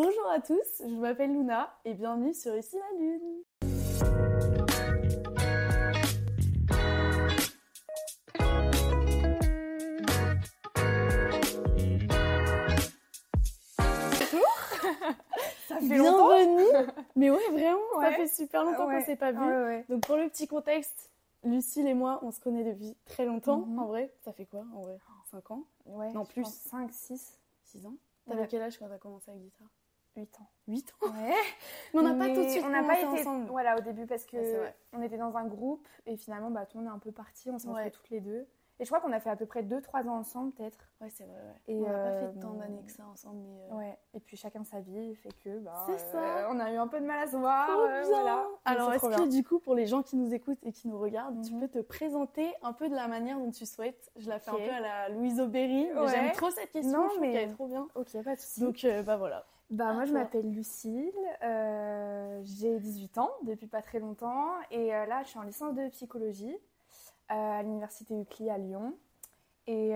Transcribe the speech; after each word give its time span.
Bonjour 0.00 0.30
à 0.30 0.38
tous, 0.40 0.54
je 0.78 0.94
m'appelle 0.94 1.32
Luna 1.32 1.76
et 1.84 1.92
bienvenue 1.92 2.32
sur 2.32 2.54
Ici 2.56 2.76
la 2.76 3.00
Lune. 3.00 3.42
Ça 15.66 15.78
fait 15.80 15.96
longtemps. 15.96 16.28
Bienvenue 16.28 16.90
Mais 17.16 17.30
ouais, 17.30 17.50
vraiment, 17.50 18.00
ça 18.00 18.12
fait 18.12 18.28
super 18.28 18.64
longtemps 18.64 18.86
Ouais. 18.86 19.00
qu'on 19.00 19.04
s'est 19.04 19.16
pas 19.16 19.32
vu. 19.32 19.38
Ouais. 19.40 19.84
Donc 19.88 20.06
pour 20.06 20.16
le 20.16 20.28
petit 20.28 20.46
contexte, 20.46 21.10
Lucille 21.44 21.86
et 21.86 21.94
moi, 21.94 22.20
on 22.22 22.30
se 22.30 22.40
connaît 22.40 22.64
depuis 22.64 22.96
très 23.04 23.26
longtemps. 23.26 23.58
Mhm. 23.66 23.78
En 23.78 23.86
vrai, 23.86 24.12
ça 24.24 24.32
fait 24.32 24.46
quoi 24.46 24.64
en 24.74 24.80
vrai? 24.82 24.98
5 25.30 25.50
ans? 25.50 25.64
Ouais, 25.86 26.12
Non, 26.12 26.24
plus. 26.24 26.42
pense 26.42 26.54
5, 26.54 26.92
6, 26.92 27.38
6 27.64 27.86
ans? 27.86 27.94
T'avais 28.26 28.46
quel 28.46 28.62
âge 28.62 28.78
quand 28.78 28.88
t'as 28.88 28.98
commencé 28.98 29.30
la 29.30 29.36
guitare? 29.38 29.68
8 30.18 30.40
ans. 30.40 30.46
8 30.68 30.92
ans? 31.02 31.06
Ouais. 31.06 31.32
Mais 31.94 32.00
on 32.00 32.02
n'a 32.02 32.10
pas 32.10 32.16
Mais 32.28 32.34
tout 32.34 32.42
de 32.44 32.48
suite 32.48 32.64
on 32.66 32.70
n'a 32.70 32.82
pas 32.82 32.96
été 32.98 33.06
ensemble. 33.06 33.46
voilà 33.50 33.76
au 33.76 33.80
début 33.80 34.06
parce 34.06 34.24
que 34.26 34.36
Ouais, 34.36 34.74
on 34.92 35.02
était 35.02 35.16
dans 35.18 35.36
un 35.36 35.46
groupe 35.46 35.86
et 36.06 36.16
finalement 36.16 36.50
bah 36.50 36.66
tout 36.66 36.78
le 36.78 36.84
monde 36.84 36.92
est 36.92 36.96
un 36.96 36.98
peu 36.98 37.12
parti, 37.12 37.50
on 37.50 37.58
s'est 37.58 37.68
retrouvés 37.68 37.90
toutes 37.90 38.10
les 38.10 38.20
deux. 38.20 38.46
Et 38.80 38.84
je 38.84 38.90
crois 38.90 39.00
qu'on 39.00 39.10
a 39.10 39.18
fait 39.18 39.30
à 39.30 39.34
peu 39.34 39.44
près 39.44 39.64
2 39.64 39.80
3 39.80 40.06
ans 40.06 40.18
ensemble 40.18 40.52
peut-être. 40.52 40.78
Ouais, 41.00 41.10
c'est 41.10 41.24
vrai, 41.24 41.34
ouais. 41.34 41.60
Et, 41.66 41.74
on 41.78 41.82
n'a 41.82 41.88
pas 41.88 41.98
euh, 41.98 42.32
fait 42.32 42.38
tant 42.38 42.52
d'années 42.52 42.84
que 42.86 42.92
ça 42.92 43.04
ensemble, 43.08 43.40
mais... 43.40 43.58
euh, 43.72 43.74
Ouais. 43.76 43.98
Et 44.14 44.20
puis 44.20 44.36
chacun 44.36 44.62
sa 44.62 44.78
vie 44.78 45.16
fait 45.16 45.32
que 45.42 45.58
bah 45.58 45.84
C'est 45.88 45.98
ça. 45.98 46.46
on 46.52 46.60
a 46.60 46.70
eu 46.70 46.76
un 46.76 46.86
peu 46.86 47.00
de 47.00 47.04
mal 47.04 47.18
à 47.18 47.26
se 47.26 47.36
voir. 47.36 47.68
Euh, 47.76 48.02
voilà. 48.06 48.46
Mais 48.66 48.72
Alors, 48.72 48.92
est-ce 48.92 49.02
que 49.08 49.28
du 49.28 49.42
coup, 49.42 49.58
pour 49.58 49.74
les 49.74 49.86
gens 49.86 50.04
qui 50.04 50.14
nous 50.14 50.32
écoutent 50.32 50.62
et 50.62 50.70
qui 50.70 50.86
nous 50.86 50.96
regardent, 51.00 51.44
tu 51.44 51.54
Mhm. 51.54 51.60
peux 51.62 51.68
te 51.68 51.78
présenter 51.80 52.54
un 52.62 52.72
peu 52.72 52.88
de 52.88 52.94
la 52.94 53.08
manière 53.08 53.38
dont 53.40 53.50
tu 53.50 53.66
souhaites? 53.66 54.12
Je 54.14 54.28
la 54.28 54.38
fais 54.38 54.52
un 54.52 54.54
peu 54.54 54.70
à 54.70 54.78
la 54.80 55.08
Louise 55.08 55.40
Aubéry, 55.40 55.88
mais 55.92 56.00
Ouais. 56.00 56.08
j'aime 56.10 56.30
trop 56.32 56.50
cette 56.50 56.70
question, 56.70 56.92
Non, 56.98 57.04
je 57.06 57.08
trouve 57.14 57.20
mais- 57.22 57.32
qu'elle 57.32 57.48
est 57.50 57.54
trop 57.54 57.66
bien. 57.66 57.88
OK, 57.96 58.22
pas 58.22 58.36
de 58.36 58.40
souci. 58.40 58.60
Donc, 58.60 58.84
euh, 58.84 59.02
bah 59.02 59.16
voilà. 59.16 59.44
Bah, 59.70 59.92
moi, 59.92 60.06
je 60.06 60.12
m'appelle 60.12 60.50
Lucille, 60.50 61.12
euh, 61.42 62.40
j'ai 62.42 62.78
18 62.78 63.18
ans 63.18 63.30
depuis 63.42 63.66
pas 63.66 63.82
très 63.82 63.98
longtemps 63.98 64.48
et 64.70 64.94
euh, 64.94 65.04
là, 65.04 65.22
je 65.24 65.28
suis 65.28 65.38
en 65.38 65.42
licence 65.42 65.74
de 65.74 65.88
psychologie 65.88 66.56
euh, 67.30 67.34
à 67.34 67.62
l'université 67.62 68.18
UCLI 68.18 68.48
à 68.50 68.58
Lyon. 68.58 68.94
Et 69.66 69.92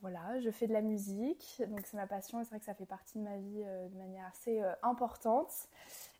voilà, 0.00 0.38
je 0.38 0.50
fais 0.52 0.68
de 0.68 0.72
la 0.72 0.80
musique, 0.80 1.60
donc 1.70 1.80
c'est 1.84 1.96
ma 1.96 2.06
passion 2.06 2.40
et 2.40 2.44
c'est 2.44 2.50
vrai 2.50 2.60
que 2.60 2.64
ça 2.64 2.74
fait 2.74 2.86
partie 2.86 3.18
de 3.18 3.24
ma 3.24 3.36
vie 3.36 3.64
de 3.64 3.98
manière 3.98 4.26
assez 4.26 4.62
importante. 4.84 5.50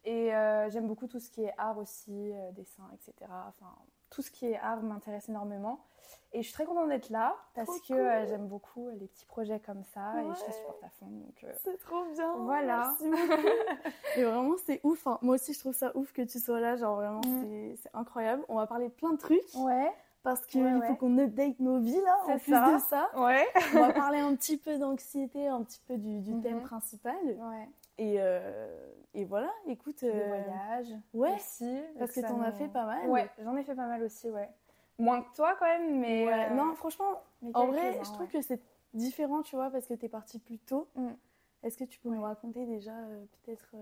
Et 0.05 0.31
j'aime 0.69 0.89
beaucoup 0.89 1.07
tout 1.07 1.21
ce 1.21 1.31
qui 1.31 1.45
est 1.45 1.55
art 1.59 1.79
aussi, 1.79 2.33
dessin, 2.57 2.83
etc. 2.93 3.31
Enfin, 3.47 3.73
tout 4.11 4.23
ce 4.23 4.31
qui 4.31 4.47
est 4.47 4.59
art 4.59 4.83
m'intéresse 4.83 5.29
énormément. 5.29 5.81
Et 6.33 6.39
je 6.43 6.47
suis 6.47 6.53
très 6.55 6.65
contente 6.67 6.89
d'être 6.89 7.09
là 7.11 7.35
parce 7.55 7.69
Trop 7.69 7.79
que 7.81 7.87
cool. 7.89 7.97
euh, 8.01 8.27
j'aime 8.27 8.47
beaucoup 8.49 8.89
euh, 8.89 8.93
les 8.99 9.07
petits 9.07 9.25
projets 9.27 9.61
comme 9.61 9.83
ça 9.95 10.13
et 10.21 10.25
je 10.25 10.47
les 10.47 10.53
supporte 10.53 10.83
à 10.85 10.89
fond. 10.91 11.07
Donc, 11.07 11.45
euh, 11.45 11.53
C'est 11.65 11.79
trop 11.79 12.05
bien. 12.13 12.35
Voilà. 12.39 12.95
Et 14.17 14.25
vraiment, 14.25 14.55
c'est 14.67 14.81
ouf. 14.85 15.07
hein. 15.07 15.19
Moi 15.23 15.37
aussi, 15.37 15.53
je 15.55 15.59
trouve 15.61 15.75
ça 15.75 15.91
ouf 15.97 16.13
que 16.13 16.23
tu 16.23 16.39
sois 16.39 16.61
là. 16.61 16.77
Genre, 16.77 16.97
vraiment, 16.97 17.21
Mm. 17.27 17.43
c'est- 17.43 17.77
c'est 17.83 17.91
incroyable. 17.95 18.45
On 18.49 18.57
va 18.57 18.67
parler 18.67 18.89
de 18.89 18.93
plein 18.93 19.13
de 19.13 19.19
trucs 19.19 19.41
Ouais, 19.57 19.91
parce 20.23 20.45
qu'il 20.47 20.63
Ouais, 20.65 20.87
faut 20.87 20.97
qu'on 20.97 21.19
update 21.19 21.61
nos 21.61 21.79
vies 21.79 22.01
là. 22.01 22.19
En 22.25 22.27
C'est 22.27 22.43
plus 22.45 22.53
ça. 22.53 22.75
de 22.75 22.79
ça, 22.81 23.11
ouais. 23.17 23.47
on 23.75 23.81
va 23.81 23.93
parler 24.13 24.19
un 24.19 24.35
petit 24.37 24.57
peu 24.59 24.77
d'anxiété, 24.79 25.49
un 25.49 25.63
petit 25.63 25.81
peu 25.87 25.97
du, 25.97 26.21
du 26.21 26.39
thème 26.41 26.57
Mhm. 26.59 26.63
principal. 26.63 27.17
Ouais. 27.25 27.69
Et, 27.99 28.17
euh, 28.19 28.69
et 29.15 29.25
voilà, 29.25 29.51
écoute. 29.67 30.01
Des 30.01 30.11
euh, 30.11 30.27
voyages 30.29 30.95
ouais, 31.15 31.35
aussi. 31.35 31.81
parce 31.99 32.13
que 32.13 32.21
t'en 32.21 32.41
as 32.43 32.53
me- 32.53 32.57
fait 32.57 32.69
pas 32.69 32.85
mal. 32.87 33.09
Ouais, 33.09 33.29
j'en 33.43 33.57
ai 33.57 33.65
fait 33.65 33.75
pas 33.75 33.87
mal 33.87 34.03
aussi, 34.03 34.31
ouais. 34.31 34.49
Moins 34.99 35.23
que 35.23 35.35
toi 35.35 35.55
quand 35.59 35.67
même, 35.67 35.99
mais. 36.01 36.27
Ouais, 36.27 36.47
euh, 36.51 36.55
Non, 36.55 36.75
franchement, 36.75 37.23
mais 37.43 37.51
en 37.55 37.67
vrai, 37.67 37.99
je 38.03 38.09
trouve 38.11 38.21
ouais. 38.23 38.27
que 38.29 38.41
c'est 38.43 38.61
différent, 38.95 39.43
tu 39.43 39.57
vois, 39.57 39.71
parce 39.71 39.87
que 39.87 39.95
t'es 39.95 40.09
parti 40.09 40.39
plus 40.39 40.59
tôt. 40.59 40.89
Mm. 40.97 41.09
Est-ce 41.65 41.77
que 41.77 41.85
tu 41.85 41.99
peux 41.99 42.09
nous 42.09 42.21
Ouais. 42.23 42.29
raconter 42.29 42.67
déjà 42.67 42.93
euh, 42.93 43.25
peut-être 43.43 43.75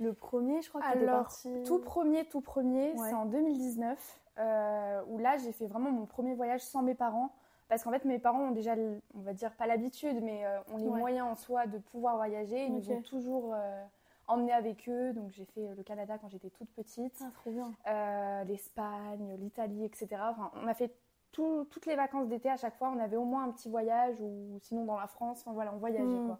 le 0.00 0.12
premier, 0.14 0.62
je 0.62 0.68
crois 0.70 0.80
que 0.80 0.92
t'es 0.92 0.98
Alors, 1.02 1.20
parti. 1.24 1.62
Tout 1.64 1.78
premier, 1.78 2.24
tout 2.26 2.40
premier, 2.40 2.92
Ouais. 2.92 3.08
c'est 3.08 3.14
en 3.14 3.26
2019, 3.26 4.20
euh, 4.38 5.02
où 5.08 5.18
là 5.18 5.36
j'ai 5.36 5.52
fait 5.52 5.66
vraiment 5.66 5.90
mon 5.90 6.06
premier 6.06 6.34
voyage 6.34 6.62
sans 6.62 6.82
mes 6.82 6.94
parents. 6.94 7.30
Parce 7.68 7.82
qu'en 7.82 7.90
fait, 7.90 8.04
mes 8.04 8.18
parents 8.18 8.48
ont 8.48 8.50
déjà, 8.50 8.74
on 9.14 9.20
va 9.20 9.32
dire, 9.32 9.52
pas 9.54 9.66
l'habitude, 9.66 10.22
mais 10.22 10.44
euh, 10.44 10.58
ont 10.72 10.76
les 10.76 10.88
Ouais. 10.88 10.98
moyens 10.98 11.26
en 11.28 11.34
soi 11.34 11.66
de 11.66 11.78
pouvoir 11.78 12.16
voyager. 12.16 12.66
Ils 12.66 12.74
nous 12.74 12.90
ont 12.90 13.00
toujours 13.02 13.52
euh, 13.54 13.84
emmenés 14.28 14.52
avec 14.52 14.88
eux. 14.88 15.12
Donc, 15.14 15.30
j'ai 15.32 15.44
fait 15.46 15.68
le 15.76 15.82
Canada 15.82 16.18
quand 16.18 16.28
j'étais 16.28 16.50
toute 16.50 16.68
petite. 16.70 17.16
Ah, 17.22 17.30
trop 17.34 17.50
bien. 17.50 17.72
euh, 17.86 18.44
l'Espagne, 18.44 19.36
l'Italie, 19.40 19.84
etc. 19.84 20.08
Enfin, 20.30 20.50
on 20.62 20.66
a 20.68 20.74
fait 20.74 20.92
tout- 21.32 21.66
toutes 21.70 21.86
les 21.86 21.96
vacances 21.96 22.28
d'été 22.28 22.50
à 22.50 22.56
chaque 22.56 22.76
fois. 22.76 22.92
On 22.94 22.98
avait 23.00 23.16
au 23.16 23.24
moins 23.24 23.44
un 23.44 23.50
petit 23.50 23.68
voyage 23.70 24.16
ou 24.20 24.58
sinon 24.60 24.84
dans 24.84 24.98
la 25.00 25.06
France. 25.06 25.40
Enfin 25.40 25.52
voilà, 25.52 25.72
on 25.74 25.78
voyageait 25.78 26.04
Mm. 26.04 26.26
quoi. 26.26 26.38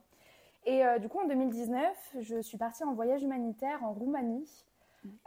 Et 0.67 0.85
euh, 0.87 0.99
du 0.99 1.09
coup, 1.09 1.19
en 1.19 1.27
2019, 1.27 2.17
je 2.21 2.41
suis 2.41 2.57
partie 2.59 2.85
en 2.85 2.93
voyage 2.95 3.23
humanitaire 3.23 3.83
en 3.83 3.93
Roumanie. 3.93 4.65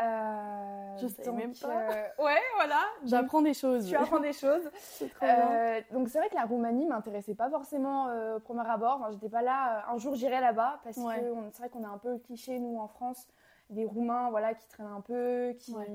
Euh, 0.01 0.97
Je 0.97 1.07
savais 1.07 1.25
donc, 1.27 1.37
même 1.37 1.53
pas. 1.55 1.67
euh, 1.67 2.23
ouais, 2.23 2.41
voilà. 2.55 2.79
J'apprends 3.05 3.41
des 3.41 3.53
choses. 3.53 3.87
Tu 3.87 3.95
apprends 3.95 4.19
des 4.19 4.33
choses. 4.33 4.69
C'est 4.79 5.09
trop 5.09 5.25
bien. 5.25 5.51
Euh, 5.51 5.81
donc 5.91 6.09
c'est 6.09 6.17
vrai 6.17 6.29
que 6.29 6.35
la 6.35 6.45
Roumanie 6.45 6.85
m'intéressait 6.87 7.35
pas 7.35 7.49
forcément 7.49 8.07
euh, 8.07 8.37
au 8.37 8.39
premier 8.39 8.67
abord. 8.69 8.97
Enfin, 9.01 9.11
j'étais 9.11 9.29
pas 9.29 9.41
là. 9.41 9.77
euh, 9.89 9.93
un 9.93 9.97
jour 9.97 10.15
j'irai 10.15 10.39
là-bas 10.41 10.79
parce 10.83 10.97
Ouais. 10.97 11.19
que 11.19 11.33
c'est 11.51 11.59
vrai 11.59 11.69
qu'on 11.69 11.83
a 11.83 11.89
un 11.89 11.97
peu 11.99 12.13
le 12.13 12.19
cliché 12.19 12.59
nous 12.59 12.79
en 12.79 12.87
France 12.87 13.27
des 13.69 13.85
Roumains, 13.85 14.29
voilà, 14.29 14.53
qui 14.53 14.65
traînent 14.67 14.87
un 14.87 15.01
peu, 15.01 15.53
qui. 15.59 15.73
Ouais. 15.75 15.87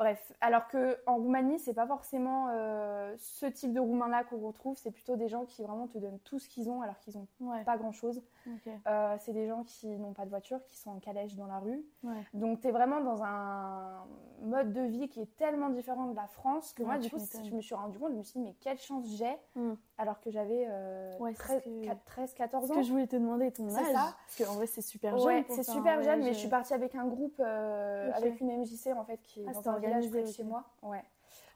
Bref, 0.00 0.32
alors 0.40 0.66
que 0.66 0.96
en 1.06 1.16
Roumanie 1.16 1.58
c'est 1.58 1.74
pas 1.74 1.86
forcément 1.86 2.48
euh, 2.48 3.14
ce 3.18 3.44
type 3.44 3.74
de 3.74 3.80
Roumains 3.80 4.08
là 4.08 4.24
qu'on 4.24 4.38
retrouve. 4.38 4.78
C'est 4.78 4.90
plutôt 4.90 5.14
des 5.14 5.28
gens 5.28 5.44
qui 5.44 5.62
vraiment 5.62 5.86
te 5.88 5.98
donnent 5.98 6.18
tout 6.20 6.38
ce 6.38 6.48
qu'ils 6.48 6.70
ont 6.70 6.80
alors 6.80 6.98
qu'ils 7.00 7.18
ont 7.18 7.26
Ouais. 7.38 7.62
pas 7.64 7.76
grand 7.76 7.92
chose. 7.92 8.22
Ok. 8.46 8.72
Euh, 8.86 9.16
c'est 9.18 9.34
des 9.34 9.46
gens 9.46 9.62
qui 9.62 9.86
n'ont 9.98 10.14
pas 10.14 10.24
de 10.24 10.30
voiture, 10.30 10.58
qui 10.68 10.78
sont 10.78 10.90
en 10.92 11.00
calèche 11.00 11.36
dans 11.36 11.46
la 11.46 11.58
rue. 11.58 11.84
Ouais. 12.02 12.14
Donc, 12.32 12.60
tu 12.62 12.68
es 12.68 12.70
vraiment 12.70 13.02
dans 13.02 13.22
un 13.22 14.06
mode 14.40 14.72
de 14.72 14.80
vie 14.80 15.08
qui 15.10 15.20
est 15.20 15.36
tellement 15.36 15.68
différent 15.68 16.06
de 16.06 16.16
la 16.16 16.26
France 16.28 16.72
que 16.72 16.82
Ouais, 16.82 16.88
moi, 16.88 16.98
du 16.98 17.10
coup, 17.10 17.18
je 17.44 17.54
me 17.54 17.60
suis 17.60 17.74
rendu 17.74 17.98
compte, 17.98 18.12
je 18.12 18.16
me 18.16 18.22
suis 18.22 18.40
dit, 18.40 18.44
mais 18.46 18.54
quelle 18.58 18.78
chance 18.78 19.06
j'ai 19.06 19.36
Mm. 19.54 19.72
Alors 20.00 20.20
que 20.20 20.30
j'avais 20.30 20.64
euh, 20.68 21.16
Ouais, 21.18 21.32
c'est 21.34 21.42
13, 21.42 21.62
ce 21.62 21.68
que- 21.68 21.84
4 21.84 22.04
13, 22.04 22.34
14 22.34 22.66
Ce 22.68 22.72
ans. 22.72 22.76
que 22.76 22.82
je 22.82 22.90
voulais 22.90 23.06
te 23.06 23.16
demander 23.16 23.50
ton 23.52 23.68
C'est 23.68 23.80
âge. 23.80 23.92
ça. 23.92 24.16
Parce 24.26 24.48
qu'en 24.48 24.54
vrai, 24.54 24.66
c'est 24.66 24.80
super 24.80 25.16
jeune. 25.18 25.26
Ouais, 25.26 25.44
c'est 25.50 25.62
super 25.62 25.98
un 25.98 26.02
jeune, 26.02 26.20
mais 26.20 26.32
je 26.32 26.38
suis 26.38 26.46
euh, 26.48 26.50
partie 26.50 26.72
avec 26.74 26.94
un 26.94 27.04
groupe, 27.06 27.36
euh, 27.40 28.10
avec 28.14 28.40
une 28.40 28.50
MJC 28.50 28.88
en 28.96 29.04
fait, 29.04 29.20
qui 29.22 29.42
est 29.42 29.44
Ah, 29.48 29.52
dans 29.52 29.58
c'était 29.58 29.68
un 29.68 29.78
village 29.78 30.08
près 30.10 30.22
de 30.22 30.28
chez 30.28 30.44
moi. 30.44 30.64
Ouais. 30.82 31.04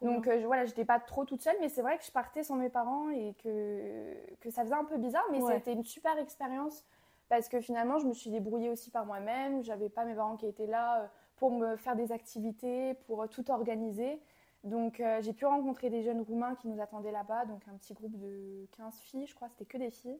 Donc 0.02 0.28
euh, 0.28 0.38
je, 0.40 0.46
voilà, 0.46 0.66
j'étais 0.66 0.84
pas 0.84 1.00
trop 1.00 1.24
toute 1.24 1.40
seule, 1.42 1.56
mais 1.60 1.68
c'est 1.70 1.80
vrai 1.82 1.96
que 1.96 2.04
je 2.04 2.10
partais 2.12 2.42
sans 2.42 2.56
mes 2.56 2.68
parents 2.68 3.08
et 3.10 3.34
que, 3.42 4.12
que 4.40 4.50
ça 4.50 4.62
faisait 4.62 4.74
un 4.74 4.84
peu 4.84 4.98
bizarre, 4.98 5.24
mais 5.32 5.42
Ouais. 5.42 5.54
c'était 5.54 5.72
une 5.72 5.84
super 5.84 6.18
expérience 6.18 6.84
parce 7.30 7.48
que 7.48 7.60
finalement 7.60 7.98
je 7.98 8.06
me 8.06 8.12
suis 8.12 8.28
débrouillée 8.30 8.68
aussi 8.68 8.90
par 8.90 9.06
moi-même. 9.06 9.62
J'avais 9.62 9.88
pas 9.88 10.04
mes 10.04 10.14
parents 10.14 10.36
qui 10.36 10.46
étaient 10.46 10.66
là 10.66 11.00
euh, 11.00 11.06
pour 11.36 11.50
me 11.52 11.76
faire 11.76 11.96
des 11.96 12.12
activités, 12.12 12.94
pour 13.06 13.26
tout 13.30 13.50
organiser. 13.50 14.20
Donc 14.64 14.98
euh, 14.98 15.20
j'ai 15.20 15.34
pu 15.34 15.44
rencontrer 15.44 15.90
des 15.90 16.02
jeunes 16.02 16.22
roumains 16.22 16.54
qui 16.54 16.68
nous 16.68 16.80
attendaient 16.80 17.12
là-bas, 17.12 17.44
donc 17.44 17.60
un 17.72 17.76
petit 17.76 17.92
groupe 17.92 18.16
de 18.18 18.66
15 18.76 18.98
filles, 19.00 19.26
je 19.26 19.34
crois, 19.34 19.48
c'était 19.50 19.66
que 19.66 19.76
des 19.76 19.90
filles. 19.90 20.18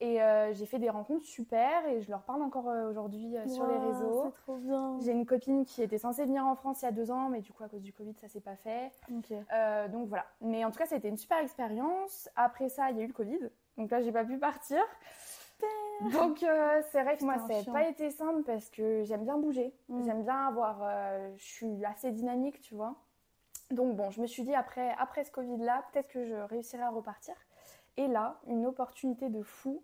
Et 0.00 0.22
euh, 0.22 0.52
j'ai 0.52 0.66
fait 0.66 0.78
des 0.78 0.90
rencontres 0.90 1.24
super 1.24 1.86
et 1.88 2.00
je 2.00 2.10
leur 2.10 2.22
parle 2.22 2.42
encore 2.42 2.68
euh, 2.68 2.88
aujourd'hui 2.88 3.34
sur 3.48 3.66
les 3.66 3.76
réseaux. 3.78 4.22
C'est 4.26 4.42
trop 4.42 4.56
bien. 4.56 4.98
J'ai 5.00 5.12
une 5.12 5.26
copine 5.26 5.64
qui 5.64 5.82
était 5.82 5.98
censée 5.98 6.24
venir 6.24 6.46
en 6.46 6.54
France 6.54 6.82
il 6.82 6.84
y 6.84 6.88
a 6.88 6.92
deux 6.92 7.10
ans, 7.10 7.28
mais 7.28 7.40
du 7.40 7.52
coup, 7.52 7.64
à 7.64 7.68
cause 7.68 7.82
du 7.82 7.92
Covid, 7.92 8.14
ça 8.20 8.28
s'est 8.28 8.40
pas 8.40 8.56
fait. 8.56 8.92
Euh, 9.52 9.88
donc 9.88 10.08
voilà. 10.08 10.26
Mais 10.40 10.64
en 10.64 10.70
tout 10.70 10.78
cas, 10.78 10.86
c'était 10.86 11.08
une 11.08 11.16
super 11.16 11.38
expérience. 11.38 12.28
Après 12.36 12.68
ça, 12.68 12.90
il 12.90 12.96
y 12.96 13.00
a 13.00 13.02
eu 13.04 13.08
le 13.08 13.12
Covid. 13.12 13.50
Donc 13.76 13.90
là, 13.90 14.00
j'ai 14.00 14.12
pas 14.12 14.24
pu 14.24 14.38
partir. 14.38 14.78
Donc 16.12 16.42
euh, 16.42 16.82
c'est 16.90 17.02
vrai 17.02 17.16
que 17.16 17.24
moi, 17.24 17.38
ça 17.38 17.46
n'a 17.48 17.72
pas 17.72 17.88
été 17.88 18.10
simple 18.10 18.42
parce 18.42 18.68
que 18.70 19.04
j'aime 19.04 19.24
bien 19.24 19.38
bouger. 19.38 19.72
Mm. 19.88 20.04
J'aime 20.04 20.22
bien 20.22 20.46
avoir. 20.48 20.80
euh, 20.82 21.32
je 21.36 21.44
suis 21.44 21.84
assez 21.84 22.10
dynamique, 22.10 22.60
tu 22.60 22.74
vois. 22.74 22.96
Donc 23.70 23.96
bon, 23.96 24.10
je 24.10 24.20
me 24.20 24.26
suis 24.26 24.42
dit 24.42 24.54
après, 24.54 24.94
après 24.98 25.24
ce 25.24 25.30
Covid-là, 25.30 25.84
peut-être 25.92 26.08
que 26.08 26.24
je 26.24 26.34
réussirai 26.34 26.82
à 26.82 26.90
repartir. 26.90 27.34
Et 27.96 28.08
là, 28.08 28.40
une 28.46 28.66
opportunité 28.66 29.28
de 29.28 29.42
fou. 29.42 29.82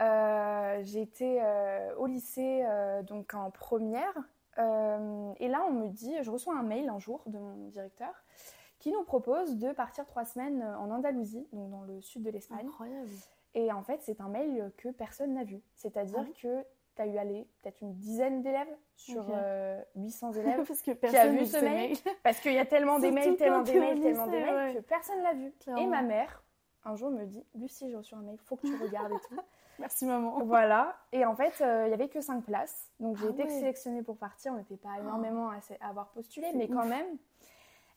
Euh, 0.00 0.80
J'étais 0.82 1.38
euh, 1.40 1.94
au 1.96 2.06
lycée, 2.06 2.64
euh, 2.66 3.02
donc 3.02 3.34
en 3.34 3.50
première. 3.50 4.14
Et 4.56 5.48
là, 5.48 5.64
on 5.68 5.72
me 5.72 5.88
dit, 5.88 6.14
je 6.22 6.30
reçois 6.30 6.56
un 6.56 6.62
mail 6.62 6.88
un 6.88 7.00
jour 7.00 7.22
de 7.26 7.38
mon 7.38 7.68
directeur 7.68 8.12
qui 8.78 8.92
nous 8.92 9.02
propose 9.02 9.56
de 9.56 9.72
partir 9.72 10.06
trois 10.06 10.24
semaines 10.24 10.62
en 10.78 10.90
Andalousie, 10.90 11.48
donc 11.52 11.70
dans 11.70 11.82
le 11.82 12.00
sud 12.02 12.22
de 12.22 12.30
l'Espagne. 12.30 12.66
Incroyable. 12.66 13.08
Et 13.54 13.72
en 13.72 13.82
fait, 13.82 14.00
c'est 14.02 14.20
un 14.20 14.28
mail 14.28 14.70
que 14.76 14.90
personne 14.90 15.34
n'a 15.34 15.42
vu. 15.42 15.60
C'est-à-dire 15.74 16.18
Ah 16.20 16.24
oui 16.24 16.34
que 16.40 16.64
tu 16.94 17.02
as 17.02 17.06
eu 17.06 17.16
aller 17.18 17.46
peut-être 17.62 17.80
une 17.82 17.94
dizaine 17.94 18.42
d'élèves 18.42 18.74
sur 18.96 19.20
Ok. 19.28 19.34
euh, 19.34 19.82
800 19.96 20.32
élèves. 20.34 20.64
Parce 20.66 20.82
que 20.82 20.90
qui 20.92 21.16
a 21.16 21.26
vu 21.28 21.44
ce 21.46 21.56
mail 21.58 21.96
Parce 22.22 22.40
qu'il 22.40 22.52
y 22.52 22.58
a 22.58 22.64
tellement 22.66 22.98
des 22.98 23.08
Surtout 23.10 23.14
mails, 23.26 23.36
tellement 23.36 23.56
quand 23.58 23.62
des 23.64 23.72
t'es 23.72 23.78
au 23.78 23.80
mails, 23.82 24.00
tellement 24.00 24.26
des 24.26 24.36
lycée, 24.38 24.52
mails 24.52 24.74
ouais. 24.76 24.80
que 24.82 24.86
personne 24.86 25.22
l'a 25.22 25.34
vu. 25.34 25.52
Clairement. 25.60 25.82
Et 25.82 25.86
ma 25.86 26.02
mère, 26.02 26.42
un 26.84 26.96
jour, 26.96 27.10
me 27.10 27.24
dit 27.24 27.44
Lucie, 27.54 27.88
j'ai 27.90 27.96
reçu 27.96 28.14
un 28.14 28.22
mail, 28.22 28.38
faut 28.44 28.56
que 28.56 28.66
tu 28.66 28.76
regardes 28.82 29.12
et 29.12 29.20
tout. 29.28 29.40
Merci 29.80 30.04
maman. 30.06 30.44
voilà. 30.44 30.96
Et 31.10 31.24
en 31.24 31.34
fait, 31.34 31.60
euh, 31.60 31.86
il 31.86 31.90
y 31.90 31.94
avait 31.94 32.08
que 32.08 32.20
5 32.20 32.44
places. 32.44 32.92
Donc 33.00 33.16
j'ai 33.16 33.26
Ah 33.26 33.30
été 33.30 33.42
ouais. 33.42 33.48
sélectionnée 33.48 34.02
pour 34.02 34.16
partir. 34.16 34.52
On 34.52 34.56
n'était 34.56 34.76
pas 34.76 34.98
énormément 35.00 35.50
à, 35.50 35.58
avoir 35.88 36.10
postulé, 36.10 36.52
mais 36.54 36.68
quand 36.68 36.84
même. 36.86 37.06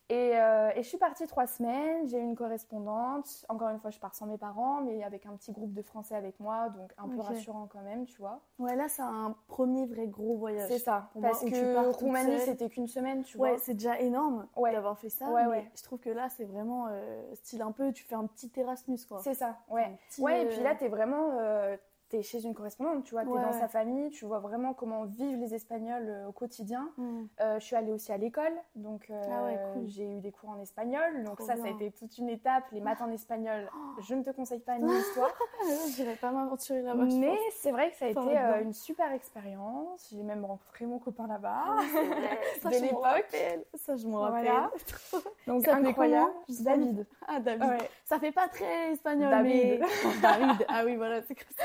Et, 0.10 0.40
euh, 0.40 0.70
et 0.74 0.84
je 0.84 0.88
suis 0.88 0.98
partie 0.98 1.28
trois 1.28 1.48
semaines, 1.48 2.08
j'ai 2.08 2.18
eu 2.18 2.22
une 2.22 2.36
correspondante. 2.36 3.46
Encore 3.50 3.68
une 3.70 3.80
fois, 3.80 3.90
je 3.90 4.00
pars 4.00 4.16
sans 4.16 4.26
mes 4.26 4.38
parents, 4.38 4.80
mais 4.82 5.04
avec 5.04 5.26
un 5.26 5.36
petit 5.36 5.52
groupe 5.52 5.74
de 5.74 5.82
Français 5.82 6.16
avec 6.16 6.40
moi, 6.40 6.70
donc 6.70 6.94
un 6.98 7.10
peu 7.10 7.20
rassurant 7.20 7.68
quand 7.70 7.82
même, 7.82 8.06
tu 8.06 8.18
vois. 8.22 8.40
Ouais, 8.58 8.76
là, 8.78 8.88
c'est 8.88 9.02
un 9.02 9.36
premier 9.48 9.86
vrai 9.86 10.08
gros 10.08 10.38
voyage. 10.38 10.70
C'est 10.70 10.80
ça, 10.80 11.10
Pour 11.12 11.22
moi, 11.22 11.32
parce 11.32 11.44
tu 11.44 11.52
que 11.52 11.92
Roumanie, 11.92 12.40
c'était 12.40 12.70
qu'une 12.70 12.88
semaine, 12.88 13.24
tu 13.24 13.38
Ouais, 13.38 13.50
vois. 13.52 13.60
c'est 13.60 13.74
déjà 13.74 14.00
énorme 14.00 14.48
Ouais. 14.56 14.72
d'avoir 14.72 14.98
fait 14.98 15.10
ça. 15.10 15.30
Ouais, 15.30 15.44
mais 15.44 15.50
ouais. 15.50 15.72
Je 15.76 15.84
trouve 15.84 16.00
que 16.00 16.10
là, 16.10 16.30
c'est 16.30 16.46
vraiment 16.46 16.88
euh, 16.90 17.22
style 17.36 17.62
un 17.62 17.74
peu, 17.74 17.92
tu 17.92 18.04
fais 18.06 18.16
un 18.16 18.28
petit 18.28 18.50
Erasmus, 18.56 19.00
quoi. 19.10 19.20
C'est 19.24 19.34
ça, 19.34 19.58
ouais. 19.70 19.98
Petit, 20.10 20.22
Ouais, 20.22 20.44
et 20.44 20.46
euh, 20.46 20.50
puis 20.50 20.64
là, 20.64 20.74
t'es 20.76 20.88
vraiment. 20.88 21.32
euh, 21.40 21.76
t'es 22.10 22.22
chez 22.22 22.44
une 22.46 22.54
correspondante, 22.54 23.04
tu 23.04 23.12
vois. 23.12 23.24
T'es 23.24 23.30
Ouais, 23.30 23.42
dans 23.42 23.48
ouais. 23.52 23.60
sa 23.60 23.68
famille, 23.68 24.10
tu 24.12 24.26
vois 24.26 24.40
vraiment 24.40 24.74
comment 24.74 25.04
vivent 25.04 25.38
les 25.40 25.54
Espagnols 25.54 26.08
euh, 26.08 26.28
au 26.28 26.32
quotidien. 26.32 26.90
hmm. 26.98 27.26
Euh, 27.42 27.60
je 27.60 27.66
suis 27.66 27.76
allée 27.76 27.92
aussi 27.92 28.12
à 28.12 28.18
l'école, 28.18 28.54
donc 28.76 29.08
euh, 29.10 29.22
Ah 29.30 29.44
ouais, 29.46 29.60
cool. 29.74 29.88
j'ai 29.88 30.10
eu 30.10 30.20
des 30.22 30.32
cours 30.32 30.50
en 30.50 30.60
espagnol. 30.60 31.24
Donc 31.24 31.38
Trop 31.38 31.48
ça, 31.48 31.56
ça 31.58 31.66
a 31.66 31.70
été 31.70 31.92
toute 31.92 32.18
une 32.18 32.30
étape. 32.30 32.64
Les 32.72 32.82
maths 32.82 33.02
en 33.02 33.12
espagnol, 33.12 33.70
Oh. 33.74 34.02
je 34.08 34.16
ne 34.16 34.24
te 34.24 34.30
conseille 34.32 34.60
pas 34.60 34.78
ni 34.78 34.92
l'histoire. 34.92 35.32
Ah, 35.60 35.88
J'irais 35.96 36.16
pas 36.16 36.32
m'aventurer 36.32 36.82
là-bas. 36.82 37.04
Mais 37.06 37.36
c'est 37.52 37.72
vrai 37.72 37.90
que 37.90 37.98
ça 37.98 38.06
a 38.06 38.10
été 38.10 38.38
une 38.64 38.74
super 38.74 39.12
expérience. 39.12 40.08
J'ai 40.12 40.22
même 40.24 40.46
rencontré 40.46 40.86
mon 40.86 41.00
copain 41.00 41.28
là-bas. 41.28 41.64
Ah, 41.66 41.82
de 42.70 42.82
l'époque. 42.82 43.04
rappelle. 43.04 43.66
Ça, 43.74 43.96
je 43.96 44.08
m'en 44.08 44.20
rappelle. 44.20 44.44
Voilà. 44.46 44.72
Donc 45.48 45.66
Ça 45.66 45.76
incroyable. 45.76 46.32
David. 46.62 47.06
Ah, 47.28 47.40
David. 47.40 47.82
Ça 48.06 48.20
fait 48.20 48.32
pas 48.32 48.48
très 48.48 48.92
espagnol, 48.92 49.30
David. 49.30 49.82
mais... 49.82 50.20
David. 50.22 50.66
Ah 50.70 50.84
oui, 50.86 50.96
voilà, 50.96 51.22
c'est 51.24 51.36
comme 51.36 51.54
ça. 51.58 51.64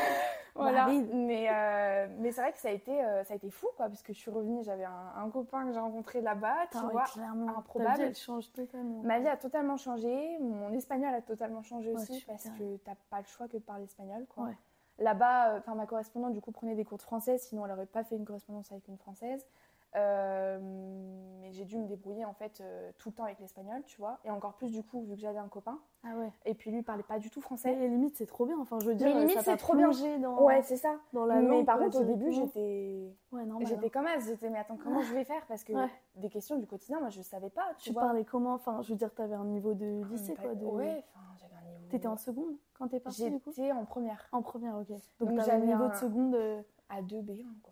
Voilà. 0.55 0.85
David. 0.87 1.09
Mais, 1.15 1.49
euh, 1.51 2.07
mais 2.19 2.31
c'est 2.33 2.41
vrai 2.43 2.53
que 2.53 2.59
ça 2.59 2.69
a 2.69 2.73
été, 2.73 3.03
euh, 3.05 3.25
ça 3.25 3.33
a 3.33 3.37
été 3.37 3.49
fou, 3.51 3.69
quoi, 3.77 3.89
parce 3.89 4.03
que 4.03 4.13
je 4.13 4.19
suis 4.19 4.31
revenue, 4.31 4.63
j'avais 4.63 4.85
un, 4.85 5.13
un 5.17 5.31
copain 5.31 5.65
que 5.67 5.73
j'ai 5.73 5.81
rencontré 5.81 6.21
là-bas, 6.21 6.67
tu 6.71 6.79
Ah 6.79 6.89
vois. 6.93 7.05
clairement. 7.05 7.57
improbable. 7.59 7.91
Ta 7.93 7.97
vie, 8.03 8.09
elle 8.09 8.15
change 8.17 8.53
totalement. 8.53 9.03
Ma 9.03 9.19
vie 9.19 9.29
a 9.29 9.37
totalement 9.37 9.77
changé, 9.77 10.39
mon 10.41 10.73
espagnol 10.73 11.15
a 11.15 11.23
totalement 11.23 11.63
changé 11.63 11.91
Ouais, 11.95 12.03
aussi, 12.03 12.23
parce 12.27 12.45
que 12.51 12.77
t'as 12.85 12.97
pas 13.11 13.21
le 13.21 13.27
choix 13.27 13.49
que 13.49 13.57
de 13.57 13.63
parler 13.63 13.85
espagnol, 13.85 14.27
quoi. 14.29 14.45
Ouais. 14.45 14.57
Là-bas, 14.99 15.49
euh, 15.55 15.59
enfin 15.59 15.75
ma 15.75 15.87
correspondante, 15.87 16.35
du 16.35 16.41
coup, 16.43 16.53
prenait 16.53 16.75
des 16.75 16.85
cours 16.85 16.99
de 16.99 17.03
français, 17.03 17.39
sinon 17.39 17.65
elle 17.65 17.73
aurait 17.73 17.87
pas 17.87 18.05
fait 18.05 18.17
une 18.17 18.27
correspondance 18.27 18.71
avec 18.73 18.87
une 18.89 18.99
française. 18.99 19.47
Euh, 19.95 20.59
mais 21.41 21.53
j'ai 21.53 21.65
dû 21.65 21.77
me 21.79 21.87
débrouiller 21.87 22.25
en 22.25 22.33
fait 22.33 22.61
euh, 22.61 22.91
tout 22.99 23.11
le 23.11 23.15
temps 23.15 23.25
avec 23.25 23.39
l'espagnol, 23.41 23.83
tu 23.87 23.99
vois. 23.99 24.19
Et 24.25 24.31
encore 24.31 24.55
plus 24.55 24.71
du 24.73 24.83
coup, 24.83 25.03
vu 25.03 25.15
que 25.15 25.21
j'avais 25.21 25.39
un 25.39 25.49
copain. 25.49 25.79
Ah 26.05 26.17
ouais. 26.17 26.33
Et 26.47 26.55
puis 26.55 26.71
lui, 26.71 26.79
il 26.79 26.83
parlait 26.83 27.03
pas 27.03 27.19
du 27.19 27.29
tout 27.31 27.41
Mais 27.41 27.45
français. 27.45 27.75
limite, 27.89 28.17
c'est 28.17 28.27
trop 28.27 28.47
bien. 28.47 28.59
Enfin, 28.59 28.79
je 28.81 28.87
veux 28.87 28.95
dire, 28.95 29.09
Mais 29.15 29.21
limite, 29.21 29.41
c'est 29.43 29.57
trop 29.57 29.75
bien. 29.77 29.91
dans, 30.21 30.43
Ouais, 30.43 30.63
c'est 30.63 30.77
ça. 30.79 30.97
dans 31.13 31.27
la 31.27 31.41
mais 31.41 31.65
par 31.65 31.79
contre, 31.79 32.01
au 32.01 32.05
début, 32.05 32.33
j'étais 32.33 33.15
Ouais, 33.33 33.45
normal. 33.45 33.67
J'étais 33.69 33.87
hein. 33.87 33.91
comme 33.93 34.07
as, 34.07 34.21
j'étais 34.21 34.49
mais 34.51 34.59
attends 34.59 34.77
comment 34.83 35.03
je 35.03 35.13
vais 35.15 35.25
faire? 35.25 35.45
Parce 35.47 35.63
que 35.65 35.73
Ouais. 35.73 35.91
des 36.17 36.29
questions 36.31 36.57
du 36.59 36.67
quotidien 36.67 37.01
moi 37.01 37.09
je 37.11 37.21
savais 37.23 37.51
pas 37.51 37.67
tu, 37.79 37.89
Tu 37.89 37.93
vois. 37.93 38.03
parlais 38.03 38.25
comment? 38.25 38.55
Enfin, 38.55 38.81
je 38.83 38.91
veux 38.91 38.97
dire, 38.99 39.13
t'avais 39.15 39.35
un 39.35 39.45
niveau 39.45 39.75
de 39.75 40.03
Ah, 40.05 40.09
lycée, 40.11 40.35
mais 40.39 40.45
quoi. 40.45 40.55
De... 40.55 40.65
Ouais, 40.67 41.05
enfin 41.15 41.21
j'avais 41.39 41.55
un 41.55 41.71
niveau. 41.79 41.89
T'étais 41.91 42.09
en 42.09 42.17
seconde 42.17 42.57
quand 42.79 42.89
t'es 42.89 43.01
partie, 43.01 43.31
du 43.31 43.39
coup? 43.41 43.51
J'étais 43.55 43.73
en 43.73 43.85
première 43.85 44.27
En 44.33 44.41
première, 44.43 44.77
ok. 44.77 44.89
Donc, 44.89 44.99
Donc, 45.21 45.29
t'avais 45.29 45.41
un 45.41 45.45
j'avais 45.45 45.67
niveau 45.67 45.89
de 45.89 45.95
seconde. 45.95 46.35
euh, 46.35 46.63
à 46.89 47.03
2 47.03 47.21
B1 47.23 47.45
quoi. 47.63 47.72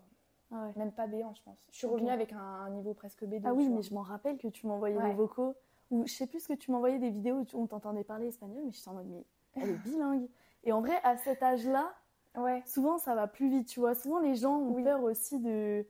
Ah 0.53 0.65
ouais. 0.65 0.71
Même 0.75 0.91
pas 0.91 1.07
B1 1.07 1.33
je 1.35 1.41
pense. 1.43 1.57
Je 1.71 1.77
suis 1.77 1.87
revenue 1.87 2.09
avec 2.09 2.33
un, 2.33 2.37
un 2.39 2.69
niveau 2.71 2.93
presque 2.93 3.23
B2. 3.23 3.41
Ah 3.45 3.53
oui, 3.53 3.69
mais 3.69 3.81
je 3.81 3.93
m'en 3.93 4.01
rappelle 4.01 4.37
que 4.37 4.47
tu 4.47 4.67
m'envoyais 4.67 4.97
Ouais. 4.97 5.09
des 5.09 5.13
vocaux. 5.15 5.55
Ou 5.91 6.05
je 6.07 6.13
sais 6.13 6.27
plus 6.27 6.47
que 6.47 6.53
tu 6.53 6.71
m'envoyais 6.71 6.99
des 6.99 7.09
vidéos 7.09 7.35
où 7.37 7.45
tu- 7.45 7.55
on 7.55 7.67
t'entendait 7.67 8.03
parler 8.05 8.27
espagnol, 8.27 8.61
mais 8.65 8.71
j'étais 8.71 8.89
en 8.89 8.93
mode, 8.93 9.07
mais 9.07 9.23
elle 9.61 9.69
est 9.71 9.83
bilingue. 9.83 10.27
Et 10.63 10.71
en 10.71 10.79
vrai, 10.81 10.97
à 11.03 11.17
cet 11.17 11.43
âge-là, 11.43 11.91
Ouais. 12.37 12.63
souvent 12.65 12.97
ça 12.97 13.13
va 13.15 13.27
plus 13.27 13.49
vite, 13.49 13.67
tu 13.67 13.79
vois. 13.81 13.93
Souvent 13.95 14.19
les 14.19 14.35
gens 14.35 14.57
ont 14.57 14.73
Oui. 14.73 14.83
peur 14.83 15.03
aussi 15.03 15.39
de 15.39 15.85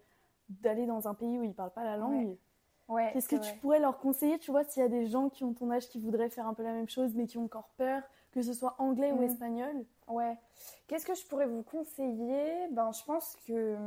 d'aller 0.49 0.85
dans 0.85 1.07
un 1.07 1.13
pays 1.13 1.39
où 1.39 1.43
ils 1.43 1.53
parlent 1.53 1.71
pas 1.71 1.83
la 1.85 1.95
langue. 1.97 2.35
Ouais. 2.89 3.09
Qu'est-ce 3.13 3.29
que 3.29 3.37
tu 3.37 3.55
pourrais 3.59 3.79
leur 3.79 3.99
conseiller, 3.99 4.37
tu 4.37 4.51
vois, 4.51 4.65
s'il 4.65 4.81
y 4.83 4.85
a 4.85 4.89
des 4.89 5.05
gens 5.05 5.29
qui 5.29 5.45
ont 5.45 5.53
ton 5.53 5.71
âge 5.71 5.87
qui 5.87 5.97
voudraient 5.97 6.29
faire 6.29 6.45
un 6.45 6.53
peu 6.53 6.61
la 6.63 6.73
même 6.73 6.89
chose, 6.89 7.15
mais 7.15 7.25
qui 7.25 7.37
ont 7.37 7.45
encore 7.45 7.69
peur, 7.77 8.01
que 8.31 8.41
ce 8.41 8.51
soit 8.53 8.75
anglais 8.79 9.11
ou 9.13 9.17
Mhm. 9.17 9.23
espagnol? 9.23 9.85
Ouais. 10.11 10.37
Qu'est-ce 10.87 11.05
que 11.05 11.15
je 11.15 11.25
pourrais 11.27 11.47
vous 11.47 11.63
conseiller? 11.63 12.67
Ben 12.71 12.91
je 12.91 13.03
pense 13.03 13.35
que 13.47 13.77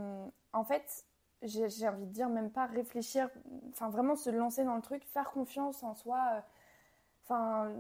en 0.53 0.65
fait 0.65 1.05
j'ai 1.43 1.67
envie 1.88 2.06
de 2.06 2.12
dire 2.12 2.29
même 2.31 2.50
pas 2.50 2.65
réfléchir, 2.67 3.29
enfin 3.71 3.91
vraiment 3.91 4.17
se 4.17 4.31
lancer 4.31 4.65
dans 4.65 4.76
le 4.76 4.82
truc, 4.82 5.05
faire 5.05 5.31
confiance 5.31 5.82
en 5.82 5.94
soi. 5.94 6.19
euh, 6.35 6.41
Enfin, 7.26 7.73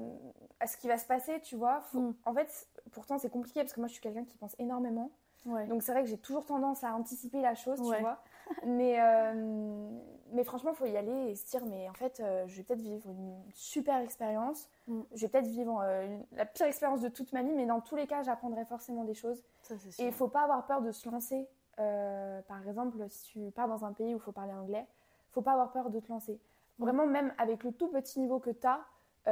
à 0.58 0.66
ce 0.66 0.78
qui 0.78 0.88
va 0.88 0.96
se 0.96 1.06
passer, 1.06 1.38
tu 1.42 1.54
vois. 1.56 1.82
Faut- 1.82 2.00
Mm. 2.00 2.14
En 2.24 2.32
fait, 2.32 2.66
pourtant 2.92 3.18
c'est 3.18 3.28
compliqué 3.28 3.60
parce 3.60 3.74
que 3.74 3.80
moi 3.80 3.88
je 3.88 3.92
suis 3.92 4.00
quelqu'un 4.00 4.24
qui 4.24 4.38
pense 4.38 4.56
énormément. 4.58 5.10
Ouais. 5.44 5.66
Donc 5.66 5.82
c'est 5.82 5.92
vrai 5.92 6.02
que 6.02 6.08
j'ai 6.08 6.16
toujours 6.16 6.46
tendance 6.46 6.82
à 6.82 6.94
anticiper 6.94 7.42
la 7.42 7.54
chose, 7.54 7.78
Ouais. 7.82 7.96
tu 7.96 8.02
vois. 8.02 8.22
Mais, 8.66 8.98
euh, 8.98 9.90
mais 10.32 10.44
franchement, 10.44 10.70
il 10.72 10.76
faut 10.76 10.86
y 10.86 10.96
aller 10.96 11.30
et 11.30 11.34
se 11.34 11.46
dire, 11.46 11.64
mais 11.66 11.88
en 11.88 11.92
fait, 11.94 12.20
euh, 12.20 12.44
je 12.46 12.56
vais 12.56 12.62
peut-être 12.62 12.80
vivre 12.80 13.08
une 13.08 13.34
super 13.52 13.98
expérience. 13.98 14.68
Mm. 14.86 15.00
Je 15.12 15.20
vais 15.20 15.28
peut-être 15.28 15.46
vivre 15.46 15.80
euh, 15.84 16.18
la 16.32 16.46
pire 16.46 16.66
expérience 16.66 17.00
de 17.00 17.08
toute 17.08 17.32
ma 17.32 17.42
vie, 17.42 17.52
mais 17.54 17.66
dans 17.66 17.80
tous 17.80 17.96
les 17.96 18.06
cas, 18.06 18.22
j'apprendrai 18.22 18.64
forcément 18.64 19.04
des 19.04 19.14
choses. 19.14 19.42
Ça, 19.62 19.74
Et 19.98 20.06
il 20.06 20.12
faut 20.12 20.28
pas 20.28 20.42
avoir 20.42 20.66
peur 20.66 20.82
de 20.82 20.90
se 20.92 21.08
lancer. 21.08 21.48
Euh, 21.78 22.40
par 22.42 22.66
exemple, 22.66 23.04
si 23.08 23.24
tu 23.24 23.50
pars 23.50 23.68
dans 23.68 23.84
un 23.84 23.92
pays 23.92 24.14
où 24.14 24.18
il 24.18 24.20
faut 24.20 24.32
parler 24.32 24.52
anglais, 24.52 24.86
faut 25.32 25.42
pas 25.42 25.52
avoir 25.52 25.72
peur 25.72 25.90
de 25.90 26.00
te 26.00 26.08
lancer. 26.08 26.40
Mm. 26.78 26.82
Vraiment, 26.82 27.06
même 27.06 27.34
avec 27.38 27.64
le 27.64 27.72
tout 27.72 27.88
petit 27.88 28.20
niveau 28.20 28.38
que 28.38 28.50
tu 28.50 28.66
as, 28.66 28.80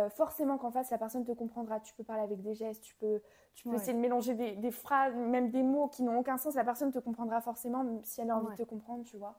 forcément 0.08 0.56
qu'en 0.56 0.70
face, 0.70 0.90
la 0.90 0.96
personne 0.96 1.22
te 1.22 1.32
comprendra. 1.32 1.78
Tu 1.78 1.92
peux 1.94 2.02
parler 2.02 2.22
avec 2.22 2.40
des 2.40 2.54
gestes, 2.54 2.82
tu 2.82 2.94
peux, 2.94 3.20
tu 3.52 3.64
peux 3.64 3.70
Ouais. 3.70 3.76
essayer 3.76 3.92
de 3.92 3.98
mélanger 3.98 4.34
des, 4.34 4.52
des 4.56 4.70
phrases, 4.70 5.14
même 5.14 5.50
des 5.50 5.62
mots 5.62 5.88
qui 5.88 6.02
n'ont 6.02 6.18
aucun 6.18 6.38
sens. 6.38 6.54
La 6.54 6.64
personne 6.64 6.90
te 6.90 6.98
comprendra 6.98 7.42
forcément, 7.42 7.84
même 7.84 8.02
si 8.02 8.22
elle 8.22 8.30
a 8.30 8.36
envie 8.38 8.46
Ouais. 8.46 8.52
de 8.56 8.62
te 8.64 8.68
comprendre, 8.68 9.04
tu 9.04 9.18
vois. 9.18 9.34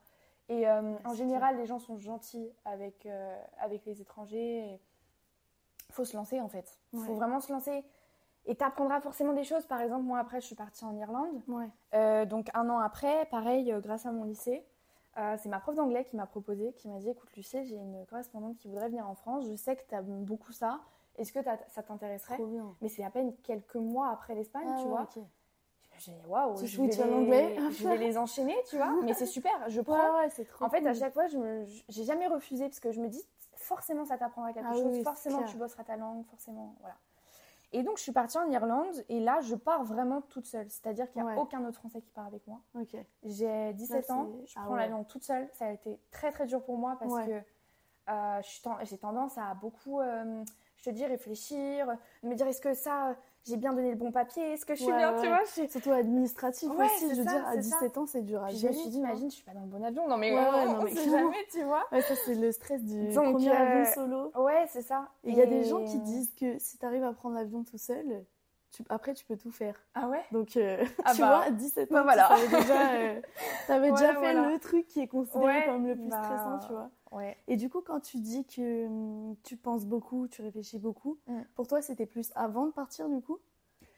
Et 0.48 0.68
euh, 0.68 0.94
en 1.04 1.14
général, 1.14 1.56
les 1.56 1.66
gens 1.66 1.78
sont 1.78 1.98
gentils 1.98 2.50
avec, 2.64 3.06
euh, 3.06 3.42
avec 3.58 3.84
les 3.86 4.00
étrangers. 4.00 4.78
Il 5.88 5.92
faut 5.94 6.04
se 6.04 6.16
lancer, 6.16 6.40
en 6.40 6.48
fait. 6.48 6.78
Il 6.92 7.00
faut 7.00 7.14
vraiment 7.14 7.40
se 7.40 7.52
lancer. 7.52 7.84
Et 8.46 8.54
tu 8.56 8.62
apprendras 8.64 9.00
forcément 9.00 9.32
des 9.32 9.44
choses. 9.44 9.64
Par 9.66 9.80
exemple, 9.80 10.02
moi, 10.04 10.18
après, 10.18 10.40
je 10.40 10.46
suis 10.46 10.54
partie 10.54 10.84
en 10.84 10.94
Irlande. 10.96 11.42
Ouais. 11.48 11.68
Euh, 11.94 12.26
donc 12.26 12.50
un 12.52 12.68
an 12.68 12.78
après, 12.78 13.24
pareil, 13.26 13.74
grâce 13.78 14.04
à 14.04 14.12
mon 14.12 14.24
lycée, 14.24 14.66
c'est 15.38 15.48
ma 15.48 15.60
prof 15.60 15.76
d'anglais 15.76 16.04
qui 16.04 16.16
m'a 16.16 16.26
proposé, 16.26 16.72
qui 16.72 16.88
m'a 16.88 16.98
dit 16.98 17.08
écoute 17.08 17.30
Lucie, 17.36 17.64
j'ai 17.64 17.76
une 17.76 18.04
correspondante 18.06 18.56
qui 18.58 18.66
voudrait 18.66 18.88
venir 18.88 19.08
en 19.08 19.14
France, 19.14 19.46
je 19.46 19.54
sais 19.54 19.76
que 19.76 19.82
tu 19.88 19.94
aimes 19.94 20.24
beaucoup 20.24 20.50
ça, 20.50 20.80
est-ce 21.16 21.32
que 21.32 21.38
ça 21.68 21.84
t'intéresserait? 21.84 22.36
Mais 22.80 22.88
c'est 22.88 23.04
à 23.04 23.10
peine 23.10 23.32
quelques 23.44 23.76
mois 23.76 24.08
après 24.10 24.34
l'Espagne, 24.34 24.66
Ah 24.68 24.74
tu 24.76 24.82
ouais, 24.82 24.90
vois. 24.90 25.02
ok. 25.02 25.22
Suis 25.98 26.12
dit 26.12 26.26
waouh, 26.26 26.56
je 26.64 26.82
vais 26.82 27.02
à 27.02 27.06
les- 27.20 27.70
je 27.72 27.88
vais 27.88 27.96
les 27.96 28.18
enchaîner, 28.18 28.56
tu 28.68 28.76
vois. 28.76 28.90
Mais 29.02 29.14
c'est 29.14 29.26
super, 29.26 29.52
je 29.68 29.80
prends. 29.80 29.94
Ouais, 29.94 30.24
ouais, 30.24 30.30
c'est 30.30 30.44
trop 30.44 30.64
En 30.64 30.68
fait, 30.70 30.78
à 30.78 30.92
cool. 30.92 30.94
chaque 30.94 31.14
fois, 31.14 31.26
je 31.28 31.38
me, 31.38 31.64
j'ai 31.88 32.04
jamais 32.04 32.26
refusé 32.26 32.64
parce 32.64 32.80
que 32.80 32.92
je 32.92 33.00
me 33.00 33.08
dis 33.08 33.22
forcément 33.56 34.04
ça 34.04 34.18
t'apprendra 34.18 34.52
quelque 34.52 34.66
Ah 34.70 34.74
chose, 34.74 34.92
oui, 34.92 35.02
forcément 35.02 35.42
tu 35.44 35.56
bosseras 35.56 35.84
ta 35.84 35.96
langue, 35.96 36.24
forcément, 36.26 36.74
voilà. 36.80 36.96
Et 37.72 37.82
donc 37.82 37.96
je 37.98 38.02
suis 38.02 38.12
partie 38.12 38.36
en 38.38 38.48
Irlande 38.50 39.04
et 39.08 39.18
là 39.20 39.40
je 39.40 39.54
pars 39.54 39.82
vraiment 39.84 40.20
toute 40.20 40.46
seule, 40.46 40.68
c'est-à-dire 40.68 41.10
qu'il 41.10 41.22
n'y 41.22 41.28
a 41.28 41.32
Ouais. 41.32 41.38
aucun 41.40 41.64
autre 41.64 41.78
Français 41.78 42.00
qui 42.02 42.10
part 42.10 42.26
avec 42.26 42.46
moi. 42.46 42.60
J'ai 43.24 43.72
17 43.72 44.06
Là, 44.08 44.14
ans, 44.14 44.28
je 44.44 44.52
ah 44.56 44.62
prends 44.66 44.74
ouais. 44.74 44.80
l'avion 44.82 45.02
toute 45.04 45.24
seule, 45.24 45.48
ça 45.54 45.66
a 45.66 45.70
été 45.70 45.98
très 46.10 46.30
très 46.30 46.46
dur 46.46 46.62
pour 46.62 46.76
moi 46.78 46.96
parce 47.00 47.14
que 47.26 47.42
euh, 48.10 48.42
j'ai 48.82 48.98
tendance 48.98 49.38
à 49.38 49.54
beaucoup, 49.54 50.00
euh, 50.00 50.44
je 50.76 50.84
te 50.84 50.90
dis, 50.90 51.04
réfléchir, 51.06 51.86
me 52.22 52.34
dire 52.34 52.46
est-ce 52.46 52.60
que 52.60 52.74
ça, 52.74 53.10
euh, 53.10 53.14
j'ai 53.46 53.56
bien 53.56 53.72
donné 53.72 53.90
le 53.90 53.96
bon 53.96 54.10
papier, 54.10 54.52
est-ce 54.52 54.64
que 54.66 54.74
je 54.74 54.82
suis 54.82 54.90
Ouais, 54.92 54.98
bien, 54.98 55.12
ouais. 55.14 55.20
tu 55.20 55.26
vois? 55.28 55.40
Je 55.44 55.50
suis- 55.50 55.70
Surtout 55.70 55.92
administratif 55.92 56.70
Ouais, 56.70 56.84
aussi, 56.84 56.98
c'est 57.08 57.14
je 57.14 57.20
veux 57.20 57.24
ça, 57.24 57.30
dire, 57.38 57.46
à 57.46 57.54
c'est 57.56 57.62
ça. 57.62 57.76
17 57.76 57.98
ans, 57.98 58.06
c'est 58.06 58.22
dur 58.22 58.42
à 58.42 58.48
Puis 58.48 58.56
je 58.58 58.66
me 58.66 58.72
gérer. 58.72 58.82
suis 58.82 58.90
dit, 58.90 58.98
imagine, 58.98 59.30
je 59.30 59.34
suis 59.36 59.44
pas 59.44 59.52
dans 59.52 59.60
le 59.60 59.66
bon 59.66 59.82
avion, 59.84 60.08
non 60.08 60.16
mais, 60.16 60.32
Ouais, 60.32 60.38
ouais, 60.38 60.46
on, 60.66 60.72
non, 60.72 60.82
mais 60.84 60.90
sait 60.94 61.10
jamais, 61.10 61.46
tu 61.50 61.62
vois. 61.64 61.84
Ouais, 61.92 62.02
ça, 62.02 62.14
c'est 62.16 62.34
le 62.34 62.52
stress 62.52 62.82
du 62.84 63.08
Donc, 63.14 63.32
premier 63.32 63.50
euh, 63.50 63.56
avion 63.56 63.84
solo. 63.84 64.32
Ouais, 64.42 64.66
c'est 64.68 64.82
ça. 64.82 65.08
Et 65.24 65.30
il 65.30 65.36
y 65.36 65.40
a 65.42 65.46
des 65.46 65.64
gens 65.64 65.82
qui 65.84 65.98
disent 65.98 66.32
que 66.34 66.58
si 66.58 66.78
tu 66.78 66.84
arrives 66.86 67.04
à 67.04 67.12
prendre 67.12 67.34
l'avion 67.36 67.64
tout 67.64 67.78
seul, 67.78 68.24
tu... 68.74 68.82
après, 68.88 69.14
tu 69.14 69.24
peux 69.24 69.36
tout 69.36 69.50
faire. 69.50 69.74
Ah 69.94 70.08
ouais? 70.08 70.22
Donc, 70.32 70.56
euh, 70.56 70.84
Ah 71.04 71.12
tu 71.14 71.20
bah. 71.20 71.26
vois, 71.28 71.44
à 71.46 71.50
17 71.50 71.90
ans, 71.90 71.94
Bah 71.94 72.00
tu 72.00 72.04
voilà. 72.04 72.28
savais 72.28 72.48
déjà, 72.62 72.90
euh, 72.94 73.20
Ouais, 73.68 73.90
déjà 73.92 74.08
fait 74.14 74.18
voilà. 74.18 74.50
le 74.50 74.58
truc 74.58 74.86
qui 74.86 75.00
est 75.00 75.08
considéré 75.08 75.44
Ouais, 75.44 75.64
comme 75.66 75.86
le 75.86 75.94
plus 75.94 76.08
bah, 76.08 76.22
stressant, 76.22 76.58
tu 76.66 76.72
vois. 76.72 76.90
Ouais. 77.12 77.36
Et 77.46 77.56
du 77.56 77.70
coup, 77.70 77.80
quand 77.80 78.00
tu 78.00 78.18
dis 78.18 78.44
que 78.44 78.86
hum, 78.86 79.36
tu 79.44 79.56
penses 79.56 79.86
beaucoup, 79.86 80.26
tu 80.28 80.42
réfléchis 80.42 80.78
beaucoup, 80.78 81.18
Mm. 81.26 81.40
pour 81.54 81.66
toi, 81.68 81.80
c'était 81.82 82.06
plus 82.06 82.30
avant 82.34 82.66
de 82.66 82.72
partir, 82.72 83.08
du 83.08 83.20
coup? 83.20 83.38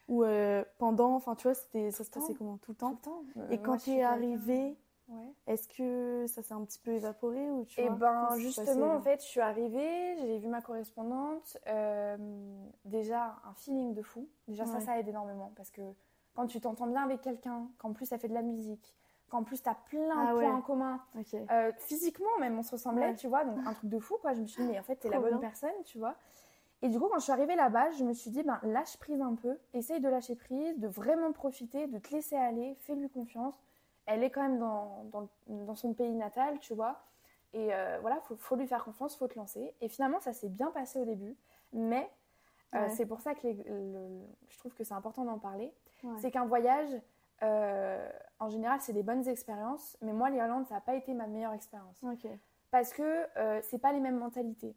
Ou 0.07 0.23
euh, 0.23 0.63
pendant 0.77 1.15
Enfin, 1.15 1.35
tu 1.35 1.43
vois, 1.43 1.53
ça 1.55 1.63
se 1.91 2.03
Tout 2.09 2.19
passait 2.19 2.33
comment? 2.35 2.57
Tout 2.57 2.71
le 2.71 2.75
Tout 2.77 2.79
temps 2.85 2.91
le 2.91 2.97
temps. 2.97 3.23
Euh, 3.37 3.47
Et 3.49 3.57
moi, 3.57 3.65
quand 3.65 3.77
tu 3.77 3.91
es 3.91 4.03
arrivée, 4.03 4.77
Ouais. 5.09 5.33
est-ce 5.47 5.67
que 5.69 6.25
ça 6.27 6.43
s'est 6.43 6.53
un 6.53 6.63
petit 6.65 6.79
peu 6.79 6.91
évaporé 6.91 7.49
ou 7.49 7.63
tu 7.65 7.79
Et 7.79 7.87
vois, 7.87 7.95
ben 7.97 8.35
justement, 8.37 8.95
en 8.95 9.01
fait, 9.01 9.21
je 9.21 9.27
suis 9.27 9.39
arrivée, 9.39 10.17
j'ai 10.17 10.37
vu 10.37 10.47
ma 10.47 10.61
correspondante. 10.61 11.57
euh, 11.67 12.17
déjà, 12.85 13.37
un 13.45 13.53
feeling 13.53 13.93
de 13.93 14.01
fou. 14.01 14.27
Déjà, 14.47 14.65
ça, 14.65 14.79
Ouais. 14.79 14.81
ça 14.81 14.99
aide 14.99 15.07
énormément 15.07 15.51
parce 15.55 15.71
que 15.71 15.81
quand 16.35 16.47
tu 16.47 16.59
t'entends 16.59 16.87
bien 16.87 17.03
avec 17.03 17.21
quelqu'un, 17.21 17.69
qu'en 17.77 17.93
plus, 17.93 18.05
ça 18.05 18.17
fait 18.17 18.27
de 18.27 18.33
la 18.33 18.41
musique, 18.41 18.93
qu'en 19.29 19.43
plus, 19.43 19.63
tu 19.63 19.69
as 19.69 19.75
plein 19.75 20.23
Ah 20.23 20.33
de 20.33 20.37
ouais. 20.37 20.43
points 20.45 20.55
en 20.57 20.61
commun, 20.61 21.01
euh, 21.51 21.71
physiquement 21.77 22.37
même, 22.39 22.57
on 22.59 22.63
se 22.63 22.71
ressemblait, 22.71 23.15
tu 23.15 23.27
vois, 23.27 23.43
donc 23.45 23.59
un 23.65 23.73
truc 23.73 23.89
de 23.89 23.99
fou, 23.99 24.17
quoi. 24.21 24.33
Je 24.33 24.41
me 24.41 24.45
suis 24.47 24.61
dit, 24.63 24.69
mais 24.71 24.79
en 24.79 24.83
fait, 24.83 24.97
t'es 24.97 25.09
la 25.09 25.19
bonne 25.19 25.31
bien. 25.31 25.39
personne, 25.39 25.83
tu 25.85 25.97
vois. 25.97 26.15
Et 26.83 26.89
du 26.89 26.99
coup, 26.99 27.07
quand 27.07 27.17
je 27.17 27.23
suis 27.23 27.31
arrivée 27.31 27.55
là-bas, 27.55 27.89
je 27.91 28.03
me 28.03 28.13
suis 28.13 28.29
dit, 28.29 28.43
ben, 28.43 28.59
lâche 28.61 28.97
prise 28.97 29.19
un 29.21 29.33
peu, 29.35 29.57
essaye 29.73 29.99
de 29.99 30.09
lâcher 30.09 30.35
prise, 30.35 30.77
de 30.77 30.87
vraiment 30.87 31.31
profiter, 31.31 31.87
de 31.87 31.97
te 31.97 32.11
laisser 32.13 32.35
aller, 32.35 32.75
fais-lui 32.81 33.09
confiance. 33.09 33.55
Elle 34.07 34.23
est 34.23 34.29
quand 34.31 34.41
même 34.41 34.57
dans, 34.59 35.03
dans, 35.11 35.27
dans 35.47 35.75
son 35.75 35.93
pays 35.93 36.15
natal, 36.15 36.59
tu 36.59 36.73
vois. 36.73 37.03
Et 37.53 37.73
euh, 37.73 37.97
voilà, 38.01 38.19
faut, 38.21 38.35
faut 38.35 38.55
lui 38.55 38.67
faire 38.67 38.83
confiance, 38.83 39.15
faut 39.15 39.27
te 39.27 39.37
lancer. 39.37 39.73
Et 39.81 39.87
finalement, 39.89 40.19
ça 40.19 40.33
s'est 40.33 40.49
bien 40.49 40.71
passé 40.71 40.99
au 40.99 41.05
début. 41.05 41.35
Mais 41.73 42.09
euh, 42.75 42.87
c'est 42.89 43.05
pour 43.05 43.21
ça 43.21 43.35
que 43.35 43.45
les- 43.47 43.63
le- 43.67 44.25
je 44.49 44.57
trouve 44.59 44.73
que 44.73 44.83
c'est 44.83 44.93
important 44.93 45.23
d'en 45.23 45.37
parler. 45.39 45.73
Ouais. 46.03 46.17
C'est 46.19 46.31
qu'un 46.31 46.45
voyage, 46.45 46.89
euh, 47.43 48.09
en 48.39 48.49
général, 48.49 48.79
c'est 48.81 48.93
des 48.93 49.03
bonnes 49.03 49.27
expériences. 49.27 49.97
Mais 50.01 50.11
moi, 50.13 50.29
l'Irlande, 50.29 50.65
ça 50.67 50.75
n'a 50.75 50.81
pas 50.81 50.95
été 50.95 51.13
ma 51.13 51.27
meilleure 51.27 51.53
expérience. 51.53 52.01
Parce 52.71 52.91
que 52.93 53.61
c'est 53.61 53.79
pas 53.79 53.93
les 53.93 53.99
mêmes 54.01 54.17
mentalités. 54.17 54.75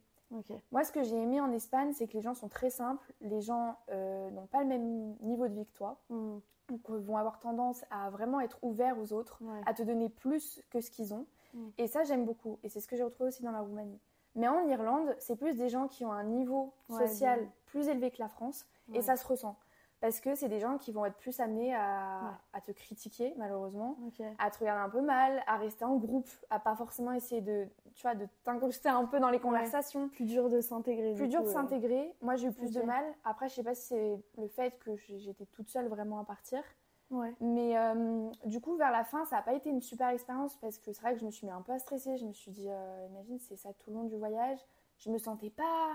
Moi, 0.70 0.84
ce 0.84 0.92
que 0.92 1.02
j'ai 1.02 1.16
aimé 1.16 1.40
en 1.40 1.52
Espagne, 1.52 1.92
c'est 1.92 2.06
que 2.06 2.14
les 2.14 2.22
gens 2.22 2.34
sont 2.34 2.48
très 2.48 2.70
simples. 2.70 3.12
Les 3.20 3.40
gens 3.40 3.76
euh, 3.90 4.30
n'ont 4.30 4.46
pas 4.46 4.60
le 4.60 4.66
même 4.66 5.16
niveau 5.20 5.48
de 5.48 5.54
vie 5.54 5.66
que 5.66 5.72
toi. 5.72 5.98
Hmm, 6.08 6.38
Donc, 6.68 6.88
euh, 6.90 6.98
vont 6.98 7.16
avoir 7.16 7.38
tendance 7.40 7.84
à 7.90 8.10
vraiment 8.10 8.40
être 8.40 8.58
ouverts 8.62 8.98
aux 8.98 9.12
autres, 9.12 9.38
ouais. 9.40 9.60
à 9.66 9.74
te 9.74 9.82
donner 9.82 10.08
plus 10.08 10.62
que 10.70 10.80
ce 10.80 10.90
qu'ils 10.90 11.12
ont. 11.14 11.26
Mm. 11.54 11.68
Et 11.78 11.86
ça, 11.86 12.04
j'aime 12.04 12.24
beaucoup. 12.24 12.58
Et 12.62 12.68
c'est 12.68 12.80
ce 12.80 12.86
que 12.86 12.96
j'ai 12.96 13.02
retrouvé 13.02 13.28
aussi 13.28 13.42
dans 13.42 13.52
la 13.52 13.60
Roumanie. 13.60 13.98
Mais 14.36 14.46
en 14.46 14.66
Irlande, 14.68 15.14
c'est 15.18 15.36
plus 15.36 15.56
des 15.56 15.68
gens 15.68 15.88
qui 15.88 16.04
ont 16.04 16.12
un 16.12 16.22
niveau 16.22 16.72
social 16.88 17.48
plus 17.66 17.88
élevé 17.88 18.10
que 18.10 18.18
la 18.20 18.28
France. 18.28 18.64
Et 18.92 19.02
ça 19.02 19.16
se 19.16 19.26
ressent. 19.26 19.56
Parce 20.00 20.18
que 20.20 20.34
c'est 20.34 20.48
des 20.48 20.60
gens 20.60 20.78
qui 20.78 20.92
vont 20.92 21.04
être 21.04 21.16
plus 21.18 21.38
amenés 21.40 21.74
à, 21.74 22.20
Ouais. 22.24 22.30
à 22.54 22.60
te 22.62 22.72
critiquer, 22.72 23.34
malheureusement, 23.36 23.96
à 24.38 24.50
te 24.50 24.58
regarder 24.58 24.82
un 24.82 24.88
peu 24.88 25.02
mal, 25.02 25.42
à 25.46 25.56
rester 25.58 25.84
en 25.84 25.96
groupe, 25.96 26.28
à 26.48 26.58
pas 26.58 26.74
forcément 26.74 27.12
essayer 27.12 27.42
de, 27.42 27.66
tu 27.94 28.02
vois, 28.02 28.14
de 28.14 28.26
t'incruster 28.44 28.88
un 28.88 29.04
peu 29.04 29.20
dans 29.20 29.28
les 29.28 29.40
conversations. 29.40 30.08
Plus 30.08 30.24
dur 30.24 30.48
de 30.48 30.62
s'intégrer. 30.62 31.12
Plus 31.14 31.24
du 31.24 31.28
dur 31.28 31.40
coup, 31.40 31.46
de 31.48 31.52
s'intégrer. 31.52 32.14
Moi, 32.22 32.36
j'ai 32.36 32.48
eu 32.48 32.52
plus 32.52 32.72
de 32.72 32.80
mal. 32.80 33.04
Après, 33.24 33.48
je 33.50 33.54
sais 33.54 33.62
pas 33.62 33.74
si 33.74 33.88
c'est 33.88 34.18
le 34.38 34.48
fait 34.48 34.78
que 34.78 34.96
j'étais 34.96 35.44
toute 35.46 35.68
seule 35.68 35.88
vraiment 35.88 36.18
à 36.18 36.24
partir. 36.24 36.62
Ouais. 37.10 37.34
Mais 37.40 37.76
euh, 37.76 38.30
du 38.46 38.60
coup, 38.60 38.76
vers 38.76 38.92
la 38.92 39.04
fin, 39.04 39.24
ça 39.26 39.36
n'a 39.36 39.42
pas 39.42 39.52
été 39.52 39.68
une 39.68 39.82
super 39.82 40.08
expérience 40.08 40.56
parce 40.56 40.78
que 40.78 40.92
c'est 40.92 41.02
vrai 41.02 41.12
que 41.12 41.18
je 41.20 41.26
me 41.26 41.30
suis 41.30 41.44
mis 41.46 41.52
un 41.52 41.60
peu 41.60 41.72
à 41.72 41.78
stresser. 41.78 42.16
Je 42.16 42.24
me 42.24 42.32
suis 42.32 42.52
dit, 42.52 42.68
euh, 42.70 43.06
imagine, 43.10 43.38
c'est 43.40 43.56
ça 43.56 43.70
tout 43.74 43.90
le 43.90 43.96
long 43.96 44.04
du 44.04 44.16
voyage. 44.16 44.60
Je 44.98 45.10
me 45.10 45.18
sentais 45.18 45.50
pas, 45.50 45.90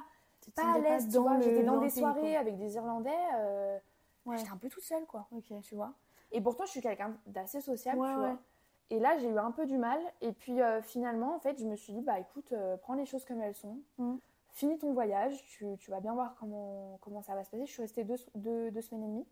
pas 0.55 0.73
à 0.75 0.77
l'aise. 0.79 1.07
dans 1.09 1.21
vois. 1.23 1.37
le- 1.37 1.41
J'étais 1.41 1.63
dans 1.63 1.77
des 1.79 1.89
soirées 1.89 2.31
quoi. 2.31 2.39
avec 2.39 2.57
des 2.57 2.75
Irlandais. 2.75 3.09
euh, 3.35 3.79
Ouais. 4.25 4.37
J'étais 4.37 4.49
un 4.51 4.57
peu 4.57 4.69
toute 4.69 4.83
seule, 4.83 5.05
quoi. 5.05 5.27
Tu 5.63 5.75
vois. 5.75 5.93
Et 6.31 6.41
pourtant, 6.41 6.65
je 6.65 6.71
suis 6.71 6.81
quelqu'un 6.81 7.15
d'assez 7.27 7.61
sociable, 7.61 7.99
Ouais, 7.99 8.07
tu 8.09 8.19
ouais. 8.19 8.27
vois. 8.29 8.37
Et 8.91 8.99
là, 8.99 9.17
j'ai 9.17 9.29
eu 9.29 9.37
un 9.37 9.51
peu 9.51 9.65
du 9.65 9.77
mal. 9.77 9.99
Et 10.21 10.31
puis, 10.31 10.61
euh, 10.61 10.81
finalement, 10.81 11.35
en 11.35 11.39
fait, 11.39 11.57
je 11.59 11.65
me 11.65 11.75
suis 11.75 11.93
dit, 11.93 12.01
bah 12.01 12.19
écoute, 12.19 12.51
euh, 12.51 12.77
prends 12.77 12.93
les 12.93 13.05
choses 13.05 13.25
comme 13.25 13.41
elles 13.41 13.55
sont. 13.55 13.79
Mhm. 13.97 14.19
Finis 14.51 14.77
ton 14.77 14.93
voyage. 14.93 15.43
Tu, 15.47 15.65
tu 15.79 15.91
vas 15.91 15.99
bien 15.99 16.13
voir 16.13 16.35
comment, 16.39 16.97
comment 17.01 17.21
ça 17.21 17.35
va 17.35 17.43
se 17.43 17.49
passer. 17.51 17.65
Je 17.65 17.71
suis 17.71 17.81
restée 17.81 18.03
deux, 18.03 18.15
deux, 18.35 18.71
deux 18.71 18.81
semaines 18.81 19.03
et 19.03 19.07
demie. 19.07 19.25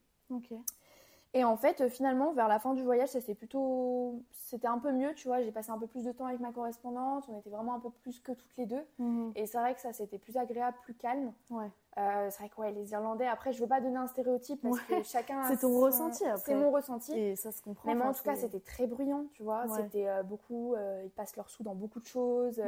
Et 1.36 1.44
en 1.44 1.58
fait, 1.58 1.82
euh, 1.82 1.90
finalement, 1.90 2.32
vers 2.34 2.48
la 2.48 2.60
fin 2.60 2.74
du 2.76 2.84
voyage, 2.84 3.10
ça 3.10 3.20
c'était 3.20 3.34
plutôt. 3.34 4.22
C'était 4.34 4.68
un 4.68 4.78
peu 4.78 4.92
mieux, 4.92 5.14
tu 5.16 5.28
vois. 5.28 5.42
J'ai 5.42 5.52
passé 5.52 5.72
un 5.72 5.80
peu 5.80 5.88
plus 5.88 6.04
de 6.04 6.12
temps 6.12 6.28
avec 6.28 6.40
ma 6.40 6.52
correspondante. 6.52 7.26
On 7.28 7.40
était 7.40 7.50
vraiment 7.50 7.74
un 7.74 7.80
peu 7.80 7.90
plus 7.90 8.20
que 8.20 8.34
toutes 8.34 8.56
les 8.58 8.68
deux. 8.68 8.84
Mhm. 9.00 9.32
Et 9.36 9.48
c'est 9.48 9.58
vrai 9.58 9.74
que 9.74 9.82
ça 9.82 9.94
c'était 9.94 10.20
plus 10.20 10.38
agréable, 10.38 10.78
plus 10.84 10.94
calme. 10.94 11.34
Ouais. 11.50 11.72
Euh, 11.98 12.28
c'est 12.30 12.38
vrai 12.40 12.50
que 12.50 12.62
ouais, 12.62 12.72
les 12.72 12.92
Irlandais, 12.92 13.26
après, 13.26 13.52
je 13.52 13.60
veux 13.62 13.68
pas 13.68 13.82
donner 13.82 13.98
un 13.98 14.06
stéréotype 14.08 14.62
parce 14.62 14.76
Ouais. 14.90 14.98
que 14.98 15.04
chacun. 15.04 15.40
a 15.42 15.48
C'est 15.50 15.58
ton 15.62 15.74
son- 15.74 15.80
ressenti, 15.82 16.24
après. 16.26 16.42
C'est 16.44 16.56
mon 16.56 16.70
ressenti. 16.72 17.14
Et 17.18 17.36
ça 17.36 17.52
se 17.52 17.62
comprend. 17.64 17.88
Mais 17.90 17.96
moi, 17.96 18.08
en 18.08 18.14
tout 18.14 18.24
cas, 18.24 18.36
c'était 18.36 18.60
très 18.60 18.86
bruyant, 18.86 19.26
tu 19.34 19.42
vois. 19.42 19.66
Ouais. 19.66 19.82
C'était 19.82 20.08
euh, 20.08 20.22
beaucoup. 20.22 20.76
euh, 20.76 21.02
ils 21.04 21.10
passent 21.12 21.36
leurs 21.36 21.50
sous 21.50 21.64
dans 21.64 21.74
beaucoup 21.76 22.00
de 22.00 22.06
choses. 22.06 22.62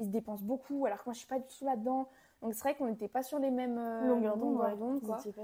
Ils 0.00 0.06
se 0.06 0.10
dépensent 0.10 0.42
beaucoup, 0.44 0.86
alors 0.86 0.98
que 0.98 1.04
moi, 1.06 1.12
je 1.12 1.18
suis 1.20 1.28
pas 1.28 1.38
du 1.38 1.46
tout 1.46 1.64
là-dedans. 1.64 2.08
Donc 2.42 2.54
c'est 2.54 2.60
vrai 2.62 2.74
qu'on 2.76 2.86
n'était 2.86 3.08
pas 3.08 3.22
sur 3.22 3.38
les 3.38 3.50
mêmes 3.50 3.78
euh, 3.78 4.08
d'onde, 4.08 4.22
longueurs 4.24 4.70
ouais. 4.70 4.76
d'onde, 4.76 5.00
truc, 5.18 5.34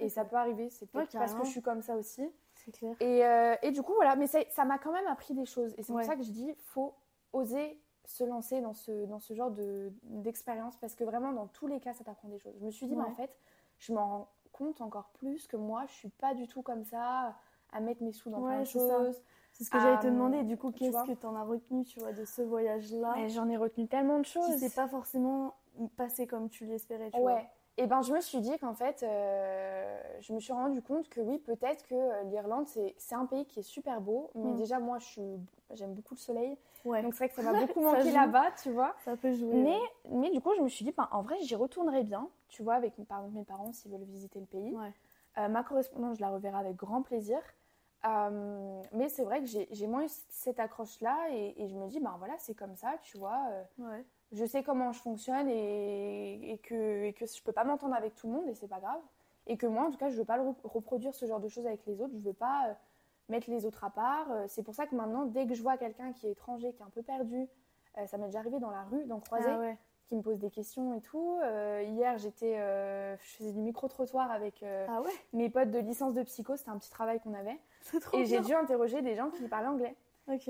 Et 0.00 0.08
ça 0.08 0.22
ouais. 0.22 0.28
peut 0.28 0.36
arriver. 0.36 0.68
C'est 0.70 0.86
peut-être 0.86 1.12
Ouais, 1.14 1.18
parce 1.20 1.34
que 1.34 1.44
je 1.44 1.50
suis 1.50 1.62
comme 1.62 1.80
ça 1.82 1.94
aussi. 1.96 2.28
C'est 2.56 2.72
clair. 2.72 2.94
Et, 3.00 3.24
euh, 3.24 3.54
et 3.62 3.70
du 3.70 3.82
coup, 3.82 3.94
voilà, 3.94 4.16
mais 4.16 4.26
ça 4.26 4.64
m'a 4.64 4.78
quand 4.78 4.92
même 4.92 5.06
appris 5.06 5.34
des 5.34 5.46
choses. 5.46 5.74
Et 5.78 5.82
c'est 5.82 5.92
Ouais. 5.92 6.02
pour 6.02 6.10
ça 6.10 6.16
que 6.16 6.22
je 6.24 6.30
dis, 6.32 6.52
faut 6.58 6.94
oser 7.32 7.80
se 8.04 8.24
lancer 8.24 8.60
dans 8.60 8.74
ce, 8.74 9.04
dans 9.06 9.20
ce 9.20 9.34
genre 9.34 9.52
de- 9.52 9.92
d'expérience 10.02 10.76
parce 10.78 10.96
que 10.96 11.04
vraiment, 11.04 11.32
dans 11.32 11.46
tous 11.46 11.68
les 11.68 11.78
cas, 11.78 11.94
ça 11.94 12.02
t'apprend 12.02 12.28
des 12.28 12.38
choses. 12.38 12.54
Je 12.58 12.64
me 12.64 12.70
suis 12.72 12.86
dit, 12.86 12.96
mais 12.96 13.04
Ouais. 13.04 13.10
en 13.10 13.14
fait, 13.14 13.30
je 13.78 13.92
m'en 13.92 14.06
rends 14.06 14.28
compte 14.52 14.80
encore 14.80 15.10
plus 15.10 15.46
que 15.46 15.56
moi, 15.56 15.84
je 15.86 15.92
suis 15.92 16.08
pas 16.08 16.34
du 16.34 16.48
tout 16.48 16.62
comme 16.62 16.84
ça 16.84 17.36
à 17.72 17.80
mettre 17.80 18.02
mes 18.02 18.10
sous 18.12 18.28
dans 18.30 18.40
Ouais, 18.40 18.50
plein 18.54 18.60
de 18.62 18.64
choses. 18.66 19.22
C'est 19.52 19.64
ce 19.64 19.70
que 19.70 19.78
j'allais 19.78 19.98
te 20.00 20.06
demander. 20.06 20.42
Du 20.42 20.56
coup, 20.56 20.72
tu 20.72 20.78
qu'est-ce 20.80 21.04
que 21.06 21.12
tu 21.12 21.26
en 21.26 21.36
as 21.36 21.44
retenu, 21.44 21.84
tu 21.84 22.00
vois, 22.00 22.12
de 22.12 22.24
ce 22.24 22.42
voyage-là? 22.42 23.28
J'en 23.28 23.48
ai 23.48 23.56
retenu 23.56 23.86
tellement 23.86 24.18
de 24.18 24.24
choses. 24.24 24.46
qui 24.46 24.58
s'est 24.58 24.74
pas 24.74 24.88
forcément 24.88 25.54
passé 25.96 26.26
comme 26.26 26.48
tu 26.48 26.64
l'espérais, 26.66 27.10
tu 27.10 27.18
Ouais. 27.20 27.32
vois. 27.32 27.42
Et 27.76 27.86
ben 27.86 28.02
je 28.02 28.12
me 28.12 28.20
suis 28.20 28.40
dit 28.40 28.58
qu'en 28.58 28.74
fait, 28.74 29.02
euh, 29.02 29.98
je 30.20 30.32
me 30.34 30.40
suis 30.40 30.52
rendu 30.52 30.82
compte 30.82 31.08
que 31.08 31.20
oui, 31.20 31.38
peut-être 31.38 31.86
que 31.86 31.94
euh, 31.94 32.22
l'Irlande, 32.24 32.66
c'est 32.66 33.14
un 33.14 33.24
pays 33.26 33.46
qui 33.46 33.60
est 33.60 33.62
super 33.62 34.00
beau. 34.02 34.30
Mais 34.34 34.50
Mm. 34.52 34.56
déjà, 34.56 34.78
moi, 34.80 34.98
j'aime 35.70 35.94
beaucoup 35.94 36.14
le 36.14 36.18
soleil. 36.20 36.58
Ouais. 36.84 37.00
Donc 37.02 37.14
c'est 37.14 37.24
vrai 37.24 37.28
que 37.30 37.34
ça 37.36 37.42
m'a 37.42 37.52
beaucoup 37.66 37.80
manqué 37.80 38.10
là-bas, 38.10 38.50
tu 38.62 38.70
vois. 38.70 38.94
Ça 39.04 39.16
peut 39.16 39.32
jouer. 39.32 39.54
Mais, 39.54 39.70
ouais. 39.70 40.16
mais 40.18 40.30
du 40.30 40.40
coup, 40.42 40.52
je 40.56 40.60
me 40.62 40.68
suis 40.68 40.84
dit, 40.84 40.92
ben, 40.92 41.08
en 41.12 41.22
vrai, 41.22 41.36
j'y 41.40 41.54
retournerai 41.54 42.02
bien, 42.02 42.28
tu 42.48 42.62
vois, 42.62 42.74
avec 42.74 42.96
par 43.06 43.18
exemple 43.20 43.36
mes 43.38 43.44
parents 43.44 43.72
s'ils 43.72 43.90
veulent 43.92 44.04
visiter 44.04 44.40
le 44.40 44.46
pays. 44.46 44.74
Ouais. 44.74 44.92
Euh, 45.38 45.48
ma 45.48 45.62
correspondante, 45.62 46.16
je 46.16 46.20
la 46.20 46.28
reverrai 46.30 46.58
avec 46.58 46.76
grand 46.76 47.00
plaisir. 47.02 47.38
Euh, 48.06 48.82
mais 48.92 49.08
c'est 49.08 49.24
vrai 49.24 49.40
que 49.40 49.46
j'ai 49.46 49.68
j'ai 49.70 49.86
moins 49.86 50.04
eu 50.04 50.08
cette 50.30 50.58
accroche-là 50.58 51.16
et, 51.32 51.62
et 51.62 51.68
je 51.68 51.74
me 51.76 51.86
dis, 51.86 52.00
ben 52.00 52.14
voilà, 52.18 52.34
c'est 52.38 52.54
comme 52.54 52.74
ça, 52.74 52.94
tu 53.02 53.16
vois. 53.18 53.40
Ouais. 53.78 54.04
Je 54.32 54.44
sais 54.44 54.62
comment 54.62 54.92
je 54.92 55.00
fonctionne 55.00 55.48
et, 55.48 56.52
et 56.52 56.58
que, 56.58 57.04
et 57.04 57.12
que 57.12 57.26
je 57.26 57.42
peux 57.42 57.52
pas 57.52 57.64
m'entendre 57.64 57.94
avec 57.94 58.14
tout 58.14 58.26
le 58.28 58.34
monde 58.34 58.48
et 58.48 58.54
c'est 58.54 58.68
pas 58.68 58.80
grave. 58.80 59.00
Et 59.46 59.56
que 59.56 59.66
moi, 59.66 59.84
en 59.84 59.90
tout 59.90 59.98
cas, 59.98 60.10
je 60.10 60.16
veux 60.16 60.24
pas 60.24 60.36
le 60.36 60.44
reproduire 60.64 61.14
ce 61.14 61.26
genre 61.26 61.40
de 61.40 61.48
choses 61.48 61.66
avec 61.66 61.84
les 61.86 62.00
autres. 62.00 62.12
Je 62.14 62.20
veux 62.22 62.32
pas 62.34 62.68
euh, 62.68 62.72
mettre 63.28 63.50
les 63.50 63.66
autres 63.66 63.82
à 63.82 63.90
part. 63.90 64.30
Euh, 64.30 64.44
C'est 64.48 64.62
pour 64.62 64.74
ça 64.74 64.86
que 64.86 64.94
maintenant, 64.94 65.24
dès 65.24 65.46
que 65.46 65.54
je 65.54 65.62
vois 65.62 65.76
quelqu'un 65.76 66.12
qui 66.12 66.28
est 66.28 66.32
étranger, 66.32 66.72
qui 66.72 66.82
est 66.82 66.84
un 66.84 66.90
peu 66.90 67.02
perdu, 67.02 67.48
euh, 67.98 68.06
ça 68.06 68.18
m'est 68.18 68.26
déjà 68.26 68.38
arrivé 68.38 68.60
dans 68.60 68.70
la 68.70 68.84
rue 68.84 69.04
d'en 69.06 69.18
croiser, 69.18 69.48
Ah 69.50 69.58
ouais. 69.58 69.76
qui 70.06 70.14
me 70.14 70.22
pose 70.22 70.38
des 70.38 70.50
questions 70.50 70.94
et 70.94 71.00
tout. 71.00 71.38
Euh, 71.42 71.82
hier, 71.84 72.16
j'étais, 72.18 72.56
je 72.56 73.36
faisais 73.38 73.50
du 73.52 73.60
micro-trottoir 73.60 74.30
avec 74.30 74.62
Ah 74.88 75.00
ouais. 75.00 75.10
mes 75.32 75.50
potes 75.50 75.70
de 75.70 75.78
licence 75.80 76.14
de 76.14 76.22
psycho. 76.22 76.54
C'était 76.56 76.70
un 76.70 76.78
petit 76.78 76.90
travail 76.90 77.18
qu'on 77.18 77.34
avait. 77.34 77.58
Trop 78.00 78.18
Et 78.18 78.26
j'ai 78.26 78.40
dû 78.40 78.54
interroger 78.54 79.02
des 79.02 79.16
gens 79.16 79.30
qui 79.30 79.48
parlaient 79.48 79.68
anglais. 79.68 79.96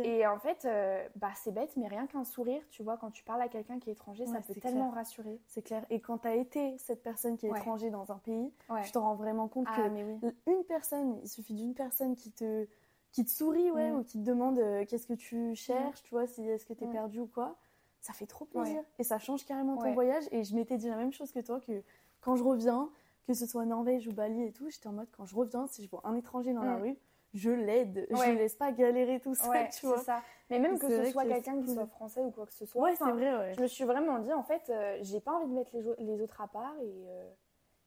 Et 0.04 0.26
en 0.26 0.38
fait, 0.38 0.64
euh, 0.66 1.08
bah, 1.16 1.30
c'est 1.36 1.52
bête, 1.52 1.74
mais 1.76 1.88
rien 1.88 2.06
qu'un 2.06 2.24
sourire, 2.24 2.62
tu 2.70 2.82
vois, 2.82 2.98
quand 2.98 3.10
tu 3.10 3.24
parles 3.24 3.40
à 3.40 3.48
quelqu'un 3.48 3.78
qui 3.78 3.88
est 3.88 3.94
étranger, 3.94 4.24
Ouais, 4.24 4.32
ça 4.32 4.40
peut 4.42 4.54
tellement 4.60 4.90
rassurer. 4.90 5.40
C'est 5.46 5.62
clair. 5.62 5.86
Et 5.88 6.00
quand 6.00 6.18
tu 6.18 6.28
as 6.28 6.34
été 6.34 6.76
cette 6.78 7.02
personne 7.02 7.36
qui 7.38 7.46
est 7.46 7.50
Ouais. 7.50 7.58
étranger 7.58 7.88
dans 7.90 8.12
un 8.12 8.18
pays, 8.18 8.52
Ouais. 8.68 8.82
tu 8.82 8.92
te 8.92 8.98
rends 8.98 9.14
vraiment 9.14 9.48
compte 9.48 9.66
Ah, 9.70 9.76
que 9.76 9.88
mais 9.88 10.04
oui. 10.04 10.18
une 10.46 10.64
personne, 10.64 11.18
il 11.22 11.28
suffit 11.28 11.54
d'une 11.54 11.72
personne 11.74 12.14
qui 12.14 12.30
te, 12.30 12.66
qui 13.12 13.24
te 13.24 13.30
sourit 13.30 13.70
ouais, 13.70 13.90
Mm. 13.90 13.98
ou 14.00 14.04
qui 14.04 14.18
te 14.18 14.24
demande 14.24 14.58
euh, 14.58 14.84
qu'est-ce 14.84 15.06
que 15.06 15.14
tu 15.14 15.54
cherches, 15.54 16.02
tu 16.02 16.10
vois, 16.10 16.26
si 16.26 16.46
est-ce 16.46 16.66
que 16.66 16.74
tu 16.74 16.84
es 16.84 16.86
Mm. 16.86 16.92
perdu 16.92 17.20
ou 17.20 17.26
quoi, 17.26 17.56
ça 18.00 18.12
fait 18.12 18.26
trop 18.26 18.44
plaisir. 18.44 18.82
Et 18.98 19.04
ça 19.04 19.18
change 19.18 19.44
carrément 19.46 19.76
ton 19.78 19.92
voyage. 19.94 20.24
Et 20.30 20.44
je 20.44 20.54
m'étais 20.54 20.76
dit 20.76 20.88
la 20.88 20.96
même 20.96 21.12
chose 21.12 21.32
que 21.32 21.40
toi, 21.40 21.58
que 21.60 21.82
quand 22.20 22.36
je 22.36 22.44
reviens, 22.44 22.90
que 23.26 23.32
ce 23.34 23.46
soit 23.46 23.64
Norvège 23.64 24.06
ou 24.08 24.12
Bali 24.12 24.42
et 24.42 24.52
tout, 24.52 24.68
j'étais 24.68 24.88
en 24.88 24.92
mode 24.92 25.08
quand 25.16 25.24
je 25.24 25.34
reviens, 25.34 25.66
si 25.68 25.82
je 25.84 25.88
vois 25.90 26.02
un 26.04 26.14
étranger 26.16 26.52
dans 26.52 26.64
la 26.64 26.76
Mm. 26.76 26.82
rue, 26.82 26.96
je 27.34 27.50
l'aide. 27.50 28.06
Je 28.10 28.30
le 28.30 28.34
laisse 28.36 28.56
pas 28.56 28.72
galérer 28.72 29.20
tout 29.20 29.34
seul, 29.34 29.50
Ouais, 29.50 29.68
tu 29.70 29.80
c'est 29.80 29.86
vois. 29.86 29.98
ça. 29.98 30.20
Mais 30.50 30.58
même 30.58 30.78
que 30.78 30.88
ce 30.88 31.04
soit 31.12 31.24
que 31.24 31.28
quelqu'un 31.28 31.60
qui 31.62 31.72
soit 31.72 31.86
français 31.86 32.20
ou 32.22 32.30
quoi 32.30 32.46
que 32.46 32.52
ce 32.52 32.66
soit. 32.66 32.82
Ouais, 32.82 32.94
c'est 32.96 33.10
vrai, 33.10 33.36
ouais. 33.36 33.54
Je 33.54 33.60
me 33.62 33.66
suis 33.66 33.84
vraiment 33.84 34.18
dit, 34.18 34.32
en 34.32 34.42
fait, 34.42 34.68
euh, 34.70 34.98
j'ai 35.02 35.20
pas 35.20 35.32
envie 35.32 35.46
de 35.46 35.52
mettre 35.52 35.72
les, 35.98 36.20
autres 36.20 36.40
à 36.40 36.48
part 36.48 36.74
et, 36.82 37.04
euh, 37.08 37.30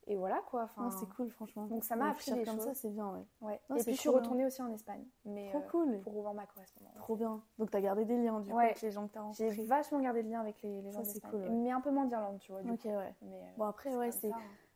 et 0.08 0.16
voilà 0.16 0.42
quoi. 0.50 0.64
Enfin, 0.64 0.90
c'est 0.92 1.08
cool, 1.16 1.30
franchement. 1.30 1.66
Donc 1.66 1.84
ça 1.84 1.96
m'a 1.98 2.10
appris 2.12 2.32
des 2.32 2.44
comme 2.46 2.56
choses. 2.56 2.66
ça, 2.66 2.74
c'est 2.74 2.90
bien, 2.90 3.10
ouais. 3.10 3.26
ouais. 3.42 3.60
Non, 3.70 3.76
Et 3.76 3.84
puis 3.84 3.94
je 3.94 4.00
suis 4.00 4.10
bien. 4.10 4.18
retournée 4.20 4.46
aussi 4.46 4.62
en 4.62 4.72
Espagne. 4.72 5.04
Mais, 5.26 5.50
Trop 5.50 5.60
euh, 5.60 5.70
cool. 5.72 6.02
Pour 6.02 6.14
revoir 6.16 6.34
ma 6.34 6.46
correspondante. 6.46 6.96
Trop 6.96 7.16
bien. 7.18 7.42
Donc, 7.58 7.70
tu 7.72 7.78
as 7.78 7.82
gardé 7.82 8.06
des 8.06 8.18
liens, 8.18 8.40
du 8.40 8.52
coup, 8.52 8.60
avec 8.60 8.82
les 8.82 8.92
gens 8.92 9.08
que 9.08 9.14
tu 9.14 9.20
as 9.20 9.30
J'ai 9.34 9.44
rencontrés. 9.50 9.66
vachement 9.68 10.00
gardé 10.00 10.24
le 10.24 10.30
lien 10.30 10.40
avec 10.42 10.62
les, 10.62 10.82
les 10.82 10.92
gens 10.92 11.02
d'Espagne. 11.02 11.32
cool. 11.32 11.50
Mais 11.52 11.72
un 11.72 11.82
peu 11.82 11.92
moins 11.92 12.06
d'Irlande, 12.06 12.40
tu 12.40 12.52
vois. 12.54 12.62
Du 12.62 12.72
Ok, 12.72 12.82
coup. 12.82 12.88
ouais. 12.90 13.14
Mais, 13.24 13.42
euh, 13.42 13.46
Bon, 13.58 13.66
après, 13.66 13.94
ouais, 13.96 14.12
c'est. 14.12 14.32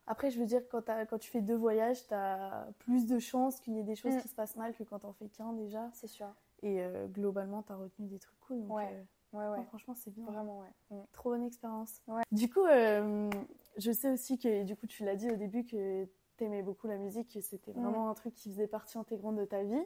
Après, 0.07 0.29
je 0.31 0.39
veux 0.39 0.45
dire, 0.45 0.61
quand, 0.69 0.81
tu 1.19 1.29
fais 1.29 1.41
deux 1.41 1.55
voyages, 1.55 2.07
tu 2.07 2.13
as 2.13 2.67
plus 2.79 3.05
de 3.05 3.19
chances 3.19 3.59
qu'il 3.59 3.73
y 3.73 3.79
ait 3.79 3.83
des 3.83 3.95
choses 3.95 4.15
Mm. 4.15 4.21
qui 4.21 4.27
se 4.29 4.35
passent 4.35 4.55
mal 4.55 4.73
que 4.73 4.83
quand 4.83 4.99
t'en 4.99 5.11
fais 5.13 5.27
qu'un 5.27 5.53
déjà. 5.53 5.89
C'est 5.93 6.07
sûr. 6.07 6.27
Et 6.63 6.81
euh, 6.81 7.07
globalement, 7.07 7.61
tu 7.63 7.73
as 7.73 7.75
retenu 7.75 8.07
des 8.07 8.17
trucs 8.19 8.39
cool. 8.39 8.61
Donc, 8.61 8.77
Ouais. 8.77 8.87
euh, 8.93 9.03
Ouais, 9.33 9.43
non, 9.45 9.51
ouais. 9.51 9.63
franchement, 9.65 9.93
c'est 9.95 10.09
bien. 10.11 10.25
Vraiment, 10.25 10.59
ouais. 10.61 10.73
Mm. 10.97 11.03
Trop 11.11 11.31
bonne 11.31 11.43
expérience. 11.43 12.01
Ouais. 12.07 12.23
Du 12.31 12.49
coup, 12.49 12.63
euh, 12.65 13.29
je 13.77 13.91
sais 13.91 14.09
aussi 14.09 14.39
que, 14.39 14.63
du 14.63 14.75
coup, 14.77 14.87
tu 14.87 15.03
l'as 15.03 15.15
dit 15.17 15.29
au 15.29 15.35
début 15.35 15.65
que 15.65 16.05
tu 16.37 16.43
aimais 16.45 16.63
beaucoup 16.63 16.87
la 16.87 16.97
musique, 16.97 17.33
que 17.33 17.41
c'était 17.41 17.73
Mm. 17.73 17.81
vraiment 17.83 18.09
un 18.09 18.13
truc 18.13 18.33
qui 18.33 18.49
faisait 18.49 18.67
partie 18.67 18.97
intégrante 18.97 19.35
de 19.35 19.43
ta 19.45 19.63
vie. 19.63 19.83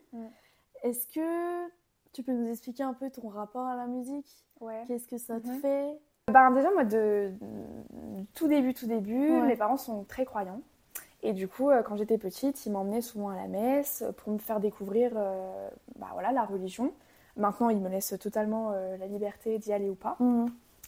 Est-ce 0.84 1.08
que 1.08 1.70
tu 2.14 2.22
peux 2.24 2.34
nous 2.34 2.48
expliquer 2.50 2.84
un 2.84 2.94
peu 2.94 3.10
ton 3.10 3.28
rapport 3.28 3.66
à 3.66 3.76
la 3.76 3.88
musique? 3.88 4.46
Ouais. 4.60 4.84
Qu'est-ce 4.88 5.08
que 5.08 5.18
ça 5.18 5.40
te 5.42 5.48
Mhm. 5.48 5.60
fait? 5.62 6.00
Ben, 6.32 6.52
déjà, 6.52 6.70
moi, 6.72 6.84
de, 6.86 7.34
tout 8.34 8.48
début, 8.48 8.74
tout 8.74 8.88
début, 8.88 9.30
Ouais. 9.32 9.48
mes 9.48 9.56
parents 9.56 9.78
sont 9.78 10.04
très 10.08 10.26
croyants. 10.26 10.62
Et 11.24 11.34
du 11.34 11.48
coup, 11.48 11.70
euh, 11.70 11.84
quand 11.84 11.96
j'étais 11.98 12.18
petite, 12.18 12.66
ils 12.66 12.72
m'emmenaient 12.72 13.02
souvent 13.02 13.30
à 13.30 13.36
la 13.36 13.48
messe 13.48 14.04
pour 14.18 14.34
me 14.34 14.40
faire 14.40 14.60
découvrir 14.60 15.12
euh, 15.16 15.70
bah, 16.00 16.08
voilà, 16.14 16.32
la 16.32 16.44
religion. 16.44 16.92
Maintenant, 17.38 17.70
ils 17.70 17.78
me 17.80 17.90
laissent 17.90 18.16
totalement 18.20 18.72
euh, 18.74 18.98
la 18.98 19.06
liberté 19.08 19.58
d'y 19.60 19.72
aller 19.72 19.88
ou 19.90 19.96
pas, 19.96 20.18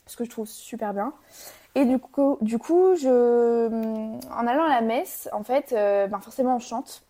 ce 0.08 0.18
que 0.18 0.26
je 0.26 0.30
trouve 0.30 0.48
super 0.48 0.94
bien. 0.94 1.14
Et 1.76 1.86
du 1.86 1.98
coup, 2.00 2.38
du 2.42 2.58
coup 2.60 2.96
je, 2.96 3.68
en 4.32 4.48
allant 4.48 4.66
à 4.66 4.70
la 4.70 4.82
messe, 4.82 5.30
en 5.34 5.44
fait, 5.44 5.72
euh, 5.74 6.08
ben, 6.08 6.20
forcément, 6.20 6.56
on 6.56 6.60
chante. 6.60 7.04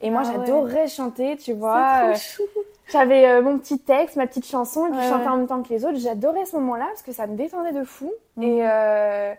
Et 0.00 0.10
moi, 0.10 0.22
Ah 0.24 0.28
ouais. 0.28 0.46
j'adorais 0.46 0.86
chanter, 0.88 1.36
tu 1.36 1.52
vois. 1.52 2.12
Euh, 2.12 2.14
J'avais 2.90 3.28
euh, 3.28 3.42
mon 3.42 3.58
petit 3.58 3.78
texte, 3.78 4.16
ma 4.16 4.26
petite 4.26 4.46
chanson, 4.46 4.86
et 4.86 4.90
puis 4.90 4.98
Ouais, 4.98 5.04
je 5.04 5.08
chantais 5.10 5.24
ouais. 5.24 5.30
en 5.30 5.36
même 5.36 5.46
temps 5.46 5.62
que 5.62 5.68
les 5.68 5.84
autres. 5.84 5.98
J'adorais 5.98 6.46
ce 6.46 6.56
moment-là 6.56 6.86
parce 6.86 7.02
que 7.02 7.12
ça 7.12 7.26
me 7.26 7.36
détendait 7.36 7.72
de 7.72 7.84
fou. 7.84 8.10
Mhm. 8.36 8.42
Et 8.44 8.60
euh, 8.66 9.34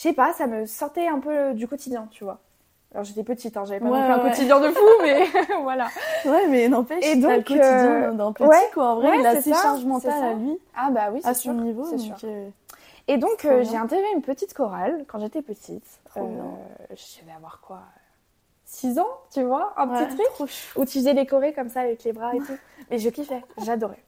je 0.00 0.08
sais 0.08 0.14
pas, 0.14 0.32
ça 0.32 0.46
me 0.46 0.64
sortait 0.64 1.08
un 1.08 1.18
peu 1.18 1.52
du 1.52 1.68
quotidien, 1.68 2.08
tu 2.10 2.24
vois. 2.24 2.38
Alors 2.94 3.04
j'étais 3.04 3.22
petite, 3.22 3.54
hein, 3.58 3.64
j'avais 3.66 3.80
pas 3.80 3.90
Ouais, 3.90 3.98
non 4.00 4.04
plus 4.04 4.12
un 4.14 4.18
quotidien 4.30 4.58
de 4.60 4.68
fou, 4.68 4.80
mais 5.02 5.26
voilà. 5.62 5.88
Ouais, 6.24 6.48
mais 6.48 6.68
n'empêche, 6.68 7.04
Et 7.04 7.20
t'as 7.20 7.28
le 7.28 7.36
donc, 7.36 7.44
quotidien 7.48 7.92
euh, 7.92 8.12
d'un 8.12 8.32
petit, 8.32 8.44
ouais, 8.48 8.70
quoi. 8.72 8.92
En 8.92 8.94
vrai, 8.96 9.18
il 9.18 9.26
a 9.26 9.42
ses 9.42 9.52
ça, 9.52 9.60
charges 9.60 9.84
mentales 9.84 10.24
à 10.24 10.32
lui, 10.32 10.58
Ah 10.74 10.88
bah 10.90 11.10
oui, 11.12 11.20
c'est 11.22 11.34
son 11.34 11.40
sûr. 11.40 11.52
niveau. 11.52 11.84
c'est 11.84 11.96
donc, 12.08 12.18
sûr. 12.18 12.28
euh, 12.30 12.48
Et 13.08 13.18
donc 13.18 13.44
euh, 13.44 13.62
j'ai 13.62 13.76
intégré 13.76 14.06
une 14.14 14.22
petite 14.22 14.54
chorale 14.54 15.04
quand 15.06 15.18
j'étais 15.20 15.42
petite. 15.42 15.84
Trop 16.08 16.26
bien. 16.26 16.44
Je 16.88 17.20
devais 17.20 17.36
avoir 17.36 17.60
quoi 17.60 17.80
6 18.64 18.98
ans, 18.98 19.08
tu 19.34 19.42
vois, 19.42 19.74
un 19.76 19.86
petit 19.86 20.16
truc. 20.16 20.48
Où 20.76 20.84
tu 20.86 20.98
faisais 20.98 21.12
les 21.12 21.26
chorés 21.26 21.52
comme 21.52 21.68
ça 21.68 21.80
avec 21.82 22.02
les 22.04 22.12
bras 22.14 22.34
et 22.34 22.38
tout. 22.38 22.56
Mais 22.90 22.98
je 22.98 23.10
kiffais, 23.10 23.42
j'adorais. 23.58 24.02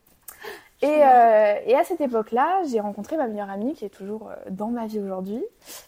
Et, 0.83 0.89
euh, 1.05 1.55
et 1.67 1.77
à 1.77 1.85
cette 1.85 2.01
époque-là, 2.01 2.63
j'ai 2.69 2.81
rencontré 2.81 3.17
ma 3.17 3.29
meilleure 3.29 3.51
amie 3.51 3.75
qui 3.75 3.85
est 3.85 3.89
toujours 3.89 4.31
euh, 4.31 4.35
dans 4.51 4.69
ma 4.69 4.87
vie 4.87 4.99
aujourd'hui, 5.01 5.43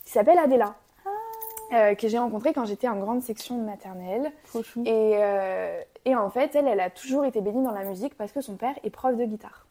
qui 0.05 0.13
s'appelle 0.13 0.39
Adela. 0.39 0.75
euh, 1.73 1.95
que 1.97 2.07
j'ai 2.09 2.19
rencontrée 2.19 2.53
quand 2.53 2.65
j'étais 2.65 2.89
en 2.89 2.97
grande 2.97 3.23
section 3.23 3.59
de 3.59 3.65
maternelle. 3.65 4.31
Trop 4.49 4.63
chou. 4.63 4.83
Et, 4.87 5.15
euh, 5.17 5.81
et 6.05 6.15
en 6.15 6.31
fait, 6.31 6.55
elle, 6.55 6.69
elle 6.69 6.81
a 6.81 6.91
toujours 6.91 7.25
été 7.25 7.41
baignée 7.41 7.65
dans 7.65 7.73
la 7.73 7.85
musique 7.85 8.17
parce 8.17 8.31
que 8.33 8.41
son 8.41 8.55
père 8.55 8.75
est 8.85 8.91
prof 8.91 9.17
de 9.17 9.25
guitare. 9.25 9.67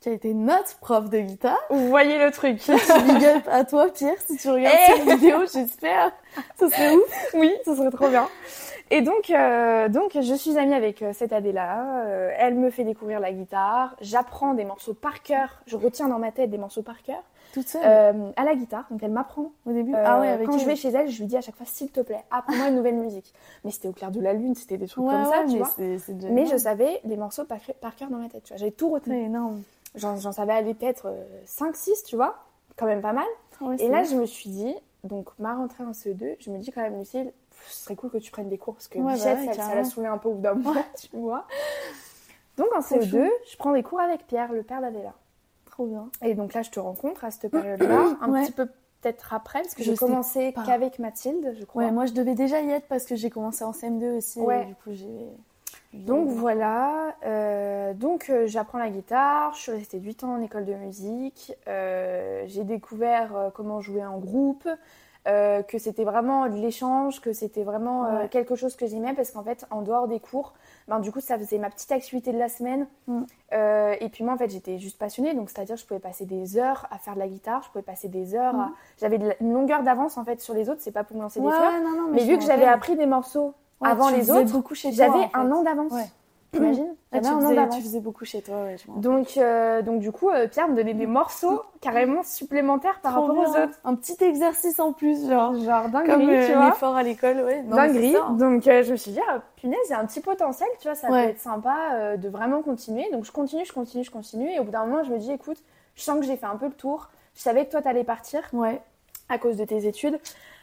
Qui 0.00 0.10
a 0.10 0.12
été 0.12 0.32
notre 0.34 0.78
prof 0.78 1.08
de 1.10 1.18
guitare. 1.20 1.58
Vous 1.70 1.88
voyez 1.88 2.18
le 2.18 2.30
truc 2.30 2.58
big 2.68 3.24
up 3.24 3.42
à 3.50 3.64
toi, 3.64 3.88
Pierre, 3.92 4.14
si 4.26 4.36
tu 4.36 4.48
regardes 4.48 4.76
Eh 4.78 4.96
cette 4.96 5.08
vidéo, 5.18 5.38
j'espère. 5.52 6.12
Ce 6.60 6.68
serait 6.68 6.94
ouf. 6.94 7.30
Oui, 7.34 7.52
ce 7.64 7.74
serait 7.74 7.90
trop 7.90 8.08
bien. 8.08 8.28
Et 8.90 9.02
donc, 9.02 9.30
euh, 9.30 9.88
donc 9.88 10.12
je 10.18 10.34
suis 10.34 10.56
amie 10.58 10.72
avec 10.74 11.02
euh, 11.02 11.12
cette 11.12 11.32
Adéla. 11.32 12.04
euh, 12.06 12.32
elle 12.38 12.54
me 12.54 12.70
fait 12.70 12.84
découvrir 12.84 13.20
la 13.20 13.32
guitare. 13.32 13.94
J'apprends 14.00 14.54
des 14.54 14.64
morceaux 14.64 14.94
par 14.94 15.22
cœur. 15.22 15.60
Je 15.66 15.76
retiens 15.76 16.08
dans 16.08 16.18
ma 16.18 16.32
tête 16.32 16.48
des 16.50 16.56
morceaux 16.58 16.82
par 16.82 17.02
cœur 17.02 17.22
Toute 17.52 17.68
seule, 17.68 17.82
euh, 17.84 18.30
à 18.36 18.44
la 18.44 18.54
guitare. 18.54 18.86
Donc, 18.90 19.02
elle 19.02 19.10
m'apprend. 19.10 19.52
au 19.66 19.72
début. 19.72 19.92
Ah 19.94 20.20
ouais, 20.20 20.28
avec 20.28 20.46
quand 20.46 20.54
elle. 20.54 20.60
je 20.60 20.64
vais 20.64 20.76
chez 20.76 20.88
elle, 20.88 21.08
je 21.10 21.18
lui 21.20 21.26
dis 21.26 21.36
à 21.36 21.42
chaque 21.42 21.56
fois 21.56 21.66
s'il 21.66 21.90
te 21.90 22.00
plaît, 22.00 22.24
apprends-moi 22.30 22.68
une 22.68 22.76
nouvelle 22.76 22.94
musique. 22.96 23.34
Mais 23.64 23.70
c'était 23.70 23.88
au 23.88 23.92
clair 23.92 24.10
de 24.10 24.20
la 24.20 24.32
lune, 24.32 24.54
c'était 24.54 24.78
des 24.78 24.88
trucs 24.88 25.04
Ouais, 25.04 25.12
comme 25.12 25.24
ça, 25.26 25.44
tu 25.46 25.52
mais 25.52 25.58
vois. 25.58 26.30
Mais 26.30 26.46
je 26.46 26.56
savais 26.56 27.00
les 27.04 27.16
morceaux 27.18 27.44
par, 27.44 27.58
par 27.82 27.94
cœur 27.94 28.08
dans 28.08 28.18
ma 28.18 28.28
tête. 28.30 28.44
tu 28.44 28.48
vois. 28.54 28.56
J'avais 28.58 28.70
tout 28.72 28.88
retenu. 28.88 29.14
C'est 29.14 29.24
énorme. 29.24 29.62
J'en 29.96 30.32
savais 30.32 30.52
aller 30.52 30.72
peut-être 30.74 31.08
5-6, 31.46 32.04
tu 32.06 32.16
vois. 32.16 32.36
Quand 32.76 32.86
même 32.86 33.00
pas 33.02 33.12
mal. 33.12 33.26
Ouais, 33.60 33.76
Et 33.80 33.88
là, 33.88 34.02
vrai. 34.02 34.04
je 34.06 34.14
me 34.16 34.24
suis 34.24 34.48
dit, 34.50 34.74
donc 35.04 35.28
ma 35.38 35.54
rentrée 35.54 35.82
en 35.84 35.90
CE2, 35.90 36.36
je 36.38 36.50
me 36.50 36.58
dis 36.58 36.70
quand 36.70 36.80
même, 36.82 36.98
Lucille, 36.98 37.32
ce 37.68 37.84
serait 37.84 37.96
cool 37.96 38.10
que 38.10 38.18
tu 38.18 38.30
prennes 38.30 38.48
des 38.48 38.58
cours 38.58 38.74
parce 38.74 38.88
que 38.88 38.98
Ouais, 38.98 39.04
bah 39.16 39.34
ouais, 39.34 39.46
ça, 39.54 39.62
ça 39.62 39.74
l'a 39.74 39.84
saoulé 39.84 40.06
un 40.06 40.18
peu 40.18 40.28
au 40.28 40.34
bout 40.34 40.42
d'un 40.42 40.54
moment, 40.54 40.80
tu 40.98 41.08
vois. 41.16 41.46
Donc 42.56 42.68
en 42.76 42.80
Trop 42.80 42.96
CE2, 42.96 43.28
je 43.50 43.56
prends 43.56 43.72
des 43.72 43.82
cours 43.82 44.00
avec 44.00 44.26
Pierre, 44.26 44.52
le 44.52 44.62
père 44.62 44.80
d'Adéla. 44.80 45.12
trop 45.70 45.86
bien. 45.86 46.08
Et 46.22 46.34
donc 46.34 46.54
là, 46.54 46.62
je 46.62 46.70
te 46.70 46.80
rencontre 46.80 47.24
à 47.24 47.30
cette 47.30 47.50
période-là, 47.50 48.16
un 48.20 48.28
Ouais. 48.32 48.42
petit 48.44 48.52
peu 48.52 48.66
peut-être 49.00 49.32
après, 49.32 49.62
parce 49.62 49.74
que 49.74 49.82
Je 49.84 49.92
j'ai 49.92 49.96
commencé 49.96 50.52
qu'avec 50.66 50.98
Mathilde, 50.98 51.54
je 51.58 51.64
crois. 51.64 51.84
Ouais, 51.84 51.90
moi 51.92 52.06
je 52.06 52.12
devais 52.12 52.34
déjà 52.34 52.60
y 52.60 52.70
être 52.70 52.86
parce 52.88 53.04
que 53.04 53.14
j'ai 53.14 53.30
commencé 53.30 53.62
en 53.62 53.70
CM2 53.70 54.16
aussi. 54.16 54.40
Ouais. 54.40 54.62
Et 54.62 54.66
du 54.66 54.74
coup, 54.74 54.90
j'ai. 54.92 55.28
Donc 55.94 56.28
voilà, 56.28 57.14
euh, 57.24 57.94
donc 57.94 58.28
euh, 58.28 58.46
j'apprends 58.46 58.76
la 58.76 58.90
guitare, 58.90 59.54
je 59.54 59.60
suis 59.60 59.72
restée 59.72 59.98
8 59.98 60.22
ans 60.24 60.34
en 60.34 60.40
école 60.42 60.66
de 60.66 60.74
musique, 60.74 61.54
euh, 61.66 62.44
j'ai 62.46 62.62
découvert 62.64 63.34
euh, 63.34 63.48
comment 63.50 63.80
jouer 63.80 64.04
en 64.04 64.18
groupe, 64.18 64.68
euh, 65.26 65.62
que 65.62 65.78
c'était 65.78 66.04
vraiment 66.04 66.46
de 66.48 66.54
l'échange, 66.54 67.20
que 67.20 67.32
c'était 67.32 67.64
vraiment 67.64 68.06
euh, 68.06 68.28
quelque 68.28 68.54
chose 68.54 68.76
que 68.76 68.86
j'aimais 68.86 69.12
parce 69.14 69.30
qu'en 69.30 69.42
fait 69.42 69.66
en 69.70 69.82
dehors 69.82 70.08
des 70.08 70.20
cours, 70.20 70.54
ben, 70.86 71.00
du 71.00 71.12
coup 71.12 71.20
ça 71.20 71.36
faisait 71.38 71.58
ma 71.58 71.68
petite 71.70 71.92
activité 71.92 72.32
de 72.32 72.38
la 72.38 72.48
semaine. 72.48 72.86
Mm. 73.08 73.22
Euh, 73.52 73.94
et 74.00 74.08
puis 74.08 74.24
moi 74.24 74.34
en 74.34 74.38
fait 74.38 74.48
j'étais 74.50 74.78
juste 74.78 74.98
passionnée. 74.98 75.34
Donc 75.34 75.50
c'est 75.50 75.60
à 75.60 75.64
dire 75.64 75.76
je 75.76 75.84
pouvais 75.84 76.00
passer 76.00 76.24
des 76.24 76.56
heures 76.56 76.86
à 76.90 76.98
faire 76.98 77.14
de 77.14 77.18
la 77.18 77.28
guitare, 77.28 77.62
je 77.62 77.70
pouvais 77.70 77.82
passer 77.82 78.08
des 78.08 78.34
heures 78.34 78.54
à... 78.54 78.66
Mm. 78.66 78.74
j'avais 79.00 79.18
la- 79.18 79.34
une 79.40 79.52
longueur 79.52 79.82
d'avance 79.82 80.16
en 80.16 80.24
fait 80.24 80.40
sur 80.40 80.54
les 80.54 80.70
autres, 80.70 80.80
c'est 80.82 80.92
pas 80.92 81.04
pour 81.04 81.16
me 81.16 81.22
lancer 81.22 81.40
Ouais, 81.40 81.50
des 81.50 81.56
fleurs, 81.56 81.72
non, 81.82 82.02
non, 82.02 82.08
mais, 82.12 82.20
je 82.20 82.26
vu 82.26 82.38
que 82.38 82.44
j'avais 82.44 82.66
appris 82.66 82.96
des 82.96 83.06
morceaux 83.06 83.54
Ouais, 83.80 83.88
avant 83.90 84.08
les 84.08 84.30
autres, 84.30 84.50
j'avais 84.90 85.30
en 85.34 85.40
un 85.40 85.52
an 85.52 85.62
d'avance. 85.62 85.92
T'imagines 86.52 86.94
Ah, 87.12 87.20
tu, 87.20 87.26
faisais, 87.28 87.68
tu 87.68 87.82
faisais 87.82 88.00
beaucoup 88.00 88.24
chez 88.24 88.40
toi, 88.42 88.64
ouais, 88.64 88.76
je 88.78 88.90
Donc, 89.00 89.36
euh, 89.36 89.82
donc 89.82 90.00
du 90.00 90.10
coup, 90.12 90.30
euh, 90.30 90.48
Pierre 90.48 90.68
me 90.68 90.74
donnait 90.76 90.94
des 90.94 91.06
morceaux 91.06 91.62
carrément 91.80 92.22
supplémentaires 92.22 93.00
par 93.02 93.12
Trop 93.12 93.26
rapport 93.26 93.36
aux 93.48 93.52
bien. 93.52 93.64
autres. 93.64 93.78
Un 93.84 93.94
petit 93.94 94.16
exercice 94.24 94.80
en 94.80 94.92
plus, 94.92 95.28
genre. 95.28 95.54
Genre 95.56 95.88
dinguerie, 95.90 96.06
Comme 96.10 96.28
euh, 96.30 96.46
tu 96.46 96.52
vois. 96.54 96.66
l'effort 96.70 96.96
à 96.96 97.02
l'école, 97.02 97.36
ouais. 97.42 97.62
Non, 97.62 97.76
Dinguerie. 97.76 98.12
ça, 98.12 98.24
hein. 98.28 98.32
Donc 98.32 98.66
euh, 98.66 98.82
je 98.82 98.92
me 98.92 98.96
suis 98.96 99.10
dit, 99.12 99.20
ah, 99.28 99.40
punaise, 99.56 99.78
il 99.86 99.90
y 99.90 99.94
a 99.94 100.00
un 100.00 100.06
petit 100.06 100.20
potentiel, 100.20 100.68
tu 100.80 100.88
vois, 100.88 100.94
ça 100.94 101.10
Ouais. 101.10 101.24
peut 101.24 101.30
être 101.30 101.40
sympa 101.40 102.16
de 102.16 102.28
vraiment 102.30 102.62
continuer. 102.62 103.06
Donc 103.12 103.24
je 103.26 103.32
continue, 103.32 103.64
je 103.66 103.72
continue, 103.72 104.04
je 104.04 104.10
continue. 104.10 104.50
Et 104.50 104.58
au 104.58 104.64
bout 104.64 104.70
d'un 104.70 104.86
moment, 104.86 105.02
je 105.04 105.10
me 105.12 105.18
dis, 105.18 105.30
écoute, 105.32 105.58
je 105.96 106.02
sens 106.02 106.18
que 106.18 106.24
j'ai 106.24 106.36
fait 106.36 106.46
un 106.46 106.56
peu 106.56 106.66
le 106.66 106.72
tour. 106.72 107.08
Je 107.34 107.42
savais 107.42 107.66
que 107.66 107.70
toi, 107.72 107.82
t'allais 107.82 108.04
partir 108.04 108.40
Ouais. 108.54 108.80
à 109.28 109.36
cause 109.38 109.56
de 109.56 109.64
tes 109.64 109.86
études. 109.86 110.18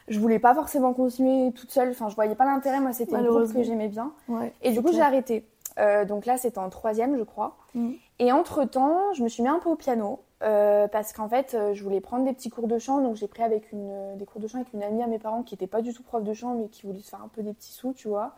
Je 0.07 0.19
voulais 0.19 0.39
pas 0.39 0.53
forcément 0.53 0.93
continuer 0.93 1.51
toute 1.51 1.71
seule. 1.71 1.89
Enfin, 1.91 2.09
je 2.09 2.15
voyais 2.15 2.35
pas 2.35 2.45
l'intérêt. 2.45 2.79
Moi, 2.79 2.91
c'était 2.93 3.13
un 3.15 3.19
groupe 3.19 3.29
Malheureusement. 3.31 3.59
que 3.61 3.65
j'aimais 3.65 3.87
bien. 3.87 4.11
ouais. 4.27 4.51
Et 4.61 4.71
du 4.71 4.81
coup, 4.81 4.91
j'ai 4.91 5.01
arrêté. 5.01 5.45
Euh, 5.77 6.05
donc 6.05 6.25
là, 6.25 6.37
c'était 6.37 6.57
en 6.59 6.69
troisième, 6.69 7.17
je 7.17 7.23
crois. 7.23 7.57
Mhm. 7.73 7.95
Et 8.19 8.31
entre-temps, 8.31 9.13
je 9.13 9.23
me 9.23 9.27
suis 9.29 9.43
mis 9.43 9.49
un 9.49 9.59
peu 9.59 9.69
au 9.69 9.75
piano. 9.75 10.21
euh, 10.43 10.87
parce 10.89 11.11
qu'en 11.13 11.29
fait, 11.29 11.53
euh, 11.55 11.73
je 11.73 11.81
voulais 11.81 12.01
prendre 12.01 12.25
des 12.25 12.33
petits 12.33 12.49
cours 12.49 12.67
de 12.67 12.77
chant. 12.77 12.99
Donc 12.99 13.15
j'ai 13.15 13.27
pris 13.27 13.41
avec 13.41 13.71
une, 13.71 14.17
des 14.17 14.25
cours 14.25 14.41
de 14.41 14.47
chant 14.47 14.57
avec 14.59 14.73
une 14.73 14.83
amie 14.83 15.01
à 15.01 15.07
mes 15.07 15.17
parents 15.17 15.43
qui 15.43 15.53
n'était 15.55 15.65
pas 15.65 15.81
du 15.81 15.93
tout 15.93 16.03
prof 16.03 16.23
de 16.23 16.33
chant, 16.33 16.55
mais 16.55 16.67
qui 16.67 16.85
voulait 16.85 16.99
se 16.99 17.09
faire 17.09 17.21
un 17.23 17.29
peu 17.29 17.41
des 17.41 17.53
petits 17.53 17.71
sous, 17.71 17.93
tu 17.93 18.09
vois. 18.09 18.33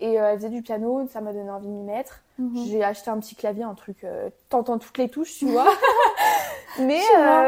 Et 0.00 0.20
euh, 0.20 0.30
elle 0.32 0.38
faisait 0.38 0.48
du 0.50 0.62
piano, 0.62 1.06
ça 1.08 1.20
m'a 1.20 1.32
donné 1.32 1.48
envie 1.50 1.68
de 1.68 1.72
m'y 1.72 1.84
mettre. 1.84 2.22
Mhm. 2.38 2.64
J'ai 2.66 2.82
acheté 2.84 3.08
un 3.10 3.18
petit 3.18 3.34
clavier, 3.36 3.62
un 3.62 3.74
truc, 3.74 4.04
t'entends 4.48 4.78
toutes 4.78 4.98
les 4.98 5.08
touches, 5.08 5.38
tu 5.38 5.46
vois. 5.46 5.66
mais, 6.80 7.00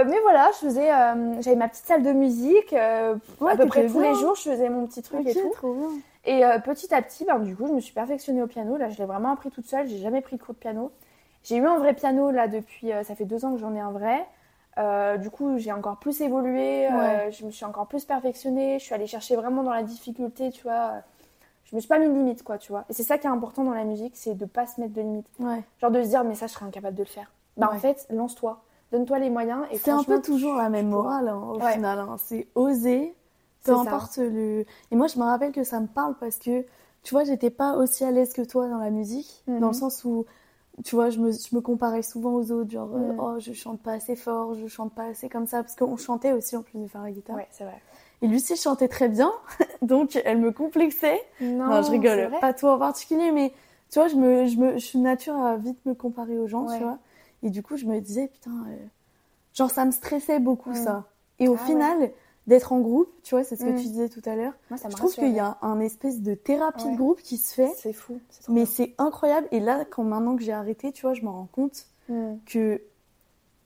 mais 0.07 0.21
voilà, 0.23 0.51
je 0.55 0.67
faisais, 0.67 0.89
j'avais 1.41 1.57
ma 1.57 1.69
petite 1.69 1.85
salle 1.87 2.03
de 2.03 2.13
musique. 2.13 2.73
Ouais, 2.73 3.53
à 3.53 3.57
peu 3.57 3.67
près 3.67 3.87
tous 3.87 4.01
les 4.01 4.15
jours, 4.15 4.35
je 4.37 4.51
faisais 4.51 4.69
mon 4.69 4.87
petit 4.87 5.03
truc 5.03 5.27
et 5.27 5.35
tout. 5.35 5.51
trop 5.53 5.75
bien. 5.75 5.89
Et 6.31 6.45
euh, 6.45 6.59
petit 6.61 6.95
à 6.95 7.03
petit, 7.03 7.25
ben, 7.25 7.39
du 7.41 7.57
coup, 7.57 7.67
je 7.67 7.73
me 7.73 7.81
suis 7.81 7.93
perfectionnée 7.93 8.41
au 8.43 8.47
piano. 8.47 8.77
Là, 8.77 8.89
je 8.89 8.99
l'ai 8.99 9.05
vraiment 9.05 9.33
appris 9.33 9.51
toute 9.51 9.67
seule. 9.67 9.89
J'ai 9.89 9.99
jamais 9.99 10.21
pris 10.21 10.37
de 10.37 10.43
cours 10.43 10.55
de 10.55 10.61
piano. 10.61 10.93
J'ai 11.43 11.57
eu 11.57 11.67
un 11.67 11.79
vrai 11.79 11.93
piano 11.95 12.31
là 12.31 12.47
depuis. 12.47 12.93
euh, 12.93 13.03
ça 13.03 13.15
fait 13.15 13.25
deux 13.25 13.45
ans 13.45 13.53
que 13.53 13.59
j'en 13.59 13.75
ai 13.75 13.81
un 13.81 13.91
vrai. 13.91 14.25
Euh, 14.79 15.17
du 15.17 15.29
coup, 15.31 15.59
j'ai 15.59 15.73
encore 15.73 15.97
plus 15.99 16.21
évolué. 16.21 16.89
Ouais. 16.89 17.31
je 17.33 17.45
me 17.45 17.51
suis 17.51 17.65
encore 17.65 17.87
plus 17.89 18.05
perfectionnée. 18.05 18.79
Je 18.79 18.85
suis 18.85 18.95
allée 18.95 19.07
chercher 19.09 19.35
vraiment 19.37 19.63
dans 19.65 19.73
la 19.73 19.83
difficulté, 19.83 20.51
tu 20.51 20.63
vois. 20.63 20.93
Je 21.65 21.75
me 21.77 21.81
suis 21.81 21.89
pas 21.89 21.99
mis 21.99 22.07
de 22.07 22.13
limite, 22.13 22.43
quoi, 22.45 22.59
tu 22.59 22.71
vois. 22.73 22.85
Et 22.89 22.93
c'est 22.93 23.03
ça 23.03 23.19
qui 23.19 23.27
est 23.27 23.31
important 23.31 23.65
dans 23.65 23.75
la 23.75 23.85
musique, 23.85 24.13
c'est 24.17 24.35
de 24.35 24.45
pas 24.45 24.67
se 24.67 24.81
mettre 24.81 24.93
de 24.93 25.01
limite. 25.01 25.27
Ouais. 25.39 25.63
Genre 25.81 25.91
de 25.91 26.03
se 26.03 26.09
dire, 26.09 26.25
mais 26.25 26.35
ça, 26.35 26.47
je 26.47 26.53
serais 26.53 26.67
incapable 26.67 26.97
de 26.97 27.03
le 27.03 27.09
faire. 27.09 27.31
Bah, 27.57 27.71
en 27.73 27.79
fait, 27.79 28.07
lance-toi. 28.11 28.61
Donne-toi 28.93 29.19
les 29.19 29.31
moyens. 29.31 29.65
Et 29.71 29.79
C'est 29.79 29.91
un 29.91 30.03
peu 30.03 30.21
toujours 30.21 30.55
la 30.57 30.69
même 30.69 30.89
morale 30.89 31.29
hein, 31.29 31.41
au 31.55 31.61
final. 31.61 31.99
hein. 32.01 32.17
C'est 32.19 32.49
oser, 32.57 33.15
peu 33.65 33.73
ça. 33.73 33.79
importe 33.81 34.19
le. 34.19 34.65
Et 34.91 34.97
moi, 34.97 35.07
je 35.07 35.19
me 35.19 35.25
rappelle 35.25 35.53
que 35.53 35.65
ça 35.65 35.81
me 35.81 35.87
parle 35.87 36.15
parce 36.19 36.39
que, 36.39 36.63
tu 37.03 37.15
vois, 37.15 37.25
j'étais 37.25 37.51
pas 37.51 37.77
aussi 37.77 38.05
à 38.05 38.11
l'aise 38.11 38.33
que 38.33 38.43
toi 38.43 38.69
dans 38.69 38.79
la 38.79 38.91
musique, 38.91 39.43
dans 39.47 39.55
Mhm. 39.55 39.67
le 39.69 39.73
sens 39.75 40.05
où, 40.05 40.27
tu 40.85 40.95
vois, 40.95 41.11
je 41.11 41.19
me, 41.19 41.33
je 41.33 41.55
me 41.55 41.61
comparais 41.61 42.03
souvent 42.03 42.35
aux 42.35 42.53
autres, 42.53 42.71
genre, 42.71 42.91
euh, 42.95 43.11
Mhm. 43.13 43.15
oh, 43.19 43.37
je 43.39 43.53
chante 43.53 43.81
pas 43.83 43.93
assez 43.93 44.17
fort, 44.17 44.55
je 44.55 44.67
chante 44.67 44.95
pas 44.95 45.05
assez 45.05 45.29
comme 45.29 45.47
ça, 45.47 45.63
parce 45.63 45.77
qu'on 45.77 45.97
chantait 45.97 46.33
aussi 46.33 46.57
en 46.57 46.63
plus 46.63 46.79
de 46.79 46.87
faire 46.87 47.03
la 47.03 47.11
guitare. 47.13 47.37
Ouais, 47.37 47.49
c'est 47.51 47.65
vrai. 47.65 47.81
Et 48.23 48.29
Lucie 48.29 48.57
chantait 48.57 48.89
très 48.89 49.09
bien, 49.09 49.33
donc 49.83 50.19
elle 50.25 50.39
me 50.39 50.53
complexait. 50.53 51.21
Non, 51.41 51.67
Non, 51.71 51.83
je 51.83 51.91
rigole, 51.91 52.31
pas 52.41 52.53
toi 52.55 52.75
en 52.75 52.79
particulier, 52.79 53.33
mais 53.33 53.53
tu 53.91 53.99
vois, 53.99 54.09
je, 54.09 54.17
me, 54.17 54.47
je, 54.47 54.57
me, 54.59 54.73
je 54.75 54.85
suis 54.85 54.99
nature 54.99 55.37
à 55.37 55.57
vite 55.57 55.85
me 55.87 55.95
comparer 55.95 56.39
aux 56.39 56.47
gens, 56.47 56.67
Ouais. 56.67 56.77
tu 56.77 56.83
vois. 56.83 56.99
Et 57.43 57.51
du 57.51 57.63
coup, 57.63 57.77
je 57.77 57.87
me 57.87 57.99
disais, 58.01 58.29
putain, 58.29 58.65
euh, 58.69 58.77
genre 59.55 59.71
ça 59.71 59.85
me 59.85 59.91
stressait 59.91 60.39
beaucoup 60.41 60.71
Mm. 60.71 60.75
ça. 60.75 61.05
Et 61.39 61.49
au 61.49 61.55
Ah 61.55 61.59
final, 61.67 62.11
d'être 62.47 62.73
en 62.73 62.81
groupe, 62.81 63.09
tu 63.23 63.35
vois, 63.35 63.45
c'est 63.45 63.55
ce 63.57 63.65
que 63.65 63.71
Mm. 63.71 63.77
tu 63.77 63.83
disais 63.89 64.09
tout 64.09 64.23
à 64.25 64.35
l'heure, 64.35 64.55
Moi, 64.71 64.79
ça 64.79 64.89
me 64.89 64.93
je 64.93 64.97
trouve 64.97 65.13
qu'il 65.15 65.33
y 65.33 65.39
a 65.39 65.59
un 65.63 65.79
espèce 65.81 66.21
de 66.21 66.35
thérapie 66.35 66.85
Ouais. 66.87 66.93
de 66.93 66.97
groupe 66.97 67.21
qui 67.23 67.37
se 67.37 67.55
fait, 67.55 67.73
C'est 67.77 67.93
fou. 67.93 68.19
mais 68.49 68.67
c'est 68.67 68.95
incroyable. 68.99 69.47
Et 69.53 69.61
là, 69.61 69.85
quand 69.85 70.03
maintenant 70.03 70.37
que 70.37 70.43
j'ai 70.43 70.53
arrêté, 70.53 70.91
tu 70.93 71.03
vois, 71.03 71.15
je 71.15 71.23
me 71.23 71.29
rends 71.29 71.49
compte 71.53 71.87
Mm. 72.09 72.37
que 72.47 72.81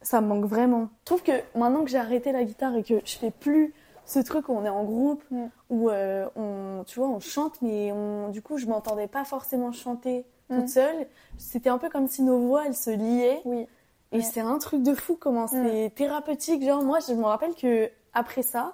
ça 0.03 0.21
me 0.21 0.27
manque 0.27 0.45
vraiment. 0.45 0.89
Je 1.01 1.05
trouve 1.07 1.23
que 1.23 1.33
maintenant 1.57 1.83
que 1.85 1.89
j'ai 1.91 1.97
arrêté 1.99 2.31
la 2.33 2.45
guitare 2.45 2.77
et 2.77 2.83
que 2.83 3.01
je 3.05 3.17
fais 3.17 3.31
plus 3.31 3.73
ce 4.05 4.19
truc 4.19 4.51
où 4.51 4.53
on 4.53 4.65
est 4.67 4.69
en 4.69 4.85
groupe, 4.85 5.23
Mm. 5.31 5.45
où 5.71 5.89
euh, 5.89 6.27
on, 6.37 6.83
tu 6.85 6.99
vois, 6.99 7.09
on 7.09 7.21
chante, 7.21 7.63
mais 7.63 7.91
on, 7.93 8.29
du 8.29 8.43
coup, 8.43 8.59
je 8.59 8.67
m'entendais 8.67 9.07
pas 9.07 9.25
forcément 9.25 9.73
chanter 9.73 10.27
toute 10.51 10.69
seule. 10.69 11.07
C'était 11.39 11.71
un 11.71 11.79
peu 11.79 11.89
comme 11.89 12.07
si 12.07 12.21
nos 12.23 12.39
voix, 12.39 12.67
elles 12.67 12.75
se 12.77 12.91
liaient. 12.91 13.41
Oui. 13.47 13.67
Et 14.13 14.19
Ouais. 14.19 14.23
c'est 14.23 14.41
un 14.41 14.59
truc 14.59 14.83
de 14.83 14.95
fou 14.95 15.17
comment 15.19 15.47
c'est 15.47 15.91
thérapeutique. 15.97 16.63
Genre, 16.63 16.83
moi, 16.83 16.99
je 17.01 17.15
me 17.15 17.25
rappelle 17.25 17.55
que 17.55 17.89
après 18.15 18.43
ça, 18.43 18.73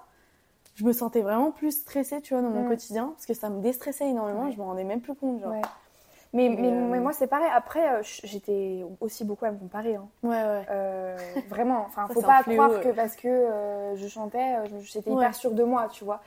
je 0.76 0.84
me 0.84 0.92
sentais 0.92 1.20
vraiment 1.20 1.50
plus 1.50 1.72
stressée, 1.80 2.20
tu 2.20 2.34
vois, 2.34 2.42
dans 2.42 2.50
mon 2.50 2.64
Mm. 2.64 2.68
quotidien, 2.68 3.06
parce 3.08 3.26
que 3.26 3.34
ça 3.34 3.48
me 3.50 3.60
déstressait 3.60 4.08
énormément, 4.08 4.44
Ouais. 4.44 4.52
je 4.52 4.58
me 4.58 4.62
rendais 4.62 4.84
même 4.84 5.00
plus 5.00 5.14
compte, 5.14 5.40
genre. 5.40 5.50
Ouais. 5.52 5.60
Mais, 6.32 6.48
Mais, 6.48 6.68
euh, 6.70 6.88
mais 6.88 7.00
moi, 7.00 7.12
c'est 7.12 7.26
pareil. 7.26 7.48
Après, 7.52 7.88
euh, 7.96 8.02
j'étais 8.02 8.84
aussi 9.00 9.24
beaucoup 9.24 9.46
à 9.46 9.50
me 9.50 9.58
comparer. 9.58 9.96
hein. 9.96 10.06
Ouais, 10.22 10.30
ouais. 10.30 10.64
Euh, 10.70 11.16
vraiment. 11.48 11.84
Enfin, 11.88 12.06
faut 12.08 12.22
pas 12.22 12.44
fléau, 12.44 12.56
croire 12.62 12.70
ouais. 12.78 12.80
que 12.84 12.94
parce 12.94 13.16
que 13.16 13.26
euh, 13.26 13.96
je 13.96 14.06
chantais, 14.06 14.56
j'étais 14.82 15.10
hyper 15.10 15.34
sûre 15.34 15.50
de 15.50 15.64
moi, 15.64 15.88
tu 15.90 16.04
vois. 16.04 16.20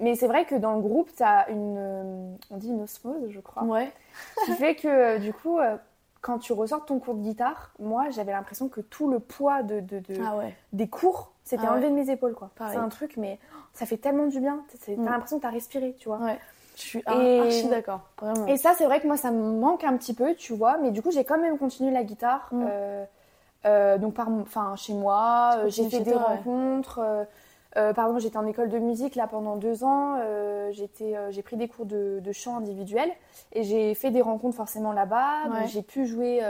Mais 0.00 0.14
c'est 0.16 0.26
vrai 0.28 0.44
que 0.44 0.54
dans 0.54 0.74
le 0.74 0.82
groupe, 0.82 1.10
t'as 1.16 1.48
une. 1.48 2.36
on 2.50 2.56
dit 2.58 2.68
une 2.68 2.82
osmose, 2.82 3.30
je 3.30 3.40
crois. 3.40 3.64
Ouais. 3.64 3.90
qui 4.44 4.52
fait 4.52 4.74
que, 4.74 5.18
du 5.18 5.32
coup, 5.32 5.58
quand 6.20 6.38
tu 6.38 6.52
ressors 6.52 6.84
ton 6.84 6.98
cours 6.98 7.14
de 7.14 7.22
guitare, 7.22 7.72
moi, 7.78 8.10
j'avais 8.10 8.32
l'impression 8.32 8.68
que 8.68 8.82
tout 8.82 9.08
le 9.10 9.18
poids 9.18 9.62
de, 9.62 9.80
de- 9.80 10.00
de- 10.00 10.20
Ah 10.22 10.34
des 10.74 10.88
cours 10.88 11.32
s'était 11.48 11.62
Ah 11.66 11.70
ouais. 11.70 11.78
enlevé 11.78 11.90
de 11.90 11.94
mes 11.94 12.10
épaules, 12.10 12.34
quoi. 12.34 12.50
C'est 12.70 12.76
un 12.76 12.88
truc, 12.88 13.16
mais 13.16 13.38
ça 13.72 13.86
fait 13.86 13.96
tellement 13.96 14.26
du 14.26 14.40
bien. 14.40 14.60
T'as 14.86 14.92
Mm. 14.92 15.04
l'impression 15.04 15.38
que 15.38 15.42
t'as 15.42 15.50
respiré, 15.50 15.94
tu 15.98 16.08
vois. 16.08 16.18
Ouais. 16.18 16.38
Je 16.76 16.82
suis 16.82 16.98
Et- 17.00 17.40
archi 17.40 17.66
d'accord. 17.68 18.00
Vraiment. 18.20 18.46
Et 18.46 18.56
ça, 18.56 18.72
c'est 18.78 18.84
vrai 18.84 19.00
que 19.00 19.06
moi, 19.08 19.16
ça 19.16 19.30
me 19.32 19.52
manque 19.58 19.82
un 19.84 19.96
petit 19.96 20.14
peu, 20.14 20.34
tu 20.34 20.52
vois. 20.54 20.76
Mais 20.78 20.90
du 20.92 21.02
coup, 21.02 21.10
j'ai 21.10 21.24
quand 21.24 21.38
même 21.38 21.58
continué 21.58 21.90
la 21.90 22.04
guitare. 22.04 22.48
Mm. 22.52 22.66
euh, 22.70 23.04
euh, 23.66 23.98
donc, 23.98 24.14
par, 24.14 24.28
enfin, 24.28 24.76
chez 24.76 24.94
moi, 24.94 25.54
euh, 25.56 25.68
j'ai 25.68 25.88
fait 25.90 26.00
des 26.00 26.12
toi, 26.12 26.22
rencontres. 26.22 27.00
euh, 27.00 27.92
par 27.92 28.06
exemple, 28.06 28.20
j'étais 28.20 28.36
en 28.36 28.46
école 28.46 28.68
de 28.70 28.78
musique 28.78 29.14
là 29.16 29.26
pendant 29.26 29.56
deux 29.56 29.82
ans. 29.84 30.16
j'ai 30.70 31.42
pris 31.42 31.56
des 31.56 31.68
cours 31.68 31.86
de, 31.86 32.20
de 32.20 32.32
chant 32.32 32.56
individuel 32.58 33.10
et 33.52 33.62
j'ai 33.64 33.94
fait 33.94 34.10
des 34.10 34.22
rencontres 34.22 34.56
forcément 34.56 34.92
là-bas. 34.92 35.48
Ouais. 35.50 35.66
J'ai 35.66 35.82
pu 35.82 36.06
jouer 36.06 36.42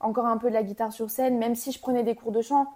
encore 0.00 0.26
un 0.26 0.36
peu 0.38 0.48
de 0.48 0.54
la 0.54 0.62
guitare 0.62 0.92
sur 0.92 1.10
scène, 1.10 1.38
même 1.38 1.54
si 1.54 1.72
je 1.72 1.80
prenais 1.80 2.02
des 2.02 2.14
cours 2.14 2.32
de 2.32 2.40
chant. 2.42 2.66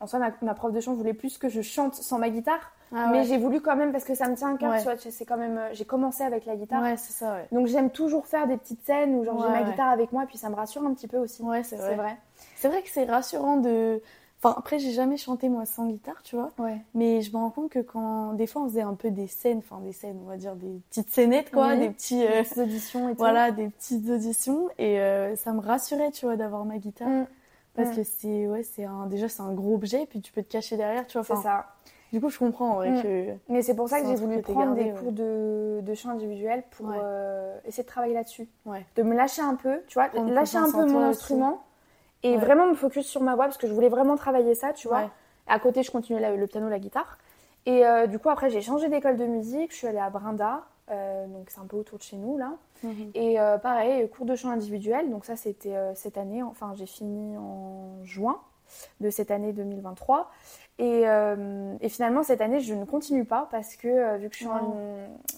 En 0.00 0.06
soi, 0.06 0.18
ma, 0.18 0.30
ma 0.42 0.54
prof 0.54 0.72
de 0.72 0.80
chant 0.80 0.94
voulait 0.94 1.14
plus 1.14 1.38
que 1.38 1.48
je 1.48 1.62
chante 1.62 1.94
sans 1.94 2.18
ma 2.18 2.28
guitare, 2.28 2.72
Ah 2.94 3.08
mais 3.10 3.18
ouais. 3.20 3.24
j'ai 3.24 3.38
voulu 3.38 3.60
quand 3.60 3.76
même 3.76 3.92
parce 3.92 4.04
que 4.04 4.14
ça 4.14 4.28
me 4.28 4.36
tient 4.36 4.54
à 4.54 4.58
cœur. 4.58 4.70
Ouais. 4.72 4.78
Tu 4.78 4.84
vois, 4.84 4.96
c'est 4.98 5.24
quand 5.24 5.36
même. 5.38 5.56
euh, 5.58 5.68
J'ai 5.72 5.84
commencé 5.86 6.22
avec 6.22 6.44
la 6.46 6.54
guitare. 6.56 6.82
Ouais, 6.82 6.96
c'est 6.96 7.12
ça, 7.12 7.34
ouais. 7.34 7.46
Donc 7.52 7.66
j'aime 7.66 7.90
toujours 7.90 8.26
faire 8.26 8.46
des 8.46 8.56
petites 8.58 8.84
scènes 8.84 9.14
où 9.14 9.24
genre 9.24 9.42
j'ai 9.42 9.48
ma 9.50 9.62
guitare 9.62 9.88
avec 9.88 10.12
moi 10.12 10.24
et 10.24 10.26
puis 10.26 10.36
ça 10.38 10.50
me 10.50 10.54
rassure 10.54 10.84
un 10.84 10.92
petit 10.94 11.08
peu 11.08 11.16
aussi. 11.18 11.42
Ouais, 11.42 11.62
c'est 11.62 11.76
vrai. 11.76 11.88
c'est 11.90 11.96
vrai. 11.96 12.16
C'est 12.56 12.68
vrai 12.68 12.82
que 12.82 12.88
c'est 12.90 13.04
rassurant 13.04 13.56
de. 13.56 14.02
Enfin, 14.42 14.54
après, 14.58 14.78
j'ai 14.78 14.92
jamais 14.92 15.16
chanté 15.16 15.48
moi 15.48 15.64
sans 15.64 15.86
guitare, 15.86 16.22
tu 16.22 16.36
vois. 16.36 16.50
Ouais. 16.58 16.76
Mais 16.94 17.22
je 17.22 17.32
me 17.32 17.38
rends 17.38 17.48
compte 17.48 17.70
que 17.70 17.78
quand. 17.78 18.34
Des 18.34 18.46
fois, 18.46 18.60
on 18.62 18.68
faisait 18.68 18.82
un 18.82 18.92
peu 18.92 19.10
des 19.10 19.28
scènes, 19.28 19.58
enfin, 19.66 19.80
des 19.82 19.92
scènes, 19.92 20.18
on 20.22 20.28
va 20.28 20.36
dire 20.36 20.54
des 20.56 20.78
petites 20.90 21.10
scénettes, 21.10 21.50
quoi, 21.50 21.74
des 21.74 21.88
petits. 21.88 22.22
euh, 22.22 22.42
petites 22.42 22.58
auditions 22.58 23.08
et 23.08 23.12
tout. 23.12 23.18
Voilà, 23.18 23.50
des 23.50 23.70
petites 23.70 24.06
auditions. 24.10 24.68
Et 24.76 25.00
euh, 25.00 25.34
ça 25.36 25.52
me 25.52 25.60
rassurait, 25.60 26.10
tu 26.10 26.26
vois, 26.26 26.36
d'avoir 26.36 26.66
ma 26.66 26.76
guitare. 26.76 27.08
Mm. 27.08 27.26
Parce 27.76 27.90
que 27.96 28.02
c'est. 28.02 28.46
Ouais, 28.46 28.62
c'est 28.62 28.84
un. 28.84 29.06
Déjà, 29.06 29.28
c'est 29.28 29.42
un 29.42 29.52
gros 29.52 29.74
objet, 29.74 30.06
puis 30.06 30.20
tu 30.20 30.32
peux 30.32 30.42
te 30.42 30.50
cacher 30.50 30.76
derrière, 30.76 31.06
tu 31.06 31.18
vois. 31.18 31.24
C'est 31.36 31.42
ça. 31.42 31.66
Du 32.12 32.20
coup, 32.20 32.28
je 32.30 32.38
comprends, 32.38 32.80
Mm. 32.80 33.02
que. 33.02 33.34
Mais 33.48 33.62
c'est 33.62 33.74
pour 33.74 33.88
ça 33.88 34.00
que 34.00 34.06
j'ai 34.06 34.14
voulu 34.14 34.40
prendre 34.40 34.60
gardé, 34.60 34.84
des 34.84 34.92
ouais. 34.92 34.98
cours 34.98 35.12
de, 35.12 35.80
de 35.82 35.94
chant 35.94 36.10
individuel 36.10 36.62
pour 36.70 36.86
Ouais. 36.86 36.96
euh, 37.02 37.58
essayer 37.64 37.82
de 37.82 37.88
travailler 37.88 38.14
là-dessus. 38.14 38.48
De 38.96 39.02
me 39.02 39.14
lâcher 39.14 39.42
un 39.42 39.54
peu, 39.56 39.80
tu 39.88 39.94
vois, 39.94 40.08
Prendre 40.08 40.32
lâcher 40.32 40.58
un 40.58 40.70
peu 40.70 40.84
mon 40.86 41.02
instrument 41.02 41.64
et 42.22 42.36
vraiment 42.36 42.66
me 42.66 42.74
focus 42.74 43.06
sur 43.06 43.22
ma 43.22 43.34
voix 43.34 43.44
parce 43.44 43.58
que 43.58 43.66
je 43.66 43.72
voulais 43.72 43.88
vraiment 43.88 44.16
travailler 44.16 44.54
ça, 44.54 44.72
tu 44.72 44.88
vois. 44.88 45.10
À 45.48 45.58
côté, 45.60 45.82
je 45.82 45.90
continuais 45.90 46.20
la- 46.20 46.34
le 46.34 46.46
piano, 46.46 46.68
la 46.68 46.78
guitare. 46.78 47.18
Et 47.66 47.84
euh, 47.86 48.06
du 48.06 48.18
coup, 48.20 48.30
après, 48.30 48.50
j'ai 48.50 48.60
changé 48.62 48.88
d'école 48.88 49.16
de 49.16 49.26
musique. 49.26 49.72
Je 49.72 49.76
suis 49.76 49.86
allée 49.88 49.98
à 49.98 50.08
Brinda, 50.10 50.62
euh, 50.90 51.26
donc 51.26 51.50
c'est 51.50 51.58
un 51.58 51.66
peu 51.66 51.76
autour 51.76 51.98
de 51.98 52.02
chez 52.02 52.16
nous 52.16 52.36
là. 52.36 52.52
Mhm. 52.82 53.10
Et 53.14 53.40
euh, 53.40 53.58
pareil, 53.58 54.08
cours 54.08 54.26
de 54.26 54.36
chant 54.36 54.50
individuel. 54.50 55.10
Donc 55.10 55.24
ça, 55.24 55.36
c'était 55.36 55.74
euh, 55.74 55.94
cette 55.94 56.16
année. 56.16 56.42
Enfin, 56.42 56.74
j'ai 56.76 56.86
fini 56.86 57.36
en 57.36 58.04
juin 58.04 58.38
de 59.00 59.10
cette 59.10 59.30
année 59.30 59.52
2023. 59.52 60.30
Et, 60.78 61.04
et 61.80 61.88
finalement, 61.88 62.22
cette 62.22 62.42
année, 62.42 62.60
je 62.60 62.74
ne 62.74 62.84
continue 62.84 63.24
pas 63.24 63.48
parce 63.50 63.76
que 63.76 64.18
vu 64.18 64.28
que 64.28 64.34
je 64.34 64.40
suis 64.40 64.46
en, 64.46 64.74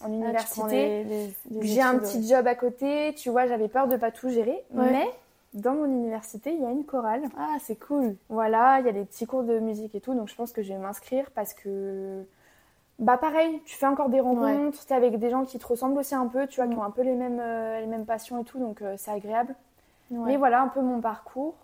Ah, 0.03 0.09
université, 0.09 1.31
j'ai 1.61 1.81
un 1.81 1.97
petit 1.99 2.27
job 2.27 2.45
à 2.49 2.57
côté. 2.57 3.15
Tu 3.15 3.31
vois, 3.31 3.47
j'avais 3.47 3.69
peur 3.69 3.87
de 3.87 3.97
pas 3.97 4.11
tout 4.11 4.31
gérer. 4.31 4.65
Ouais. 4.73 4.91
Mais 4.91 5.07
dans 5.55 5.75
mon 5.75 5.85
université, 5.85 6.53
il 6.53 6.61
y 6.61 6.67
a 6.67 6.71
une 6.71 6.85
chorale. 6.85 7.23
Ah, 7.39 7.57
c'est 7.61 7.79
cool. 7.79 8.17
Voilà, 8.29 8.81
il 8.81 8.87
y 8.87 8.89
a 8.89 8.93
des 8.93 9.05
petits 9.05 9.27
cours 9.27 9.45
de 9.45 9.61
musique 9.61 9.95
et 9.95 10.01
tout. 10.01 10.15
Donc 10.15 10.29
je 10.29 10.35
pense 10.35 10.51
que 10.51 10.63
je 10.63 10.73
vais 10.73 10.79
m'inscrire 10.79 11.31
parce 11.31 11.55
que... 11.55 12.25
Bah 12.99 13.17
pareil, 13.17 13.61
tu 13.65 13.77
fais 13.77 13.87
encore 13.87 14.09
des 14.09 14.21
rencontres, 14.21 14.85
t'es 14.85 14.95
avec 14.95 15.19
des 15.19 15.31
gens 15.31 15.45
qui 15.45 15.59
te 15.59 15.67
ressemblent 15.67 15.99
aussi 15.99 16.17
un 16.17 16.27
peu, 16.27 16.49
tu 16.49 16.61
vois, 16.61 16.69
qui 16.69 16.77
ont 16.77 16.83
un 16.83 16.91
peu 16.91 17.03
les 17.03 17.15
mêmes, 17.15 17.39
euh, 17.41 17.81
les 17.81 17.87
mêmes 17.87 18.05
passions 18.05 18.41
et 18.41 18.45
tout, 18.45 18.59
donc 18.59 18.83
euh, 18.83 18.95
c'est 18.97 19.13
agréable. 19.13 19.55
Ouais. 20.11 20.33
Mais 20.33 20.37
voilà 20.37 20.63
un 20.63 20.69
peu 20.69 20.81
mon 20.81 21.01
parcours. 21.01 21.55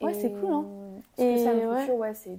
Ouais, 0.00 0.14
c'est 0.14 0.32
cool, 0.32 0.52
hein. 0.52 0.64
Ce 1.16 1.22
que 1.22 1.28
Et 1.28 1.44
ça 1.44 1.52
me 1.52 1.70
ouais. 1.70 1.90
ouais, 1.90 2.14
c'est... 2.14 2.36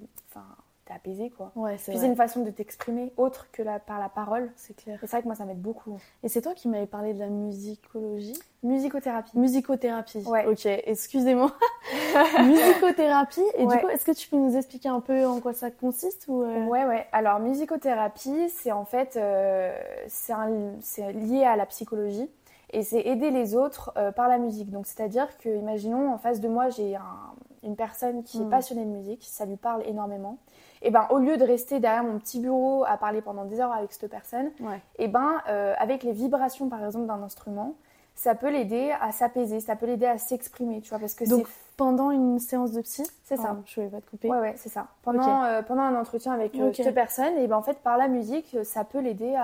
T'es 0.92 0.96
apaisé, 0.98 1.30
quoi. 1.30 1.52
Ouais, 1.56 1.78
c'est 1.78 1.92
Puis 1.92 2.00
c'est 2.02 2.08
une 2.08 2.16
façon 2.16 2.42
de 2.44 2.50
t'exprimer 2.50 3.14
autre 3.18 3.48
que 3.52 3.64
la, 3.64 3.80
par 3.80 4.00
la 4.00 4.10
parole. 4.10 4.52
C'est 4.58 4.76
clair. 4.76 4.96
Et 5.02 5.08
c'est 5.08 5.12
vrai 5.12 5.22
que 5.22 5.28
moi, 5.28 5.36
ça 5.36 5.46
m'aide 5.46 5.62
beaucoup. 5.62 5.98
Et 6.24 6.28
c'est 6.30 6.42
toi 6.42 6.54
qui 6.54 6.68
m'avais 6.68 6.86
parlé 6.88 7.14
de 7.14 7.20
la 7.20 7.28
musicologie? 7.28 8.38
Musicothérapie. 8.64 9.38
Musicothérapie. 9.38 10.24
Ouais. 10.28 10.46
Ok, 10.46 10.66
excusez-moi. 10.66 11.52
Musicothérapie. 12.44 13.42
Et 13.56 13.66
Ouais. 13.66 13.76
du 13.78 13.82
coup, 13.82 13.90
est-ce 13.90 14.06
que 14.06 14.12
tu 14.12 14.28
peux 14.30 14.38
nous 14.38 14.56
expliquer 14.58 14.90
un 14.90 15.00
peu 15.00 15.26
en 15.26 15.40
quoi 15.40 15.54
ça 15.54 15.72
consiste 15.72 16.26
ou 16.28 16.44
euh, 16.44 16.66
Ouais, 16.66 16.86
ouais. 16.86 17.08
Alors, 17.12 17.40
musicothérapie, 17.40 18.50
c'est 18.50 18.72
en 18.72 18.86
fait 18.86 19.16
euh, 19.18 19.74
c'est 20.08 20.34
un- 20.34 20.74
c'est 20.82 21.12
lié 21.14 21.44
à 21.44 21.56
la 21.56 21.66
psychologie 21.66 22.30
et 22.74 22.84
c'est 22.84 23.02
aider 23.02 23.32
les 23.32 23.56
autres 23.56 23.92
euh, 23.98 24.12
par 24.12 24.28
la 24.28 24.38
musique. 24.38 24.70
Donc, 24.72 24.88
c'est-à-dire 24.88 25.38
que, 25.38 25.50
imaginons, 25.50 26.14
en 26.14 26.18
face 26.18 26.40
de 26.40 26.48
moi, 26.48 26.70
j'ai 26.70 26.96
un- 26.96 27.34
une 27.64 27.76
personne 27.76 28.24
qui 28.24 28.42
est 28.42 28.46
Mm. 28.46 28.50
passionnée 28.50 28.86
de 28.86 28.90
musique, 28.90 29.24
ça 29.30 29.46
lui 29.46 29.58
parle 29.58 29.84
énormément. 29.86 30.38
Et 30.82 30.90
ben, 30.92 31.06
au 31.12 31.20
lieu 31.20 31.38
de 31.38 31.44
rester 31.44 31.80
derrière 31.80 32.04
mon 32.04 32.18
petit 32.18 32.40
bureau 32.40 32.84
à 32.88 32.98
parler 32.98 33.22
pendant 33.22 33.46
des 33.46 33.60
heures 33.60 33.72
avec 33.74 33.92
cette 33.92 34.10
personne, 34.10 34.52
Ouais. 34.60 34.82
et 34.98 35.08
ben, 35.08 35.42
euh, 35.48 35.74
avec 35.78 36.04
les 36.04 36.12
vibrations, 36.12 36.70
par 36.70 36.84
exemple, 36.84 37.06
d'un 37.06 37.22
instrument, 37.22 37.76
ça 38.16 38.36
peut 38.36 38.50
l'aider 38.50 38.94
à 39.00 39.12
s'apaiser, 39.12 39.60
ça 39.60 39.76
peut 39.76 39.86
l'aider 39.86 40.06
à 40.06 40.18
s'exprimer, 40.18 40.82
tu 40.82 40.90
vois, 40.90 41.00
parce 41.00 41.14
que 41.14 41.28
Donc, 41.30 41.48
pendant 41.78 42.12
une 42.12 42.40
séance 42.40 42.72
de 42.72 42.82
psy 42.82 43.04
c'est 43.24 43.38
ça. 43.38 43.58
Je 43.66 43.76
voulais 43.76 43.88
pas 43.90 44.02
te 44.02 44.10
couper. 44.10 44.28
Ouais, 44.30 44.40
ouais, 44.40 44.54
c'est 44.58 44.70
ça. 44.70 44.88
Pendant, 45.02 45.44
euh, 45.44 45.62
pendant 45.62 45.82
un 45.84 45.96
entretien 46.00 46.34
avec 46.34 46.54
euh, 46.56 46.72
cette 46.74 46.94
personne, 46.94 47.38
et 47.38 47.48
ben 47.48 47.58
en 47.58 47.62
fait, 47.62 47.80
par 47.80 47.98
la 47.98 48.08
musique, 48.08 48.56
ça 48.64 48.84
peut 48.84 49.00
l'aider 49.00 49.36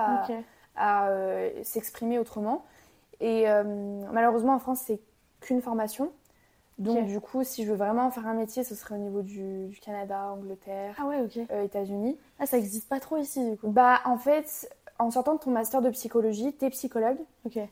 à, 0.76 1.08
euh, 1.08 1.50
s'exprimer 1.64 2.18
autrement. 2.18 2.64
Et 3.20 3.46
malheureusement, 4.12 4.54
en 4.54 4.58
France, 4.58 4.82
c'est 4.86 5.00
qu'une 5.40 5.62
formation. 5.62 6.10
Donc, 6.78 7.06
du 7.06 7.20
coup, 7.20 7.42
si 7.44 7.64
je 7.64 7.70
veux 7.70 7.76
vraiment 7.76 8.10
faire 8.10 8.26
un 8.26 8.34
métier, 8.34 8.62
ce 8.64 8.74
serait 8.74 8.94
au 8.94 8.98
niveau 8.98 9.22
du, 9.22 9.66
du 9.66 9.80
Canada, 9.80 10.30
Angleterre, 10.32 10.94
Ah 10.98 11.06
ouais, 11.06 11.18
euh, 11.50 11.62
États-Unis. 11.64 12.16
Ah, 12.38 12.46
ça 12.46 12.56
existe 12.58 12.88
pas 12.88 13.00
trop 13.00 13.16
ici 13.16 13.50
du 13.50 13.56
coup. 13.56 13.68
Bah, 13.68 14.00
en 14.04 14.16
fait, 14.16 14.68
en 15.00 15.10
sortant 15.10 15.34
de 15.34 15.38
ton 15.40 15.50
master 15.50 15.80
de 15.80 15.90
psychologie, 15.90 16.52
t'es 16.52 16.70
psychologue. 16.70 17.18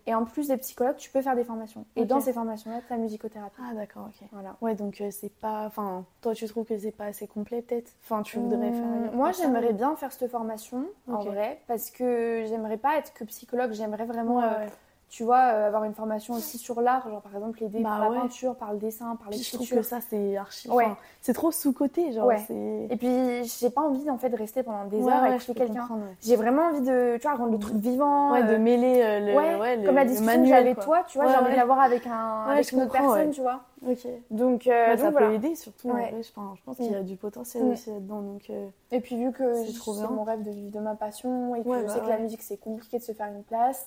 Et 0.06 0.14
en 0.14 0.24
plus 0.24 0.48
des 0.48 0.56
psychologues, 0.56 0.96
tu 0.96 1.10
peux 1.10 1.20
faire 1.20 1.36
des 1.36 1.44
formations. 1.44 1.84
Et 1.96 2.04
dans 2.04 2.20
ces 2.20 2.32
formations-là, 2.32 2.80
tu 2.86 2.92
as 2.92 2.96
musicothérapie. 2.96 3.60
Ah 3.60 3.74
d'accord, 3.74 4.08
ok. 4.08 4.26
Voilà. 4.32 4.56
Ouais, 4.60 4.74
donc 4.74 5.00
euh, 5.00 5.10
c'est 5.10 5.32
pas. 5.32 5.64
Enfin, 5.66 6.04
toi, 6.22 6.34
tu 6.34 6.46
trouves 6.46 6.64
que 6.66 6.78
c'est 6.78 6.92
pas 6.92 7.06
assez 7.06 7.26
complet 7.26 7.62
peut-être? 7.62 7.92
Enfin, 8.04 8.22
tu 8.22 8.38
voudrais 8.38 8.72
faire. 8.72 8.84
Hum, 8.84 9.10
Moi, 9.14 9.32
j'aimerais 9.32 9.72
bien 9.72 9.94
faire 9.96 10.12
cette 10.12 10.30
formation, 10.30 10.86
en 11.08 11.18
vrai, 11.18 11.60
parce 11.66 11.90
que 11.90 12.44
j'aimerais 12.48 12.78
pas 12.78 12.96
être 12.96 13.12
que 13.12 13.24
psychologue, 13.24 13.72
j'aimerais 13.72 14.06
vraiment, 14.06 14.38
Ouais, 14.38 14.44
euh. 14.44 14.66
Tu 15.08 15.22
vois, 15.22 15.52
euh, 15.52 15.66
avoir 15.68 15.84
une 15.84 15.94
formation 15.94 16.34
aussi 16.34 16.58
sur 16.58 16.80
l'art, 16.80 17.08
genre 17.08 17.22
par 17.22 17.34
exemple 17.36 17.60
l'aider 17.60 17.78
Bah 17.80 17.90
par 17.90 18.00
la 18.00 18.10
ouais. 18.10 18.18
peinture, 18.18 18.56
par 18.56 18.72
le 18.72 18.78
dessin, 18.78 19.14
par 19.16 19.28
Puis 19.30 19.38
je 19.38 19.48
trouve 19.50 19.60
l'écriture. 19.60 19.76
que 19.82 19.86
ça, 19.86 19.98
c'est 20.00 20.36
archi. 20.36 20.68
Ouais. 20.68 20.84
enfin, 20.84 20.96
c'est 21.20 21.32
trop 21.32 21.52
sous-côté, 21.52 22.12
genre. 22.12 22.26
Ouais. 22.26 22.44
Et 22.90 22.96
puis, 22.96 23.44
j'ai 23.44 23.70
pas 23.70 23.82
envie 23.82 24.10
en 24.10 24.18
fait 24.18 24.30
de 24.30 24.36
rester 24.36 24.62
pendant 24.64 24.84
des 24.86 25.00
heures 25.06 25.22
à 25.22 25.36
peux 25.38 25.54
quelqu'un. 25.54 25.88
J'ai 26.22 26.34
vraiment 26.36 26.62
envie 26.70 26.80
de, 26.80 27.16
tu 27.18 27.22
vois, 27.22 27.36
rendre 27.36 27.52
le 27.52 27.58
truc 27.58 27.76
vivant. 27.76 28.32
Ouais, 28.32 28.42
de 28.42 28.54
euh, 28.54 28.58
mêler 28.58 29.00
euh, 29.02 29.20
le, 29.20 29.80
le- 29.82 29.86
comme 29.86 29.94
la 29.94 30.04
discussion 30.04 30.42
que 30.42 30.48
j'avais 30.48 30.74
toi, 30.74 31.04
tu 31.08 31.18
vois, 31.18 31.28
j'ai 31.28 31.36
envie 31.36 31.52
de 31.52 31.56
l'avoir 31.56 31.80
avec, 31.80 32.06
un, 32.06 32.42
avec 32.48 32.72
une 32.72 32.82
autre 32.82 32.92
personne, 32.92 33.30
tu 33.30 33.40
vois. 33.42 33.60
Ok. 33.86 34.06
Donc, 34.30 34.66
euh, 34.66 34.90
donc 34.90 34.98
ça 34.98 35.10
voilà. 35.10 35.28
peut 35.28 35.34
aider 35.34 35.54
surtout. 35.54 35.90
en 35.90 35.92
vrai, 35.92 36.14
je 36.22 36.32
pense, 36.32 36.76
qu'il 36.76 36.90
y 36.90 36.94
a 36.94 37.02
du 37.02 37.16
potentiel 37.16 37.62
Mm. 37.64 37.72
aussi 37.72 37.90
là-dedans. 37.90 38.20
Donc, 38.22 38.50
euh, 38.50 38.66
Et 38.90 39.00
puis 39.00 39.16
vu 39.16 39.30
que 39.32 39.54
C'est 39.64 40.08
mon 40.10 40.24
rêve 40.24 40.42
de 40.42 40.50
vivre 40.50 40.72
de 40.72 40.80
ma 40.80 40.94
passion 40.94 41.54
et 41.54 41.62
que 41.62 41.72
je 41.72 41.84
bah 41.84 41.88
sais 41.88 42.00
que 42.00 42.08
la 42.08 42.18
musique 42.18 42.42
c'est 42.42 42.56
compliqué 42.56 42.98
de 42.98 43.02
se 43.04 43.12
faire 43.12 43.28
une 43.28 43.42
place, 43.44 43.86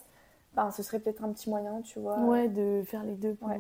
ben, 0.66 0.72
ce 0.72 0.84
serait 0.84 1.00
peut-être 1.00 1.24
un 1.24 1.32
petit 1.32 1.50
moyen, 1.50 1.82
tu 1.82 2.00
vois. 2.00 2.20
ouais, 2.20 2.48
de 2.48 2.84
faire 2.86 3.04
les 3.04 3.16
deux. 3.16 3.36
Pendant... 3.36 3.54
Ouais. 3.54 3.60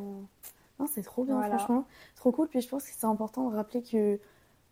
Non, 0.80 0.88
c'est 0.88 1.02
trop 1.02 1.24
bien, 1.24 1.36
Voilà. 1.36 1.58
franchement. 1.58 1.86
Trop 2.16 2.32
cool. 2.32 2.48
Puis 2.48 2.62
je 2.62 2.70
pense 2.70 2.84
que 2.84 2.90
c'est 2.96 3.06
important 3.06 3.50
de 3.50 3.56
rappeler 3.56 3.82
que, 3.84 4.20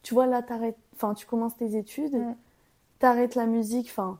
tu 0.04 0.14
vois, 0.14 0.26
là, 0.28 0.42
t'arrêtes, 0.42 0.78
enfin, 0.96 1.14
tu 1.14 1.26
commences 1.26 1.56
tes 1.58 1.76
études, 1.76 2.16
Mm. 2.16 2.36
t'arrêtes 3.00 3.36
la 3.36 3.46
musique, 3.46 3.88
enfin, 3.90 4.20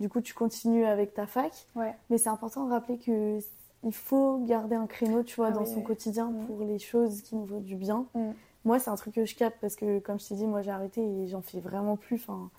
du 0.00 0.08
coup, 0.08 0.20
tu 0.20 0.34
continues 0.34 0.84
avec 0.84 1.14
ta 1.14 1.26
fac. 1.26 1.66
Ouais. 1.76 1.94
Mais 2.10 2.18
c'est 2.18 2.28
important 2.28 2.64
de 2.66 2.70
rappeler 2.72 2.98
que 2.98 3.38
il 3.84 3.94
faut 3.94 4.38
garder 4.44 4.74
un 4.74 4.86
créneau, 4.88 5.22
tu 5.22 5.36
vois, 5.36 5.48
Ah 5.48 5.52
dans 5.52 5.60
oui, 5.60 5.68
son 5.68 5.76
oui. 5.76 5.84
quotidien 5.84 6.26
Mm. 6.30 6.46
pour 6.46 6.60
les 6.60 6.78
choses 6.80 7.22
qui 7.22 7.36
nous 7.36 7.46
font 7.46 7.60
du 7.60 7.76
bien. 7.76 8.06
Mm. 8.14 8.30
Moi, 8.64 8.78
c'est 8.80 8.90
un 8.90 8.96
truc 8.96 9.14
que 9.14 9.24
je 9.24 9.36
capte 9.36 9.58
parce 9.60 9.76
que, 9.76 10.00
comme 10.00 10.18
je 10.18 10.26
t'ai 10.28 10.34
dit, 10.34 10.46
moi, 10.46 10.62
j'ai 10.62 10.72
arrêté 10.72 11.00
et 11.00 11.28
j'en 11.28 11.40
fais 11.42 11.60
vraiment 11.60 11.96
plus. 11.96 12.16
Enfin, 12.16 12.50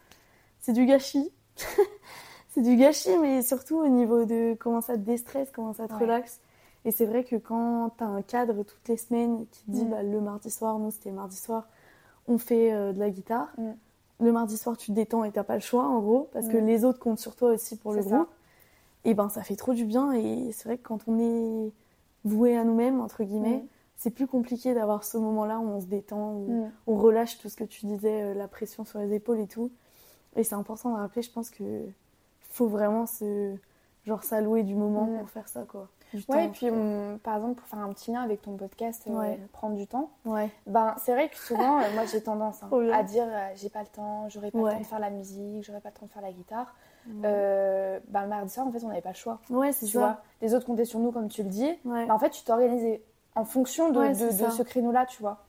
c'est 0.62 0.72
du 0.74 0.86
gâchis. 0.86 1.32
c'est 2.50 2.62
du 2.62 2.76
gâchis, 2.76 3.18
mais 3.20 3.42
surtout 3.42 3.78
au 3.78 3.88
niveau 3.88 4.26
de 4.26 4.56
comment 4.60 4.82
ça 4.82 4.94
te 4.94 5.02
déstresse, 5.02 5.50
comment 5.54 5.74
ça 5.74 5.88
te 5.88 5.94
Ouais. 5.94 6.00
relaxe. 6.02 6.40
Et 6.86 6.92
c'est 6.92 7.06
vrai 7.06 7.24
que 7.24 7.36
quand 7.36 7.92
t'as 7.98 8.06
un 8.06 8.22
cadre 8.22 8.64
toutes 8.64 8.88
les 8.88 8.98
semaines 8.98 9.46
qui 9.52 9.64
te 9.66 9.72
dit, 9.72 9.86
Mm. 9.86 9.90
bah, 9.90 10.04
le 10.04 10.22
mardi 10.22 10.50
soir, 10.50 10.80
nous, 10.80 10.92
c'était 10.92 11.12
mardi 11.12 11.36
soir, 11.36 11.68
on 12.28 12.38
fait 12.38 12.72
euh, 12.74 12.94
de 12.94 13.00
la 13.00 13.10
guitare. 13.10 13.50
Mm. 13.58 13.72
Le 14.22 14.32
mardi 14.32 14.58
soir, 14.58 14.78
tu 14.78 14.88
te 14.88 14.92
détends 14.94 15.24
et 15.24 15.32
t'as 15.32 15.44
pas 15.44 15.56
le 15.56 15.62
choix, 15.62 15.84
en 15.86 16.00
gros, 16.00 16.30
parce 16.34 16.48
que 16.48 16.58
Mm. 16.58 16.66
les 16.66 16.86
autres 16.86 17.00
comptent 17.00 17.20
sur 17.20 17.36
toi 17.36 17.52
aussi 17.52 17.76
pour 17.78 17.94
le 17.94 18.02
ça. 18.02 18.10
groupe. 18.10 18.30
Et 19.06 19.14
ben, 19.14 19.30
ça 19.30 19.44
fait 19.44 19.56
trop 19.56 19.74
du 19.74 19.86
bien. 19.86 20.12
Et 20.14 20.52
c'est 20.52 20.66
vrai 20.68 20.78
que 20.78 20.88
quand 20.88 21.00
on 21.08 21.20
est 21.20 21.72
voué 22.26 22.58
à 22.58 22.64
nous-mêmes, 22.64 23.00
entre 23.02 23.24
guillemets, 23.24 23.64
c'est 23.98 24.10
plus 24.12 24.28
compliqué 24.28 24.74
d'avoir 24.74 25.04
ce 25.04 25.18
moment-là 25.18 25.60
où 25.60 25.64
on 25.68 25.82
se 25.82 25.86
détend, 25.86 26.34
où 26.34 26.68
on 26.88 26.96
relâche 26.98 27.38
tout 27.40 27.50
ce 27.50 27.56
que 27.58 27.64
tu 27.66 27.86
disais, 27.86 28.22
euh, 28.24 28.34
la 28.34 28.48
pression 28.48 28.84
sur 28.86 29.00
les 29.00 29.14
épaules 29.14 29.40
et 29.40 29.48
tout. 29.48 29.72
Et 30.36 30.44
c'est 30.44 30.56
important 30.56 30.92
de 30.94 30.98
rappeler, 30.98 31.22
je 31.22 31.32
pense 31.32 31.50
que 31.50 31.64
faut 32.60 32.68
vraiment 32.68 33.06
se 33.06 33.56
genre 34.06 34.24
s'allouer 34.24 34.64
du 34.64 34.76
moment 34.76 35.06
pour 35.20 35.30
faire 35.30 35.48
ça 35.48 35.64
quoi. 35.68 35.88
du 36.14 36.24
Ouais, 36.30 36.46
et 36.46 36.50
puis 36.50 36.70
on- 36.72 37.20
par 37.24 37.36
exemple, 37.36 37.56
pour 37.56 37.68
faire 37.68 37.80
un 37.80 37.94
petit 37.94 38.12
lien 38.12 38.22
avec 38.24 38.42
ton 38.42 38.58
podcast, 38.58 39.06
euh, 39.08 39.14
Ouais. 39.14 39.40
prendre 39.54 39.76
du 39.76 39.86
temps, 39.88 40.10
Ouais. 40.26 40.50
ben 40.68 40.96
c'est 40.98 41.14
vrai 41.14 41.30
que 41.30 41.38
souvent, 41.38 41.80
euh, 41.80 41.84
moi 41.94 42.06
j'ai 42.06 42.22
tendance 42.24 42.64
hein, 42.64 42.70
bien. 42.72 42.92
à 42.92 43.04
dire 43.04 43.26
euh, 43.28 43.50
j'ai 43.56 43.70
pas 43.70 43.82
le 43.82 43.88
temps, 43.88 44.28
j'aurai 44.30 44.50
pas 44.52 44.58
Ouais. 44.58 44.70
le 44.72 44.76
temps 44.78 44.82
de 44.82 44.86
faire 44.88 45.00
la 45.00 45.10
musique, 45.12 45.64
j'aurai 45.64 45.80
pas 45.80 45.90
le 45.90 46.00
temps 46.00 46.06
de 46.08 46.12
faire 46.12 46.22
la 46.24 46.32
guitare. 46.32 46.74
Euh, 47.26 48.00
ben, 48.10 48.24
le 48.24 48.28
mardi 48.30 48.50
soir, 48.52 48.68
en 48.68 48.72
fait, 48.72 48.84
on 48.84 48.88
n'avait 48.88 49.02
pas 49.02 49.10
le 49.10 49.16
choix. 49.16 49.40
Ouais, 49.50 49.72
c'est 49.72 49.86
ça. 49.88 50.00
vois, 50.00 50.18
les 50.42 50.54
autres 50.54 50.66
comptaient 50.66 50.86
sur 50.86 51.00
nous, 51.00 51.12
comme 51.12 51.28
tu 51.28 51.44
le 51.44 51.50
dis. 51.50 51.70
Ouais. 51.86 52.06
Ben, 52.08 52.12
en 52.14 52.20
fait, 52.20 52.30
tu 52.32 52.44
t'organisais 52.44 53.02
en 53.36 53.46
fonction 53.46 53.90
de, 53.92 54.08
de- 54.10 54.50
ce 54.52 54.64
créneau-là, 54.64 55.06
tu 55.06 55.22
vois. 55.22 55.44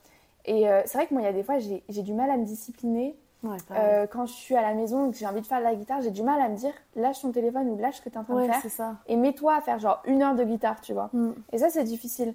Et 0.46 0.66
c'est 0.86 0.96
vrai 0.98 1.06
que 1.06 1.12
moi, 1.14 1.22
il 1.22 1.26
y 1.26 1.28
a 1.28 1.32
des 1.32 1.42
fois, 1.42 1.58
j'ai 1.58 2.02
du 2.02 2.14
mal 2.14 2.30
à 2.30 2.36
me 2.36 2.44
discipliner. 2.44 3.16
Ouais. 3.42 3.56
Euh, 3.70 4.06
quand 4.06 4.26
je 4.26 4.32
suis 4.32 4.54
à 4.54 4.62
la 4.62 4.74
maison 4.74 5.08
et 5.08 5.12
que 5.12 5.16
j'ai 5.16 5.26
envie 5.26 5.40
de 5.40 5.46
faire 5.46 5.58
de 5.58 5.64
la 5.64 5.74
guitare, 5.74 6.02
j'ai 6.02 6.10
du 6.10 6.22
mal 6.22 6.40
à 6.40 6.48
me 6.48 6.56
dire 6.56 6.72
lâche 6.94 7.22
ton 7.22 7.32
téléphone 7.32 7.68
ou 7.70 7.78
lâche 7.78 7.96
ce 7.96 8.02
que 8.02 8.10
tu 8.10 8.16
es 8.16 8.18
en 8.18 8.24
train 8.24 8.34
ouais, 8.34 8.48
de 8.48 8.52
faire 8.52 8.70
ça. 8.70 8.96
et 9.06 9.16
mets-toi 9.16 9.54
à 9.54 9.60
faire 9.60 9.78
genre 9.78 10.02
une 10.04 10.22
heure 10.22 10.34
de 10.34 10.44
guitare, 10.44 10.80
tu 10.80 10.92
vois. 10.92 11.08
Mm. 11.12 11.32
Et 11.52 11.58
ça, 11.58 11.70
c'est 11.70 11.84
difficile. 11.84 12.34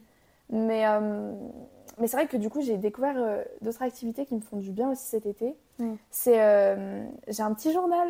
Mais, 0.50 0.88
euh, 0.88 1.34
mais 2.00 2.08
c'est 2.08 2.18
vrai 2.18 2.28
que 2.28 2.38
du 2.38 2.50
coup, 2.50 2.62
j'ai 2.62 2.78
découvert 2.78 3.16
euh, 3.18 3.44
d'autres 3.62 3.84
activités 3.84 4.26
qui 4.26 4.36
me 4.36 4.42
font 4.42 4.58
du 4.58 4.72
bien 4.72 4.92
aussi 4.92 5.06
cet 5.06 5.26
été. 5.26 5.56
Mm. 5.80 5.94
C'est. 6.10 6.78
j'ai 7.28 7.44
un 7.44 7.54
petit 7.54 7.72
journal. 7.72 8.08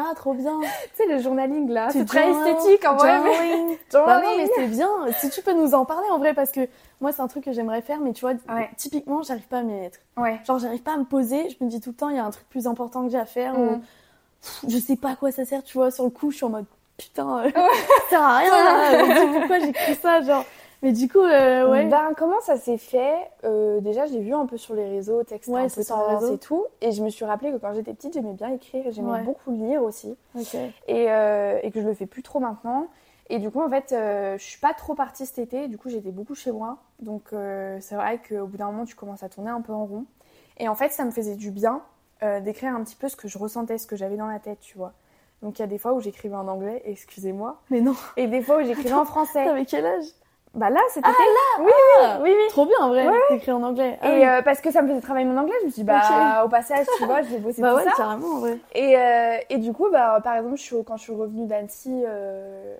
Ah, 0.00 0.12
trop 0.14 0.32
bien. 0.32 0.60
Tu 0.96 1.02
sais, 1.02 1.06
le 1.12 1.20
journaling 1.20 1.68
là. 1.70 1.88
C'est 1.90 2.04
très 2.04 2.30
esthétique 2.30 2.86
en 2.88 2.94
vrai. 2.94 3.18
mais- 3.18 3.32
journaling. 3.32 3.78
Bah 3.92 4.20
non, 4.24 4.36
mais 4.36 4.48
c'est 4.54 4.66
bien. 4.68 4.88
Si 5.18 5.28
tu 5.30 5.42
peux 5.42 5.52
nous 5.54 5.74
en 5.74 5.84
parler 5.84 6.06
en 6.10 6.18
vrai, 6.18 6.34
parce 6.34 6.52
que 6.52 6.68
moi, 7.00 7.10
c'est 7.12 7.20
un 7.22 7.26
truc 7.28 7.44
que 7.44 7.52
j'aimerais 7.52 7.82
faire, 7.82 7.98
mais 8.00 8.12
tu 8.12 8.20
vois, 8.20 8.34
Ouais. 8.48 8.70
typiquement, 8.76 9.22
j'arrive 9.22 9.46
pas 9.48 9.58
à 9.58 9.62
m'y 9.62 9.72
mettre. 9.72 9.98
Ouais. 10.16 10.38
Genre, 10.46 10.58
j'arrive 10.60 10.82
pas 10.82 10.92
à 10.94 10.96
me 10.98 11.04
poser. 11.04 11.48
Je 11.50 11.64
me 11.64 11.68
dis 11.68 11.80
tout 11.80 11.90
le 11.90 11.96
temps, 11.96 12.08
il 12.10 12.16
y 12.16 12.20
a 12.20 12.24
un 12.24 12.30
truc 12.30 12.48
plus 12.48 12.66
important 12.68 13.04
que 13.04 13.10
j'ai 13.10 13.18
à 13.18 13.26
faire. 13.26 13.54
Mm. 13.58 13.62
Ou 13.62 13.68
pff, 14.42 14.64
je 14.68 14.78
sais 14.78 14.96
pas 14.96 15.10
à 15.10 15.16
quoi 15.16 15.32
ça 15.32 15.44
sert, 15.44 15.64
tu 15.64 15.76
vois. 15.78 15.90
Sur 15.90 16.04
le 16.04 16.10
coup, 16.10 16.30
je 16.30 16.36
suis 16.36 16.44
en 16.46 16.50
mode 16.50 16.66
putain, 16.96 17.38
euh, 17.44 17.50
ça 17.54 18.08
sert 18.10 18.22
à 18.22 18.38
rien. 18.38 18.50
là. 18.64 19.38
Pourquoi 19.38 19.58
j'écris 19.60 19.94
ça, 19.96 20.20
genre. 20.22 20.44
Mais 20.82 20.92
du 20.92 21.08
coup, 21.08 21.18
euh, 21.18 21.68
ouais. 21.68 21.86
Ben, 21.86 22.12
comment 22.16 22.40
ça 22.40 22.56
s'est 22.56 22.78
fait? 22.78 23.16
Euh, 23.44 23.80
Déjà, 23.80 24.06
j'ai 24.06 24.20
vu 24.20 24.32
un 24.32 24.46
peu 24.46 24.56
sur 24.56 24.74
les 24.74 24.88
réseaux, 24.88 25.24
texte 25.24 25.48
Ouais, 25.50 25.62
un 25.62 25.68
peu 25.68 25.84
tendance 25.84 26.30
et 26.30 26.38
tout. 26.38 26.64
Et 26.80 26.92
je 26.92 27.02
me 27.02 27.08
suis 27.10 27.24
rappelé 27.24 27.50
que 27.50 27.56
quand 27.56 27.72
j'étais 27.74 27.94
petite, 27.94 28.14
j'aimais 28.14 28.32
bien 28.34 28.48
écrire 28.52 28.86
et 28.86 28.92
j'aimais 28.92 29.10
Ouais. 29.10 29.22
beaucoup 29.22 29.50
lire 29.50 29.82
aussi. 29.82 30.16
Et, 30.86 31.10
euh, 31.10 31.58
et 31.62 31.70
que 31.72 31.80
je 31.80 31.86
le 31.88 31.94
fais 31.94 32.06
plus 32.06 32.22
trop 32.22 32.38
maintenant. 32.38 32.86
Et 33.28 33.38
du 33.40 33.50
coup, 33.50 33.60
en 33.60 33.68
fait, 33.68 33.92
euh, 33.92 34.38
je 34.38 34.42
suis 34.44 34.60
pas 34.60 34.72
trop 34.72 34.94
partie 34.94 35.26
cet 35.26 35.38
été. 35.38 35.66
Du 35.68 35.78
coup, 35.78 35.88
j'étais 35.88 36.12
beaucoup 36.12 36.34
chez 36.36 36.52
moi. 36.52 36.78
Donc, 37.00 37.24
c'est 37.80 37.94
vrai 37.96 38.20
qu'au 38.26 38.46
bout 38.46 38.56
d'un 38.56 38.66
moment, 38.70 38.84
tu 38.84 38.94
commences 38.94 39.22
à 39.24 39.28
tourner 39.28 39.50
un 39.50 39.60
peu 39.60 39.72
en 39.72 39.84
rond. 39.84 40.04
Et 40.58 40.68
en 40.68 40.74
fait, 40.76 40.90
ça 40.92 41.04
me 41.04 41.10
faisait 41.10 41.34
du 41.36 41.50
bien 41.50 41.82
d'écrire 42.40 42.74
un 42.74 42.82
petit 42.84 42.96
peu 42.96 43.08
ce 43.08 43.16
que 43.16 43.26
je 43.28 43.36
ressentais, 43.38 43.78
ce 43.78 43.86
que 43.86 43.96
j'avais 43.96 44.16
dans 44.16 44.26
la 44.28 44.38
tête, 44.38 44.60
tu 44.60 44.78
vois. 44.78 44.92
Donc, 45.42 45.58
il 45.58 45.62
y 45.62 45.64
a 45.64 45.68
des 45.68 45.78
fois 45.78 45.92
où 45.92 46.00
j'écrivais 46.00 46.34
en 46.34 46.48
anglais, 46.48 46.82
excusez-moi, 46.84 47.60
Mais 47.70 47.80
non. 47.80 47.94
et 48.16 48.26
des 48.26 48.40
fois 48.42 48.58
où 48.60 48.64
j'écrivais 48.64 48.92
en 48.92 49.04
français. 49.04 49.44
T'avais 49.44 49.64
quel 49.66 49.86
âge? 49.86 50.04
Bah 50.58 50.70
là, 50.70 50.80
c'était. 50.90 51.08
oui, 51.60 51.70
Ah, 52.02 52.18
oui, 52.22 52.30
oui. 52.36 52.44
Trop 52.50 52.66
bien, 52.66 52.76
en 52.80 52.88
vrai, 52.88 53.06
Ouais. 53.08 53.14
d'écrire 53.30 53.56
en 53.56 53.62
anglais. 53.62 53.98
Ah 54.02 54.10
Et 54.10 54.18
oui. 54.20 54.24
euh, 54.26 54.42
parce 54.42 54.60
que 54.60 54.70
ça 54.70 54.82
me 54.82 54.88
faisait 54.88 55.00
travailler 55.00 55.24
mon 55.26 55.36
anglais, 55.38 55.54
je 55.60 55.66
me 55.66 55.70
suis 55.70 55.82
dit, 55.82 55.84
bah, 55.84 56.42
au 56.44 56.48
passage, 56.48 56.86
tu 56.96 57.04
vois, 57.04 57.22
je 57.22 57.28
vais 57.28 57.38
bosser 57.38 57.62
bah 57.62 57.70
tout 57.70 57.76
ouais, 57.76 57.84
ça. 57.84 57.92
carrément, 57.96 58.26
en 58.36 58.38
vrai. 58.40 58.58
Et, 58.74 58.96
euh, 58.98 59.36
et 59.50 59.58
du 59.58 59.72
coup, 59.72 59.88
bah, 59.90 60.20
par 60.22 60.36
exemple, 60.36 60.56
je 60.56 60.62
suis, 60.62 60.76
quand 60.84 60.96
je 60.96 61.02
suis 61.04 61.12
revenue 61.14 61.46
d'Annecy, 61.46 62.02
euh, 62.06 62.76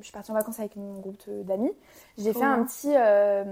je 0.00 0.04
suis 0.04 0.12
partie 0.12 0.30
en 0.30 0.34
vacances 0.34 0.58
avec 0.60 0.76
mon 0.76 1.00
groupe 1.00 1.18
d'amis. 1.28 1.72
J'ai 2.18 2.32
fait 2.32 2.44
un 2.44 2.62
petit, 2.64 2.92
euh, 2.96 3.44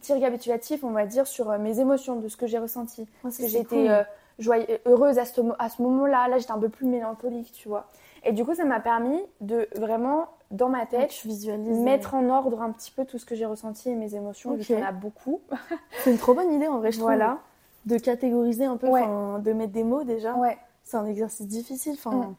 petit 0.00 0.12
récapitulatif, 0.12 0.82
on 0.84 0.90
va 0.90 1.06
dire, 1.06 1.26
sur 1.26 1.50
mes 1.58 1.80
émotions, 1.80 2.16
de 2.16 2.28
ce 2.28 2.36
que 2.36 2.46
j'ai 2.46 2.58
ressenti. 2.58 3.06
Parce 3.22 3.36
que 3.36 3.42
c'est 3.42 3.48
j'étais 3.48 3.76
cool. 3.76 3.88
euh, 3.88 4.02
joyeuse- 4.38 4.78
heureuse 4.86 5.18
à 5.18 5.24
ce, 5.24 5.40
à 5.58 5.68
ce 5.68 5.82
moment-là. 5.82 6.28
Là, 6.28 6.38
j'étais 6.38 6.52
un 6.52 6.58
peu 6.58 6.68
plus 6.68 6.86
mélancolique, 6.86 7.52
tu 7.52 7.68
vois. 7.68 7.86
Et 8.24 8.32
du 8.32 8.44
coup, 8.44 8.54
ça 8.54 8.64
m'a 8.64 8.80
permis 8.80 9.20
de 9.40 9.68
vraiment, 9.76 10.26
dans 10.50 10.68
ma 10.68 10.86
tête, 10.86 11.12
visualises. 11.24 11.78
mettre 11.78 12.14
en 12.14 12.28
ordre 12.30 12.62
un 12.62 12.70
petit 12.70 12.90
peu 12.90 13.04
tout 13.04 13.18
ce 13.18 13.26
que 13.26 13.34
j'ai 13.34 13.46
ressenti 13.46 13.90
et 13.90 13.94
mes 13.94 14.14
émotions, 14.14 14.52
vu 14.54 14.60
Ok. 14.60 14.66
qu'il 14.66 14.78
y 14.78 14.82
en 14.82 14.86
a 14.86 14.92
beaucoup. 14.92 15.40
C'est 16.04 16.10
une 16.12 16.18
trop 16.18 16.34
bonne 16.34 16.52
idée, 16.52 16.68
en 16.68 16.78
vrai, 16.78 16.92
je 16.92 16.98
trouve. 16.98 17.08
Voilà. 17.10 17.38
De 17.86 17.98
catégoriser 17.98 18.64
un 18.64 18.76
peu, 18.76 18.88
Ouais. 18.88 19.02
de 19.42 19.52
mettre 19.52 19.72
des 19.72 19.84
mots 19.84 20.04
déjà. 20.04 20.34
Ouais. 20.36 20.56
C'est 20.84 20.96
un 20.96 21.06
exercice 21.06 21.46
difficile. 21.46 21.94
Enfin, 21.94 22.10
Mm. 22.16 22.34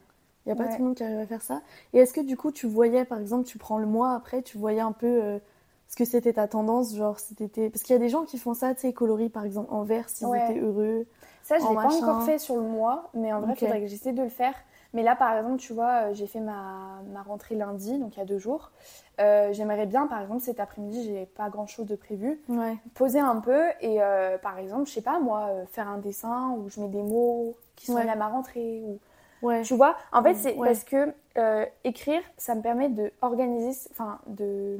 il 0.46 0.48
n'y 0.48 0.52
a 0.52 0.56
pas 0.56 0.64
Ouais. 0.64 0.76
tout 0.76 0.78
le 0.82 0.84
monde 0.88 0.94
qui 0.96 1.04
arrive 1.04 1.18
à 1.18 1.26
faire 1.26 1.42
ça. 1.42 1.60
Et 1.92 1.98
est-ce 1.98 2.12
que 2.14 2.20
du 2.20 2.36
coup, 2.36 2.50
tu 2.52 2.66
voyais, 2.66 3.04
par 3.04 3.18
exemple, 3.20 3.44
tu 3.44 3.58
prends 3.58 3.78
le 3.78 3.86
mois 3.86 4.12
après, 4.14 4.42
tu 4.42 4.56
voyais 4.58 4.80
un 4.80 4.92
peu 4.92 5.06
euh, 5.06 5.38
ce 5.88 5.96
que 5.96 6.04
c'était 6.04 6.34
ta 6.34 6.48
tendance, 6.48 6.94
genre 6.94 7.18
si. 7.18 7.34
Parce 7.34 7.82
qu'il 7.82 7.94
y 7.94 7.96
a 7.96 7.98
des 7.98 8.08
gens 8.10 8.24
qui 8.24 8.36
font 8.38 8.52
ça, 8.54 8.74
tu 8.74 8.82
sais, 8.82 8.92
coloris 8.92 9.30
par 9.30 9.44
exemple 9.44 9.72
en 9.72 9.82
vert 9.84 10.08
s'ils 10.08 10.28
étaient 10.28 10.60
heureux. 10.60 11.06
Ça, 11.48 11.58
je 11.58 11.64
en 11.64 11.70
l'ai 11.70 11.76
pas 11.78 11.88
encore 11.88 12.22
fait 12.22 12.38
sur 12.38 12.56
le 12.56 12.62
mois, 12.62 13.08
mais 13.14 13.32
en 13.32 13.40
vrai, 13.40 13.54
il 13.54 13.56
Ok. 13.56 13.60
faudrait 13.60 13.80
que 13.80 13.86
j'essaie 13.86 14.12
de 14.12 14.22
le 14.22 14.28
faire. 14.28 14.54
Mais 14.92 15.02
là, 15.02 15.16
par 15.16 15.36
exemple, 15.36 15.56
tu 15.58 15.72
vois, 15.72 16.10
euh, 16.10 16.14
j'ai 16.14 16.26
fait 16.26 16.40
ma, 16.40 17.00
ma 17.12 17.22
rentrée 17.22 17.54
lundi, 17.54 17.98
donc 17.98 18.16
il 18.16 18.20
y 18.20 18.22
a 18.22 18.26
deux 18.26 18.38
jours. 18.38 18.70
Euh, 19.20 19.52
J'aimerais 19.52 19.86
bien, 19.86 20.06
par 20.06 20.20
exemple, 20.20 20.40
cet 20.40 20.60
après-midi, 20.60 21.04
j'ai 21.04 21.26
pas 21.26 21.48
grand-chose 21.50 21.86
de 21.86 21.96
prévu, 21.96 22.40
Ouais. 22.48 22.78
poser 22.94 23.20
un 23.20 23.40
peu 23.40 23.62
et, 23.80 24.02
euh, 24.02 24.38
par 24.38 24.58
exemple, 24.58 24.86
je 24.88 24.92
sais 24.92 25.02
pas, 25.02 25.20
moi, 25.20 25.50
faire 25.72 25.88
un 25.88 25.98
dessin 25.98 26.50
où 26.58 26.68
je 26.70 26.80
mets 26.80 26.88
des 26.88 27.02
mots 27.02 27.56
qui 27.76 27.86
sont 27.86 27.94
Ouais. 27.94 28.04
liés 28.04 28.10
à 28.10 28.16
ma 28.16 28.28
rentrée. 28.28 28.82
Ou... 28.86 28.98
Ouais. 29.42 29.62
Tu 29.62 29.74
vois, 29.74 29.96
en 30.12 30.22
fait, 30.22 30.34
Mm, 30.34 30.40
c'est 30.42 30.54
parce 30.62 30.84
que 30.84 31.14
euh, 31.38 31.66
écrire, 31.84 32.22
ça 32.38 32.54
me 32.54 32.62
permet 32.62 32.88
de 32.90 33.12
organiser, 33.22 33.88
enfin, 33.92 34.20
de, 34.28 34.78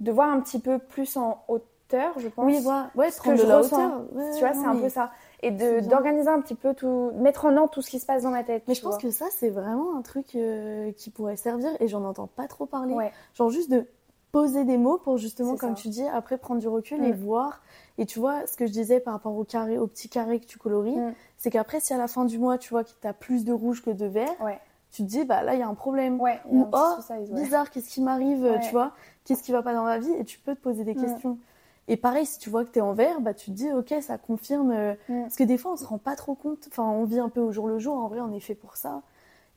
de 0.00 0.12
voir 0.12 0.28
un 0.28 0.40
petit 0.40 0.58
peu 0.60 0.78
plus 0.78 1.16
en 1.16 1.44
hauteur, 1.48 2.18
je 2.18 2.28
pense. 2.28 2.46
Oui, 2.46 2.60
voilà. 2.60 2.90
Ouais, 2.94 3.10
ce 3.10 3.20
que 3.20 3.30
de 3.30 3.42
je 3.42 3.46
la 3.46 3.58
ressens. 3.58 4.06
Tu 4.36 4.44
vois, 4.44 4.54
c'est 4.54 4.66
un 4.66 4.76
peu 4.76 4.88
ça. 4.88 5.12
Et 5.42 5.50
d'organiser 5.50 6.28
un 6.28 6.40
petit 6.40 6.54
peu 6.54 6.72
tout, 6.72 7.10
mettre 7.16 7.46
en 7.46 7.56
ordre 7.56 7.70
tout 7.70 7.82
ce 7.82 7.90
qui 7.90 7.98
se 7.98 8.06
passe 8.06 8.22
dans 8.22 8.30
ma 8.30 8.44
tête. 8.44 8.62
Mais 8.68 8.74
je 8.74 8.80
pense 8.82 8.92
vois. 8.94 9.02
que 9.02 9.10
ça, 9.10 9.26
c'est 9.32 9.50
vraiment 9.50 9.96
un 9.96 10.02
truc 10.02 10.36
euh, 10.36 10.92
qui 10.92 11.10
pourrait 11.10 11.36
servir 11.36 11.70
et 11.80 11.88
j'en 11.88 12.04
entends 12.04 12.28
pas 12.28 12.46
trop 12.46 12.64
parler. 12.66 12.94
Ouais. 12.94 13.10
Genre 13.34 13.50
juste 13.50 13.70
de 13.70 13.86
poser 14.30 14.64
des 14.64 14.78
mots 14.78 14.98
pour 14.98 15.18
justement, 15.18 15.56
comme 15.56 15.76
ça. 15.76 15.82
tu 15.82 15.88
dis, 15.88 16.06
après 16.06 16.38
prendre 16.38 16.60
du 16.60 16.68
recul 16.68 17.04
et 17.04 17.12
voir. 17.12 17.60
Et 17.98 18.06
tu 18.06 18.18
vois, 18.20 18.46
ce 18.46 18.56
que 18.56 18.66
je 18.66 18.72
disais 18.72 18.98
par 19.00 19.12
rapport 19.14 19.36
au 19.36 19.44
carré, 19.44 19.78
au 19.78 19.86
petit 19.86 20.08
carré 20.08 20.38
que 20.40 20.46
tu 20.46 20.58
colories, 20.58 20.96
Mm. 20.96 21.12
c'est 21.36 21.50
qu'après, 21.50 21.80
si 21.80 21.92
à 21.92 21.98
la 21.98 22.06
fin 22.08 22.24
du 22.24 22.38
mois, 22.38 22.56
tu 22.56 22.70
vois 22.70 22.84
que 22.84 22.90
tu 23.00 23.06
as 23.06 23.12
plus 23.12 23.44
de 23.44 23.52
rouge 23.52 23.82
que 23.82 23.90
de 23.90 24.06
vert, 24.06 24.30
Ouais. 24.40 24.58
tu 24.90 25.02
te 25.02 25.08
dis, 25.08 25.24
bah 25.24 25.42
là, 25.42 25.52
il 25.54 25.60
y 25.60 25.62
a 25.62 25.68
un 25.68 25.74
problème. 25.74 26.18
Ouais, 26.20 26.40
Ou 26.48 26.66
oh, 26.72 26.96
bizarre, 27.32 27.70
qu'est-ce 27.70 27.88
qui 27.90 28.00
m'arrive, 28.00 28.42
Ouais. 28.42 28.60
tu 28.60 28.70
vois? 28.70 28.92
Qu'est-ce 29.24 29.42
qui 29.42 29.52
va 29.52 29.62
pas 29.62 29.74
dans 29.74 29.84
ma 29.84 29.98
vie? 29.98 30.12
Et 30.12 30.24
tu 30.24 30.38
peux 30.38 30.54
te 30.54 30.60
poser 30.60 30.84
des 30.84 30.94
Mm. 30.94 31.00
questions. 31.02 31.38
Et 31.88 31.96
pareil, 31.96 32.24
si 32.26 32.38
tu 32.38 32.48
vois 32.48 32.64
que 32.64 32.70
tu 32.70 32.78
es 32.78 32.82
en 32.82 32.92
vert, 32.92 33.20
bah 33.20 33.34
tu 33.34 33.46
te 33.46 33.56
dis, 33.56 33.70
ok, 33.72 33.94
ça 34.00 34.16
confirme. 34.18 34.70
euh, 34.70 34.94
Mm. 35.08 35.22
Parce 35.22 35.36
que 35.36 35.44
des 35.44 35.58
fois, 35.58 35.72
on 35.72 35.76
se 35.76 35.84
rend 35.84 35.98
pas 35.98 36.14
trop 36.16 36.34
compte. 36.34 36.64
Enfin, 36.68 36.84
on 36.84 37.04
vit 37.04 37.18
un 37.18 37.28
peu 37.28 37.40
au 37.40 37.52
jour 37.52 37.66
le 37.68 37.78
jour. 37.78 37.96
En 37.96 38.08
vrai, 38.08 38.20
on 38.20 38.32
est 38.32 38.40
fait 38.40 38.54
pour 38.54 38.76
ça. 38.76 39.02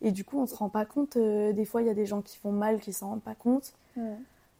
Et 0.01 0.11
du 0.11 0.23
coup, 0.25 0.39
on 0.39 0.45
se 0.47 0.55
rend 0.55 0.69
pas 0.69 0.85
compte. 0.85 1.17
euh, 1.17 1.53
des 1.53 1.65
fois, 1.65 1.81
il 1.81 1.87
y 1.87 1.91
a 1.91 1.93
des 1.93 2.05
gens 2.05 2.21
qui 2.21 2.39
vont 2.43 2.51
mal, 2.51 2.79
qui 2.79 2.93
s'en 2.93 3.09
rendent 3.09 3.21
pas 3.23 3.35
compte. 3.35 3.73
Mm. 3.95 4.01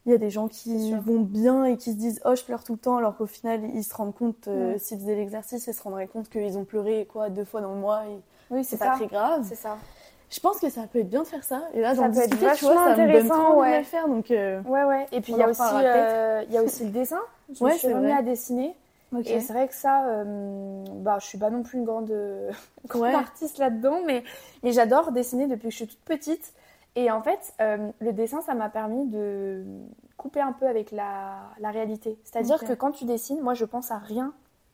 Il 0.08 0.12
y 0.12 0.14
a 0.16 0.20
des 0.20 0.30
gens 0.30 0.48
qui 0.48 0.94
vont 0.94 1.20
bien 1.22 1.66
et 1.66 1.78
qui 1.78 1.92
se 1.92 1.98
disent 1.98 2.22
oh 2.26 2.36
je 2.36 2.44
pleure 2.44 2.64
tout 2.64 2.74
le 2.74 2.78
temps 2.78 2.98
alors 2.98 3.18
qu'au 3.18 3.26
final 3.26 3.62
ils 3.74 3.84
se 3.84 3.92
rendent 3.96 4.14
compte 4.14 4.48
euh, 4.48 4.76
Mm. 4.76 4.78
s'ils 4.78 5.00
faisaient 5.00 5.16
l'exercice 5.16 5.66
ils 5.66 5.74
se 5.74 5.82
rendraient 5.82 6.06
compte 6.06 6.30
qu'ils 6.30 6.60
ont 6.60 6.64
pleuré 6.64 7.08
quoi 7.12 7.32
deux 7.32 7.44
fois 7.44 7.60
dans 7.62 7.74
le 7.74 7.80
mois 7.80 8.06
et 8.06 8.20
Oui, 8.52 8.64
c'est 8.64 8.78
pas 8.78 8.96
très 8.98 9.08
grave. 9.08 9.44
C'est 9.50 9.56
ça. 9.56 9.80
Je 10.36 10.42
pense 10.42 10.60
que 10.60 10.70
ça 10.70 10.82
peut 10.92 11.00
être 11.00 11.10
bien 11.10 11.22
de 11.22 11.28
faire 11.28 11.46
ça 11.46 11.62
et 11.74 11.80
là 11.80 11.96
Ça 11.96 12.02
d'en 12.02 12.12
peut 12.12 12.20
être 12.20 12.30
discuter 12.30 12.54
tu 12.58 12.66
vois 12.66 12.74
ça 12.76 12.90
me 12.92 12.96
donne 12.98 13.06
intéressant, 13.06 13.34
trop 13.52 13.62
envie 13.62 13.72
de 13.72 13.78
le 13.78 13.84
faire 13.84 14.08
donc 14.10 14.32
euh, 14.32 14.62
Ouais, 14.64 14.84
ouais. 14.84 15.06
Et 15.14 15.22
puis 15.22 15.32
il 15.32 15.38
y, 15.38 15.44
a 15.44 15.48
aussi, 15.50 15.62
euh, 15.74 16.44
y 16.50 16.58
a 16.58 16.62
aussi 16.64 16.84
le 16.84 16.90
dessin. 16.90 17.22
Je 17.54 17.64
Ouais, 17.64 17.72
me 17.72 17.78
suis 17.78 17.94
remis 17.94 18.12
à 18.12 18.22
dessiner. 18.22 18.76
Et 19.26 19.40
c'est 19.40 19.54
vrai 19.54 19.66
que 19.70 19.74
ça, 19.74 20.08
euh, 20.08 20.84
bah, 20.96 21.20
je 21.22 21.26
suis 21.26 21.38
pas 21.38 21.50
non 21.50 21.64
plus 21.64 21.78
une 21.78 21.86
grande, 21.86 22.12
grande 22.88 23.02
Ouais. 23.04 23.16
artiste 23.16 23.60
là-dedans, 23.60 24.00
mais, 24.06 24.26
mais 24.62 24.74
j'adore 24.74 25.14
dessiner 25.14 25.48
depuis 25.48 25.68
que 25.68 25.72
je 25.72 25.78
suis 25.78 25.88
toute 25.88 26.02
petite. 26.04 26.54
Et 26.98 27.10
en 27.12 27.22
fait, 27.22 27.54
euh, 27.62 27.90
le 28.00 28.12
dessin, 28.12 28.42
ça 28.42 28.56
m'a 28.56 28.68
permis 28.68 29.06
de 29.08 29.64
couper 30.18 30.42
un 30.42 30.52
peu 30.52 30.68
avec 30.68 30.92
la, 30.92 31.36
la 31.60 31.72
réalité. 31.72 32.20
C'est-à-dire 32.26 32.60
que 32.62 32.74
quand 32.74 32.92
tu 32.92 33.06
dessines, 33.06 33.40
moi, 33.40 33.54
je 33.54 33.64
pense 33.64 33.90
à 33.92 33.98
rien 34.00 34.34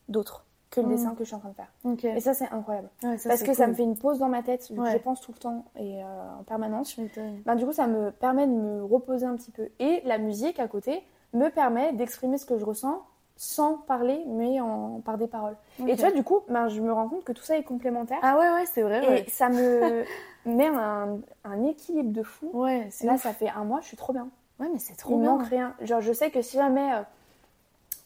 d'autre 0.10 0.46
que 0.72 0.80
le 0.82 0.88
Mm. 0.88 0.90
dessin 0.90 1.12
que 1.12 1.20
je 1.20 1.26
suis 1.26 1.36
en 1.36 1.40
train 1.40 1.50
de 1.50 1.54
faire. 1.56 2.16
Et 2.16 2.20
ça, 2.22 2.34
c'est 2.34 2.50
incroyable. 2.52 2.90
Ouais, 3.04 3.18
ça, 3.18 3.30
Parce 3.30 3.44
que 3.44 3.54
ça 3.54 3.68
me 3.68 3.74
fait 3.74 3.84
une 3.84 3.98
pause 3.98 4.18
dans 4.20 4.30
ma 4.30 4.42
tête, 4.42 4.68
vu 4.70 4.78
que 4.78 4.82
Ouais. 4.82 4.92
je 4.94 4.98
pense 4.98 5.22
tout 5.22 5.32
le 5.34 5.38
temps 5.38 5.66
et 5.76 6.02
euh, 6.04 6.06
en 6.40 6.44
permanence. 6.44 6.98
Ben, 7.46 7.56
du 7.56 7.66
coup, 7.66 7.74
ça 7.74 7.88
me 7.88 8.10
permet 8.12 8.48
de 8.48 8.54
me 8.54 8.84
reposer 8.84 9.26
un 9.26 9.36
petit 9.36 9.52
peu. 9.52 9.68
Et 9.80 10.02
la 10.06 10.18
musique 10.18 10.60
à 10.60 10.68
côté 10.68 11.04
me 11.34 11.50
permet 11.50 11.94
d'exprimer 11.94 12.38
ce 12.38 12.46
que 12.46 12.58
je 12.58 12.66
ressens 12.66 13.02
sans 13.38 13.78
parler, 13.78 14.24
mais 14.28 14.60
en, 14.62 15.02
par 15.04 15.18
des 15.18 15.28
paroles. 15.28 15.56
Et 15.88 15.96
tu 15.96 16.02
vois, 16.02 16.12
du 16.12 16.24
coup, 16.24 16.42
ben, 16.48 16.68
je 16.70 16.80
me 16.80 16.94
rends 16.94 17.10
compte 17.10 17.24
que 17.24 17.32
tout 17.34 17.42
ça 17.44 17.58
est 17.58 17.64
complémentaire. 17.64 18.20
ah 18.22 18.38
ouais 18.38 18.50
ouais 18.52 18.66
c'est 18.66 18.84
vrai 18.84 19.04
et 19.04 19.08
ouais, 19.08 19.26
ça 19.30 19.50
me 19.50 20.04
met 20.46 20.68
un, 20.68 21.18
un 21.44 21.64
équilibre 21.66 22.12
de 22.14 22.24
fou. 22.24 22.50
ouais 22.54 22.90
Là, 23.04 23.14
ouf. 23.14 23.24
ça 23.24 23.34
fait 23.34 23.50
un 23.50 23.64
mois, 23.64 23.80
je 23.82 23.88
suis 23.88 23.98
trop 23.98 24.14
bien. 24.14 24.30
ouais 24.60 24.68
mais 24.72 24.78
c'est 24.80 24.94
Il 24.94 24.98
trop 24.98 25.18
bien 25.18 25.32
manque 25.38 25.48
rien. 25.48 25.74
Genre, 25.82 26.02
je 26.02 26.14
sais 26.14 26.30
que 26.30 26.42
si 26.42 26.56
jamais, 26.58 26.94
euh, 26.94 27.02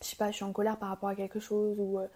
je 0.02 0.08
sais 0.08 0.16
pas, 0.16 0.28
je 0.32 0.36
suis 0.38 0.46
en 0.46 0.52
colère 0.54 0.78
par 0.78 0.90
rapport 0.90 1.10
à 1.10 1.16
quelque 1.16 1.40
chose 1.40 1.76
ou 1.80 2.00
euh, 2.00 2.08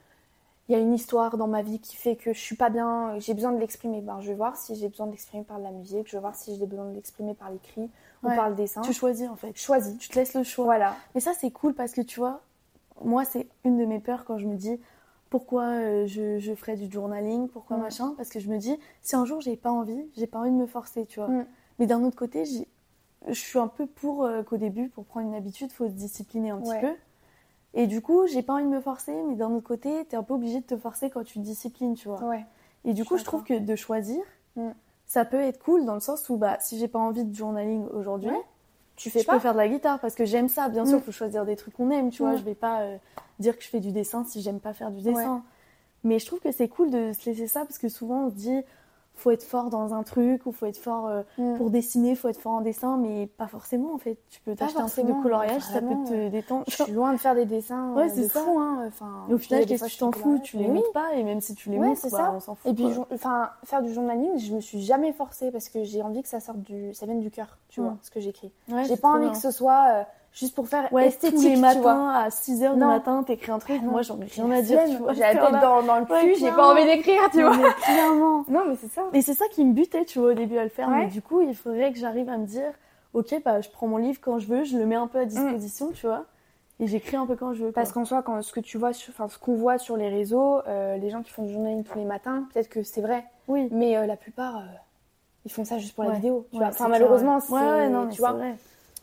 il 0.69 0.73
y 0.73 0.75
a 0.75 0.79
une 0.79 0.93
histoire 0.93 1.35
dans 1.37 1.47
ma 1.47 1.61
vie 1.63 1.79
qui 1.79 1.95
fait 1.95 2.15
que 2.15 2.31
je 2.31 2.39
suis 2.39 2.55
pas 2.55 2.69
bien, 2.69 3.17
j'ai 3.19 3.33
besoin 3.33 3.51
de 3.51 3.57
l'exprimer. 3.57 4.01
Ben, 4.01 4.21
je 4.21 4.27
vais 4.29 4.35
voir 4.35 4.55
si 4.55 4.75
j'ai 4.75 4.87
besoin 4.87 5.07
de 5.07 5.11
l'exprimer 5.11 5.43
par 5.43 5.57
de 5.57 5.63
la 5.63 5.71
musique, 5.71 6.07
je 6.07 6.15
vais 6.15 6.21
voir 6.21 6.35
si 6.35 6.55
j'ai 6.55 6.65
besoin 6.67 6.85
de 6.89 6.93
l'exprimer 6.95 7.33
par 7.33 7.49
l'écrit 7.51 7.89
ou 8.23 8.27
Ouais. 8.27 8.35
par 8.35 8.49
le 8.49 8.55
dessin. 8.55 8.81
tu 8.81 8.93
choisis 8.93 9.27
en 9.27 9.35
fait 9.35 9.57
choisis. 9.57 9.97
tu 9.97 10.09
te 10.09 10.15
laisses 10.15 10.35
le 10.35 10.43
choix 10.43 10.65
Voilà. 10.65 10.95
Mais 11.15 11.21
ça, 11.21 11.31
c'est 11.33 11.49
cool 11.51 11.73
parce 11.73 11.91
que 11.93 12.01
tu 12.01 12.19
vois, 12.19 12.41
moi, 13.03 13.25
c'est 13.25 13.47
une 13.63 13.77
de 13.77 13.85
mes 13.85 13.99
peurs 13.99 14.25
quand 14.25 14.37
je 14.37 14.45
me 14.45 14.55
dis 14.55 14.79
pourquoi 15.29 15.63
euh, 15.63 16.05
je, 16.07 16.37
je 16.39 16.53
ferais 16.55 16.75
du 16.75 16.91
journaling, 16.91 17.47
pourquoi 17.49 17.77
Mm. 17.77 17.81
machin? 17.81 18.13
Parce 18.17 18.29
que 18.29 18.39
je 18.39 18.49
me 18.49 18.57
dis, 18.57 18.77
si 19.01 19.15
un 19.15 19.25
jour 19.25 19.41
j'ai 19.41 19.55
pas 19.57 19.71
envie, 19.71 20.05
j'ai 20.17 20.27
pas 20.27 20.39
envie 20.39 20.51
de 20.51 20.55
me 20.55 20.65
forcer, 20.67 21.05
tu 21.05 21.19
vois. 21.19 21.29
Mm. 21.29 21.45
Mais 21.79 21.87
d'un 21.87 22.03
autre 22.03 22.15
côté, 22.17 22.43
je 23.27 23.33
suis 23.33 23.57
un 23.59 23.67
peu 23.67 23.85
pour 23.87 24.23
euh, 24.25 24.43
qu'au 24.43 24.57
début, 24.57 24.89
pour 24.89 25.05
prendre 25.05 25.27
une 25.27 25.35
habitude, 25.35 25.71
faut 25.71 25.87
se 25.87 25.93
discipliner 25.93 26.49
un 26.51 26.59
petit 26.59 26.69
Ouais. 26.69 26.81
peu. 26.81 26.93
Et 27.73 27.85
du 27.87 28.01
coup, 28.01 28.25
j'ai 28.27 28.41
pas 28.41 28.53
envie 28.53 28.63
de 28.65 28.69
me 28.69 28.81
forcer, 28.81 29.13
mais 29.27 29.35
d'un 29.35 29.51
autre 29.51 29.67
côté, 29.67 30.05
t'es 30.05 30.17
un 30.17 30.23
peu 30.23 30.33
obligé 30.33 30.59
de 30.59 30.65
te 30.65 30.77
forcer 30.77 31.09
quand 31.09 31.23
tu 31.23 31.35
te 31.35 31.43
disciplines, 31.43 31.93
tu 31.95 32.07
vois. 32.07 32.21
Ouais. 32.23 32.45
Et 32.85 32.93
du 32.93 33.05
coup, 33.05 33.17
je 33.17 33.23
trouve 33.23 33.43
que 33.43 33.57
de 33.59 33.75
choisir, 33.75 34.21
Mm. 34.55 34.69
ça 35.05 35.23
peut 35.25 35.39
être 35.39 35.59
cool 35.63 35.85
dans 35.85 35.93
le 35.93 35.99
sens 35.99 36.27
où, 36.29 36.37
bah, 36.37 36.57
si 36.59 36.77
j'ai 36.79 36.87
pas 36.87 36.97
envie 36.99 37.23
de 37.25 37.33
journaling 37.35 37.85
aujourd'hui, 37.89 38.29
Ouais. 38.31 38.41
Tu 38.95 39.09
fais 39.09 39.21
je 39.21 39.25
pas 39.25 39.33
peux 39.35 39.39
faire 39.39 39.53
de 39.53 39.57
la 39.59 39.69
guitare 39.69 39.97
parce 40.01 40.13
que 40.13 40.25
j'aime 40.25 40.49
ça. 40.49 40.67
Bien 40.67 40.83
Mm. 40.83 40.87
sûr, 40.87 41.01
faut 41.01 41.11
choisir 41.13 41.45
des 41.45 41.55
trucs 41.55 41.73
qu'on 41.75 41.89
aime, 41.89 42.09
tu 42.09 42.21
vois. 42.21 42.33
Mm. 42.33 42.37
Je 42.37 42.43
vais 42.43 42.55
pas 42.55 42.81
euh, 42.81 42.97
dire 43.39 43.57
que 43.57 43.63
je 43.63 43.69
fais 43.69 43.79
du 43.79 43.91
dessin 43.93 44.25
si 44.25 44.41
j'aime 44.41 44.59
pas 44.59 44.73
faire 44.73 44.91
du 44.91 45.01
dessin. 45.01 45.41
Mais 46.03 46.19
je 46.19 46.25
trouve 46.25 46.39
que 46.39 46.51
c'est 46.51 46.67
cool 46.67 46.89
de 46.89 47.13
se 47.13 47.29
laisser 47.29 47.47
ça 47.47 47.61
parce 47.61 47.77
que 47.77 47.87
souvent 47.87 48.25
on 48.25 48.29
se 48.29 48.35
dit 48.35 48.61
faut 49.19 49.31
être 49.31 49.43
fort 49.43 49.69
dans 49.69 49.93
un 49.93 50.03
truc 50.03 50.45
ou 50.45 50.51
faut 50.51 50.65
être 50.65 50.77
fort 50.77 51.07
euh, 51.07 51.21
Mm. 51.37 51.57
pour 51.57 51.69
dessiner, 51.69 52.15
faut 52.15 52.27
être 52.29 52.39
fort 52.39 52.53
en 52.53 52.61
dessin, 52.61 52.97
mais 52.97 53.27
pas 53.27 53.47
forcément 53.47 53.93
en 53.93 53.97
fait. 53.97 54.17
Tu 54.29 54.41
peux 54.41 54.55
t'acheter 54.55 54.79
un 54.79 54.87
truc 54.87 55.05
de 55.05 55.13
coloriage, 55.21 55.61
ça 55.61 55.81
peut 55.81 55.95
te 56.07 56.29
détendre. 56.29 56.63
Je 56.67 56.83
suis 56.83 56.91
loin 56.91 57.13
de 57.13 57.17
faire 57.17 57.35
des 57.35 57.45
dessins 57.45 57.93
Ouais, 57.93 58.05
euh, 58.05 58.11
c'est 58.13 58.23
de 58.23 58.27
ça. 58.27 58.39
fou, 58.41 58.57
hein. 58.59 58.83
Enfin, 58.87 59.25
Et 59.29 59.33
au 59.33 59.37
final, 59.37 59.65
qu'est-ce 59.65 59.83
que 59.83 59.89
tu 59.89 59.97
t'en 59.97 60.11
fous? 60.11 60.39
Tu 60.43 60.57
les 60.57 60.65
oui. 60.67 60.71
montres 60.75 60.91
pas 60.93 61.13
et 61.15 61.23
même 61.23 61.41
si 61.41 61.53
tu 61.55 61.69
les 61.69 61.77
Ouais, 61.77 61.95
c'est 61.95 62.11
bah, 62.11 62.17
ça. 62.17 62.33
on 62.35 62.39
s'en 62.39 62.55
fout. 62.55 62.71
Et 62.71 62.73
puis, 62.73 62.87
enfin, 63.13 63.49
faire 63.65 63.81
du 63.81 63.93
journaling, 63.93 64.37
je 64.39 64.53
me 64.55 64.61
suis 64.61 64.81
jamais 64.81 65.11
forcée 65.13 65.51
parce 65.51 65.69
que 65.69 65.83
j'ai 65.83 66.01
envie 66.01 66.21
que 66.23 66.29
ça 66.29 66.39
sorte 66.39 66.59
du, 66.59 66.93
ça 66.93 67.05
vienne 67.05 67.19
du 67.19 67.29
cœur, 67.31 67.57
tu 67.69 67.81
Mm. 67.81 67.83
vois, 67.83 67.97
ce 68.01 68.09
que 68.11 68.19
j'écris. 68.19 68.51
J'ai 68.87 68.97
pas 68.97 69.09
envie 69.09 69.29
que 69.31 69.37
ce 69.37 69.51
soit 69.51 69.85
euh, 69.89 70.03
juste 70.33 70.55
pour 70.55 70.67
faire 70.67 70.91
Ouais, 70.93 71.07
esthétique, 71.07 71.37
tous 71.39 71.43
les 71.43 71.53
tu 71.55 71.59
vois. 71.59 71.73
matins 71.95 72.09
à 72.09 72.29
6h 72.29 72.73
du 72.73 72.79
Non. 72.79 72.87
matin, 72.87 73.23
t'écris 73.23 73.51
un 73.51 73.59
truc. 73.59 73.81
Ah. 73.83 73.85
Moi, 73.85 74.01
j'en 74.01 74.19
ai 74.21 74.25
rien 74.25 74.49
à 74.51 74.61
dire, 74.61 74.79
tu 74.85 74.95
vois. 74.97 75.13
J'ai 75.13 75.19
la 75.21 75.31
tête 75.33 75.41
dans, 75.61 75.83
dans 75.83 75.99
le 75.99 76.05
Ouais, 76.05 76.21
cul, 76.33 76.35
j'ai 76.39 76.51
pas 76.51 76.71
envie 76.71 76.85
d'écrire, 76.85 77.29
tu 77.31 77.41
vois. 77.41 77.55
Mais 77.57 77.63
clairement. 77.83 78.45
Non, 78.49 78.63
mais 78.67 78.75
c'est 78.79 78.91
ça. 78.91 79.01
Et 79.13 79.21
c'est 79.21 79.33
ça 79.33 79.45
qui 79.51 79.63
me 79.65 79.73
butait, 79.73 80.05
tu 80.05 80.19
vois, 80.19 80.31
au 80.31 80.33
début 80.33 80.57
à 80.57 80.63
le 80.63 80.69
faire. 80.69 80.87
Ouais. 80.89 80.99
Mais 80.99 81.07
du 81.07 81.21
coup, 81.21 81.41
il 81.41 81.55
faudrait 81.55 81.91
que 81.91 81.99
j'arrive 81.99 82.29
à 82.29 82.37
me 82.37 82.45
dire, 82.45 82.71
ok, 83.13 83.41
bah, 83.43 83.61
je 83.61 83.69
prends 83.69 83.87
mon 83.87 83.97
livre 83.97 84.19
quand 84.21 84.39
je 84.39 84.47
veux, 84.47 84.63
je 84.63 84.77
le 84.77 84.85
mets 84.85 84.95
un 84.95 85.07
peu 85.07 85.19
à 85.19 85.25
disposition, 85.25 85.91
tu 85.93 86.05
vois, 86.07 86.25
et 86.79 86.87
j'écris 86.87 87.17
un 87.17 87.25
peu 87.25 87.35
quand 87.35 87.53
je 87.53 87.59
veux. 87.63 87.71
quoi. 87.71 87.81
Parce 87.81 87.91
qu'en 87.91 88.05
soi, 88.05 88.21
quand 88.21 88.41
ce 88.41 88.53
que 88.53 88.59
tu 88.59 88.77
vois, 88.77 88.93
sur- 88.93 89.11
enfin 89.13 89.27
ce 89.27 89.37
qu'on 89.39 89.55
voit 89.55 89.77
sur 89.79 89.97
les 89.97 90.07
réseaux, 90.09 90.61
euh, 90.67 90.95
les 90.97 91.09
gens 91.09 91.21
qui 91.23 91.31
font 91.31 91.43
du 91.43 91.51
journaling 91.53 91.83
tous 91.83 91.97
les 91.97 92.05
matins, 92.05 92.45
peut-être 92.53 92.69
que 92.69 92.83
c'est 92.83 93.01
vrai, 93.01 93.25
oui, 93.47 93.67
mais 93.71 93.97
euh, 93.97 94.05
la 94.05 94.15
plupart, 94.15 94.57
euh, 94.57 94.61
ils 95.45 95.51
font 95.51 95.65
ça 95.65 95.77
juste 95.79 95.95
pour 95.95 96.03
la 96.03 96.11
vidéo. 96.11 96.45
Tu 96.51 96.57
vois. 96.57 96.67
Enfin, 96.67 96.87
malheureusement, 96.87 97.39
c'est, 97.39 97.51
Ouais, 97.51 97.59
ouais, 97.59 97.89
non, 97.89 98.05
mais 98.05 98.13
tu 98.13 98.19
vois. 98.21 98.33
vrai. 98.33 98.55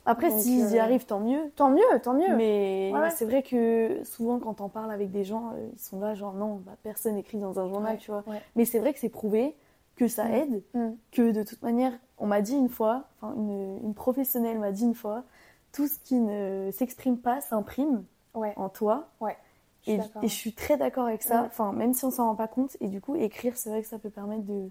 Après, 0.07 0.31
s'ils 0.31 0.71
y 0.73 0.79
euh, 0.79 0.83
arrivent, 0.83 1.05
tant 1.07 1.21
mieux. 1.21 1.51
Tant 1.57 1.71
mieux, 1.71 2.01
tant 2.03 2.15
mieux. 2.15 2.35
Mais 2.37 2.91
Ouais, 2.95 3.01
ouais. 3.01 3.11
c'est 3.11 3.25
vrai 3.25 3.43
que 3.43 4.01
souvent, 4.05 4.39
quand 4.39 4.61
on 4.61 4.69
parle 4.69 4.91
avec 4.93 5.11
des 5.11 5.25
gens, 5.25 5.51
euh, 5.55 5.69
ils 5.73 5.79
sont 5.79 6.01
là, 6.01 6.15
genre, 6.15 6.33
non, 6.33 6.57
bah, 6.65 6.73
personne 6.83 7.17
écrit 7.17 7.39
dans 7.39 7.59
un 7.59 7.69
journal, 7.69 7.93
Ouais, 7.95 7.99
tu 7.99 8.11
vois. 8.11 8.23
ouais. 8.27 8.41
Mais 8.55 8.65
c'est 8.65 8.79
vrai 8.79 8.93
que 8.93 8.99
c'est 9.01 9.09
prouvé 9.09 9.57
que 9.97 10.09
ça 10.09 10.25
Mm. 10.27 10.33
aide, 10.35 10.63
Mm. 10.75 10.91
que 11.13 11.31
de 11.33 11.43
toute 11.43 11.63
manière, 11.63 11.93
on 12.19 12.27
m'a 12.27 12.41
dit 12.41 12.55
une 12.55 12.69
fois, 12.69 13.05
enfin, 13.21 13.35
une, 13.37 13.79
une 13.83 13.95
professionnelle 13.95 14.59
m'a 14.59 14.73
dit 14.73 14.85
une 14.85 14.95
fois, 14.95 15.25
tout 15.73 15.87
ce 15.89 15.99
qui 15.99 16.15
ne 16.21 16.71
s'exprime 16.73 17.19
pas 17.19 17.41
s'imprime 17.41 18.05
Ouais, 18.35 18.53
en 18.57 18.69
toi. 18.69 19.09
je 19.21 19.93
suis 19.93 19.93
Et, 19.93 20.25
et 20.25 20.29
je 20.29 20.35
suis 20.35 20.53
très 20.53 20.77
d'accord 20.77 21.07
avec 21.07 21.23
ça, 21.23 21.45
enfin, 21.47 21.73
même 21.73 21.93
si 21.95 22.05
on 22.05 22.11
s'en 22.11 22.27
rend 22.27 22.35
pas 22.35 22.49
compte. 22.49 22.77
Et 22.81 22.89
du 22.89 23.01
coup, 23.01 23.15
écrire, 23.17 23.57
c'est 23.57 23.71
vrai 23.71 23.83
que 23.83 23.89
ça 23.89 23.99
peut 23.99 24.11
permettre 24.11 24.45
de 24.45 24.71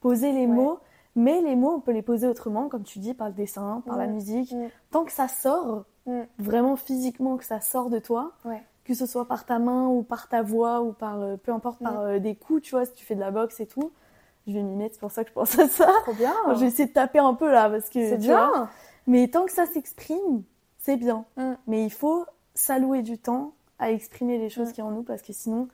poser 0.00 0.32
les 0.32 0.40
Ouais. 0.46 0.46
mots, 0.46 0.78
mais 1.16 1.40
les 1.40 1.56
mots, 1.56 1.72
on 1.74 1.80
peut 1.80 1.92
les 1.92 2.02
poser 2.02 2.28
autrement, 2.28 2.68
comme 2.68 2.84
tu 2.84 2.98
dis, 3.00 3.14
par 3.14 3.28
le 3.28 3.34
dessin, 3.34 3.82
par 3.86 3.96
la 3.96 4.06
Mm. 4.06 4.12
musique. 4.12 4.52
Mm. 4.52 4.68
Tant 4.92 5.04
que 5.04 5.12
ça 5.12 5.26
sort, 5.28 5.84
Mm. 6.06 6.20
vraiment 6.38 6.76
physiquement, 6.76 7.36
que 7.36 7.44
ça 7.44 7.60
sort 7.60 7.90
de 7.90 7.98
toi, 7.98 8.32
Ouais. 8.44 8.62
que 8.84 8.94
ce 8.94 9.06
soit 9.06 9.24
par 9.26 9.44
ta 9.46 9.58
main 9.58 9.88
ou 9.88 10.02
par 10.04 10.28
ta 10.28 10.42
voix 10.42 10.80
ou 10.82 10.92
par, 10.92 11.20
euh, 11.20 11.36
peu 11.36 11.50
importe, 11.52 11.80
par 11.82 12.00
euh, 12.02 12.18
des 12.20 12.36
coups, 12.36 12.62
tu 12.62 12.70
vois, 12.76 12.84
si 12.84 12.92
tu 12.94 13.04
fais 13.04 13.16
de 13.16 13.20
la 13.20 13.32
boxe 13.32 13.58
et 13.58 13.66
tout. 13.66 13.90
Je 14.46 14.52
vais 14.52 14.62
m'y 14.62 14.76
mettre, 14.76 14.94
c'est 14.94 15.00
pour 15.00 15.10
ça 15.10 15.24
que 15.24 15.30
je 15.30 15.34
pense 15.34 15.58
à 15.58 15.66
ça. 15.66 15.88
Trop 16.04 16.12
bien. 16.14 16.32
Je 16.54 16.60
vais 16.60 16.66
essayer 16.66 16.86
de 16.86 16.92
taper 16.92 17.18
un 17.18 17.34
peu 17.34 17.50
là, 17.50 17.68
parce 17.68 17.88
que. 17.88 17.98
C'est 18.10 18.18
vois, 18.18 18.52
bien. 18.52 18.68
mais 19.08 19.26
tant 19.26 19.44
que 19.44 19.50
ça 19.52 19.66
s'exprime, 19.66 20.44
c'est 20.78 20.96
bien. 20.96 21.24
Mais 21.66 21.84
il 21.84 21.90
faut 21.92 22.24
s'allouer 22.54 23.02
du 23.02 23.18
temps 23.18 23.54
à 23.80 23.90
exprimer 23.90 24.38
les 24.38 24.48
choses 24.48 24.68
qui 24.70 24.76
sont 24.80 24.86
en 24.86 24.90
nous 24.92 25.02
parce 25.02 25.20
que 25.22 25.32
sinon, 25.32 25.66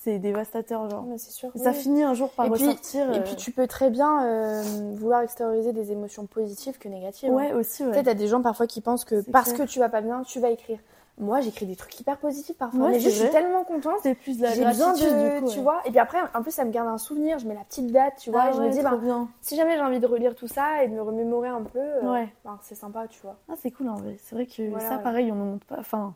c'est 0.00 0.18
dévastateur. 0.18 0.88
Genre. 0.88 1.04
Mais 1.08 1.18
c'est 1.18 1.30
sûr. 1.32 1.50
Ça 1.56 1.70
oui. 1.70 1.76
finit 1.76 2.02
un 2.02 2.14
jour 2.14 2.30
par 2.30 2.46
Et 2.46 2.50
puis- 2.50 2.64
ressortir. 2.66 3.12
Et 3.12 3.18
euh, 3.18 3.22
puis 3.22 3.36
tu 3.36 3.50
peux 3.52 3.66
très 3.66 3.90
bien 3.90 4.24
euh, 4.24 4.62
vouloir 4.94 5.22
extérioriser 5.22 5.72
des 5.72 5.92
émotions 5.92 6.26
positives 6.26 6.78
que 6.78 6.88
négatives. 6.88 7.30
hein. 7.30 7.34
Ouais, 7.34 7.52
aussi, 7.52 7.82
Tu 7.82 7.88
ouais. 7.88 7.94
sais, 7.94 8.02
t'as 8.04 8.14
des 8.14 8.28
gens 8.28 8.40
parfois 8.42 8.66
qui 8.66 8.80
pensent 8.80 9.04
que 9.04 9.20
parce 9.30 9.52
clair. 9.52 9.66
que 9.66 9.70
tu 9.72 9.78
vas 9.78 9.88
pas 9.88 10.00
bien, 10.00 10.22
tu 10.22 10.40
vas 10.40 10.50
écrire. 10.50 10.78
Moi, 11.20 11.40
j'écris 11.40 11.66
des 11.66 11.74
trucs 11.74 11.98
hyper 11.98 12.16
positifs 12.18 12.56
parfois. 12.56 12.84
Ouais, 12.84 12.90
mais 12.92 13.00
je 13.00 13.08
suis 13.10 13.28
tellement 13.30 13.64
contente. 13.64 13.96
C'est 14.04 14.14
plus 14.14 14.38
de 14.38 14.44
la 14.44 14.52
J'ai 14.54 14.64
besoin 14.64 14.92
de, 14.92 15.38
du 15.38 15.44
coup. 15.44 15.50
tu 15.50 15.58
vois. 15.58 15.80
Et 15.84 15.90
puis 15.90 15.98
après, 15.98 16.18
en 16.32 16.42
plus, 16.42 16.52
ça 16.52 16.64
me 16.64 16.70
garde 16.70 16.86
un 16.86 16.96
souvenir. 16.96 17.40
Je 17.40 17.46
mets 17.48 17.54
la 17.56 17.64
petite 17.64 17.90
date, 17.90 18.14
tu 18.20 18.30
vois. 18.30 18.42
Ah 18.44 18.50
et 18.50 18.52
je 18.52 18.60
me 18.62 18.70
dis, 18.70 18.80
bah, 18.82 18.96
bien. 19.02 19.28
si 19.42 19.56
jamais 19.56 19.74
j'ai 19.74 19.82
envie 19.82 19.98
de 19.98 20.06
relire 20.06 20.36
tout 20.36 20.46
ça 20.46 20.84
et 20.84 20.88
de 20.88 20.94
me 20.94 21.02
remémorer 21.02 21.48
un 21.48 21.62
peu, 21.62 21.80
euh, 21.80 22.12
Ouais. 22.12 22.28
bah, 22.44 22.56
c'est 22.62 22.76
sympa, 22.76 23.08
tu 23.08 23.20
vois. 23.22 23.34
Ah, 23.50 23.54
c'est 23.60 23.72
cool 23.72 23.88
en 23.88 23.96
vrai. 23.96 24.16
C'est 24.22 24.36
vrai 24.36 24.46
que 24.46 24.70
Voilà, 24.70 24.88
ça, 24.88 24.98
pareil, 24.98 25.32
on 25.32 25.34
ne 25.34 25.42
montre 25.50 25.66
pas. 25.66 25.78
Enfin, 25.80 26.14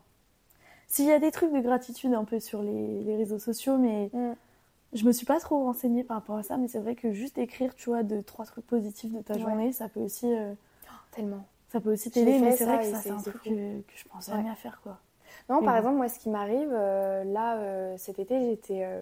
s'il 0.93 1.07
y 1.07 1.13
a 1.13 1.19
des 1.19 1.31
trucs 1.31 1.53
de 1.53 1.61
gratitude 1.61 2.13
un 2.15 2.25
peu 2.25 2.39
sur 2.41 2.63
les, 2.63 3.01
les 3.03 3.17
réseaux 3.17 3.39
sociaux, 3.39 3.79
mais 3.79 4.11
Mm. 4.13 4.33
je 4.93 5.05
me 5.05 5.13
suis 5.13 5.27
pas 5.27 5.41
trop 5.41 5.59
renseignée 5.65 6.05
par 6.05 6.19
rapport 6.19 6.37
à 6.37 6.43
ça. 6.43 6.57
Mais 6.59 6.69
c'est 6.69 6.79
vrai 6.81 6.95
que 6.95 7.13
juste 7.13 7.39
écrire, 7.39 7.75
tu 7.75 7.89
vois, 7.91 8.03
deux, 8.03 8.23
trois 8.23 8.45
trucs 8.45 8.67
positifs 8.67 9.13
de 9.13 9.23
ta 9.23 9.35
Ouais. 9.35 9.41
journée, 9.41 9.73
ça 9.73 9.89
peut 9.89 10.01
aussi, 10.01 10.27
euh, 10.33 10.53
Tellement. 11.13 11.45
ça 11.71 11.81
peut 11.81 11.93
aussi 11.93 12.11
t'aider. 12.11 12.39
Mais 12.39 12.57
c'est 12.57 12.65
vrai 12.67 12.79
que 12.79 12.85
et 12.85 12.91
ça, 12.93 12.99
c'est- 12.99 13.11
un 13.11 13.17
truc 13.17 13.43
que, 13.43 13.49
que 13.51 13.93
je 13.97 14.05
pense 14.05 14.27
jamais 14.31 14.51
à 14.51 14.55
faire, 14.55 14.81
quoi. 14.83 14.99
Non, 15.49 15.63
par 15.63 15.73
bon. 15.73 15.79
exemple, 15.79 15.97
moi, 15.97 16.09
ce 16.11 16.19
qui 16.19 16.29
m'arrive, 16.29 16.69
euh, 16.73 17.25
là, 17.25 17.57
euh, 17.57 17.95
cet 17.97 18.19
été, 18.19 18.39
j'étais 18.51 18.85
euh, 18.85 19.01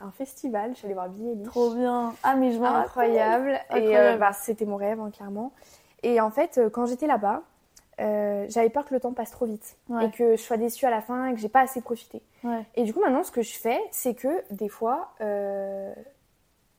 à 0.00 0.04
un 0.06 0.10
festival. 0.12 0.70
Je 0.72 0.76
suis 0.78 0.86
allée 0.86 0.94
voir 0.94 1.08
Billie 1.08 1.30
Eilish. 1.30 1.46
Trop 1.48 1.74
bien. 1.74 2.14
Ah, 2.22 2.36
mais 2.36 2.52
je 2.52 2.58
me 2.58 2.62
rappelle. 2.64 2.84
incroyable. 2.86 3.50
Et 3.50 3.74
Incroyable. 3.74 3.96
euh, 3.96 4.16
bah, 4.16 4.32
c'était 4.32 4.64
mon 4.64 4.76
rêve, 4.76 5.00
hein, 5.00 5.10
clairement. 5.10 5.52
Et 6.04 6.20
en 6.20 6.30
fait, 6.30 6.58
euh, 6.58 6.70
quand 6.70 6.86
j'étais 6.86 7.08
là-bas, 7.08 7.42
euh, 8.00 8.46
j'avais 8.48 8.70
peur 8.70 8.84
que 8.84 8.94
le 8.94 9.00
temps 9.00 9.12
passe 9.12 9.30
trop 9.30 9.46
vite 9.46 9.76
Ouais. 9.88 10.06
et 10.06 10.10
que 10.10 10.36
je 10.36 10.42
sois 10.42 10.56
déçue 10.56 10.86
à 10.86 10.90
la 10.90 11.00
fin 11.02 11.26
et 11.26 11.34
que 11.34 11.40
j'ai 11.40 11.48
pas 11.48 11.60
assez 11.60 11.80
profité. 11.80 12.22
Ouais. 12.44 12.64
Et 12.74 12.84
du 12.84 12.92
coup, 12.94 13.00
maintenant, 13.00 13.22
ce 13.22 13.30
que 13.32 13.42
je 13.42 13.52
fais, 13.58 13.80
c'est 13.90 14.14
que 14.14 14.28
des 14.52 14.68
fois, 14.68 15.10
euh, 15.20 15.92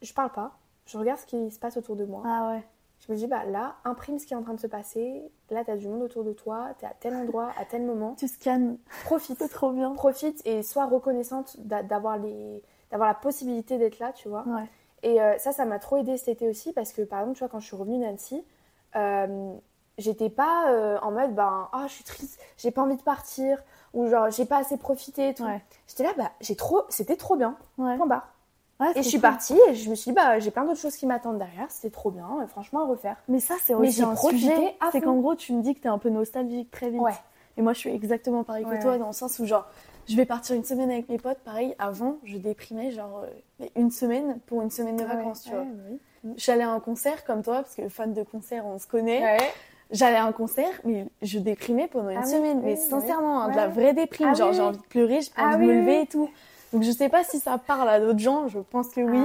je 0.02 0.14
parle 0.14 0.32
pas, 0.32 0.52
je 0.86 0.98
regarde 0.98 1.20
ce 1.20 1.26
qui 1.26 1.52
se 1.52 1.60
passe 1.60 1.78
autour 1.78 1.96
de 1.96 2.06
moi. 2.06 2.24
Ah 2.26 2.52
ouais. 2.52 2.64
Je 3.06 3.12
me 3.12 3.18
dis, 3.18 3.28
bah 3.28 3.44
là, 3.46 3.76
imprime 3.84 4.18
ce 4.18 4.26
qui 4.26 4.34
est 4.34 4.38
en 4.38 4.44
train 4.44 4.54
de 4.54 4.60
se 4.62 4.68
passer. 4.68 5.30
Là, 5.50 5.64
t'as 5.66 5.76
du 5.76 5.88
monde 5.90 6.02
autour 6.04 6.24
de 6.24 6.32
toi, 6.32 6.70
t'es 6.80 6.86
à 6.86 6.94
tel 7.00 7.14
endroit, 7.16 7.52
à 7.60 7.66
tel 7.66 7.84
moment. 7.84 8.16
Tu 8.18 8.28
scannes. 8.30 8.78
Profite. 9.04 9.38
C'est 9.40 9.50
trop 9.50 9.72
bien. 9.72 9.92
Profite 9.94 10.42
et 10.46 10.64
sois 10.64 10.86
reconnaissante 10.86 11.58
d'a- 11.60 11.84
d'avoir 11.84 12.18
les... 12.18 12.64
d'avoir 12.92 13.10
la 13.10 13.16
possibilité 13.16 13.78
d'être 13.78 14.00
là, 14.00 14.14
tu 14.14 14.30
vois. 14.30 14.44
Ouais. 14.48 14.64
Et 15.04 15.22
euh, 15.22 15.38
ça, 15.38 15.52
ça 15.52 15.66
m'a 15.66 15.80
trop 15.80 15.98
aidé 15.98 16.16
cet 16.16 16.30
été 16.30 16.48
aussi 16.48 16.72
parce 16.72 16.94
que 16.94 17.02
par 17.02 17.20
exemple, 17.20 17.36
tu 17.38 17.44
vois, 17.44 17.50
quand 17.50 17.60
je 17.60 17.66
suis 17.68 17.76
revenue 17.76 18.00
d'Annecy, 18.00 18.42
j'étais 19.98 20.30
pas 20.30 20.70
euh, 20.70 20.98
en 21.02 21.12
mode, 21.12 21.36
ben, 21.36 21.70
ah, 21.72 21.86
je 21.88 21.94
suis 21.94 22.04
triste, 22.04 22.40
j'ai 22.58 22.72
pas 22.72 22.82
envie 22.82 22.98
de 22.98 23.02
partir 23.02 23.62
ou 23.94 24.08
genre, 24.08 24.30
j'ai 24.32 24.46
pas 24.46 24.58
assez 24.58 24.78
profité 24.78 25.30
et 25.30 25.34
tout. 25.34 25.44
Ouais. 25.44 25.62
J'étais 25.88 26.04
là, 26.04 26.12
bah, 26.18 26.32
j'ai 26.42 26.56
trop, 26.56 26.82
c'était 26.90 27.16
trop 27.16 27.36
bien, 27.36 27.56
Ouais. 27.78 27.96
point 27.98 28.08
barre. 28.08 28.28
Ouais, 28.80 28.92
Et 28.96 29.04
je 29.04 29.08
suis 29.08 29.18
cool. 29.20 29.22
partie 29.22 29.58
et 29.70 29.76
je 29.76 29.90
me 29.90 29.96
suis 29.96 30.12
dit, 30.12 30.16
bah, 30.16 30.40
j'ai 30.40 30.50
plein 30.50 30.66
d'autres 30.66 30.80
choses 30.80 30.98
qui 30.98 31.06
m'attendent 31.06 31.38
derrière, 31.38 31.70
c'était 31.70 31.92
trop 31.92 32.10
bien, 32.10 32.28
euh, 32.42 32.48
franchement, 32.48 32.82
à 32.82 32.86
refaire. 32.88 33.18
Mais 33.28 33.40
ça, 33.40 33.56
c'est 33.64 33.76
aussi 33.76 34.02
un 34.02 34.16
sujet. 34.16 34.76
C'est 34.92 35.02
qu'en 35.02 35.16
gros, 35.18 35.36
tu 35.36 35.54
me 35.54 35.62
dis 35.62 35.76
que 35.76 35.80
t'es 35.82 35.90
un 35.90 36.00
peu 36.00 36.10
nostalgique 36.10 36.72
très 36.72 36.90
vite. 36.90 37.00
Ouais. 37.02 37.14
Et 37.56 37.62
moi, 37.62 37.74
je 37.74 37.80
suis 37.80 37.92
exactement 37.92 38.44
pareil 38.44 38.66
que 38.66 38.82
toi, 38.82 38.98
dans 38.98 39.08
le 39.08 39.14
sens 39.14 39.38
où, 39.38 39.46
genre, 39.46 39.68
je 40.10 40.16
vais 40.18 40.26
partir 40.26 40.56
une 40.56 40.66
semaine 40.66 40.90
avec 40.90 41.08
mes 41.08 41.20
potes. 41.20 41.38
Pareil, 41.46 41.76
avant, 41.78 42.18
je 42.24 42.38
déprimais, 42.38 42.90
genre, 42.92 43.24
euh, 43.62 43.68
une 43.76 43.92
semaine 43.92 44.40
pour 44.48 44.64
une 44.64 44.72
semaine 44.72 44.98
de 44.98 45.04
vacances, 45.04 45.44
tu 45.44 45.52
vois. 45.52 45.66
Oui. 45.88 46.00
J'allais 46.36 46.64
à 46.64 46.72
un 46.72 46.80
concert 46.80 47.24
comme 47.26 47.44
toi, 47.44 47.62
parce 47.62 47.76
que 47.76 47.88
fan 47.90 48.12
de 48.12 48.24
concert, 48.24 48.66
on 48.66 48.80
se 48.80 48.88
connaît. 48.88 49.38
J'allais 49.94 50.18
à 50.18 50.26
un 50.26 50.32
concert, 50.34 50.74
mais 50.84 51.06
je 51.22 51.40
déprimais 51.40 51.88
pendant 51.88 52.10
une 52.10 52.18
Ah 52.18 52.26
semaine. 52.26 52.58
oui, 52.58 52.64
mais 52.66 52.74
oui. 52.74 52.78
sincèrement, 52.90 53.42
hein, 53.44 53.50
de 53.52 53.56
la 53.56 53.68
vraie 53.68 53.94
déprime. 53.94 54.30
Ah 54.32 54.34
genre, 54.34 54.52
j'ai 54.52 54.62
envie 54.62 54.78
de 54.78 54.84
pleurer, 54.84 55.22
j'ai 55.22 55.30
pas 55.30 55.44
Ah 55.46 55.56
envie 55.56 55.68
de 55.68 55.72
me 55.72 55.80
lever 55.80 56.02
et 56.02 56.08
tout. 56.08 56.30
Donc, 56.74 56.82
je 56.84 56.92
sais 56.92 57.10
pas 57.10 57.24
si 57.24 57.40
ça 57.40 57.58
parle 57.60 57.88
à 57.88 58.00
d'autres 58.00 58.20
gens, 58.20 58.48
je 58.48 58.60
pense 58.60 58.90
que 58.90 59.02
oui. 59.02 59.20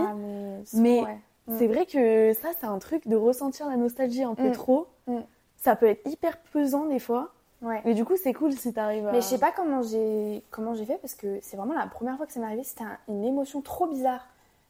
Mais, 0.75 1.01
Mais 1.01 1.01
ouais. 1.03 1.19
Mm. 1.47 1.59
C'est 1.59 1.67
vrai 1.67 1.87
que 1.87 2.33
ça, 2.35 2.49
c'est 2.61 2.67
un 2.67 2.79
truc 2.79 3.09
de 3.09 3.17
ressentir 3.17 3.67
la 3.69 3.77
nostalgie 3.77 4.23
un 4.23 4.35
peu 4.35 4.49
Mm. 4.51 4.53
trop. 4.53 4.87
Mm. 5.07 5.21
Ça 5.57 5.75
peut 5.75 5.87
être 5.87 6.07
hyper 6.07 6.37
pesant 6.53 6.85
des 6.85 6.99
fois. 6.99 7.31
Ouais. 7.63 7.81
Mais 7.87 7.95
du 7.95 8.05
coup, 8.05 8.15
c'est 8.23 8.35
cool 8.35 8.53
si 8.53 8.73
t'arrives 8.75 9.07
à. 9.09 9.13
Mais 9.13 9.23
je 9.23 9.27
sais 9.27 9.39
pas 9.39 9.51
comment 9.51 9.83
j'ai 9.83 10.45
comment 10.51 10.75
j'ai 10.75 10.85
fait 10.85 10.99
parce 11.01 11.15
que 11.15 11.39
c'est 11.43 11.57
vraiment 11.57 11.73
la 11.75 11.87
première 11.87 12.17
fois 12.19 12.27
que 12.27 12.33
ça 12.33 12.39
m'est 12.39 12.47
arrivé. 12.47 12.63
C'était 12.63 12.85
un- 12.85 12.99
une 13.09 13.25
émotion 13.25 13.63
trop 13.63 13.87
bizarre 13.87 14.27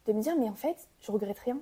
de 0.06 0.12
me 0.14 0.22
dire 0.22 0.34
mais 0.38 0.48
en 0.48 0.54
fait 0.54 0.76
je 1.02 1.12
regrette 1.12 1.38
rien. 1.40 1.58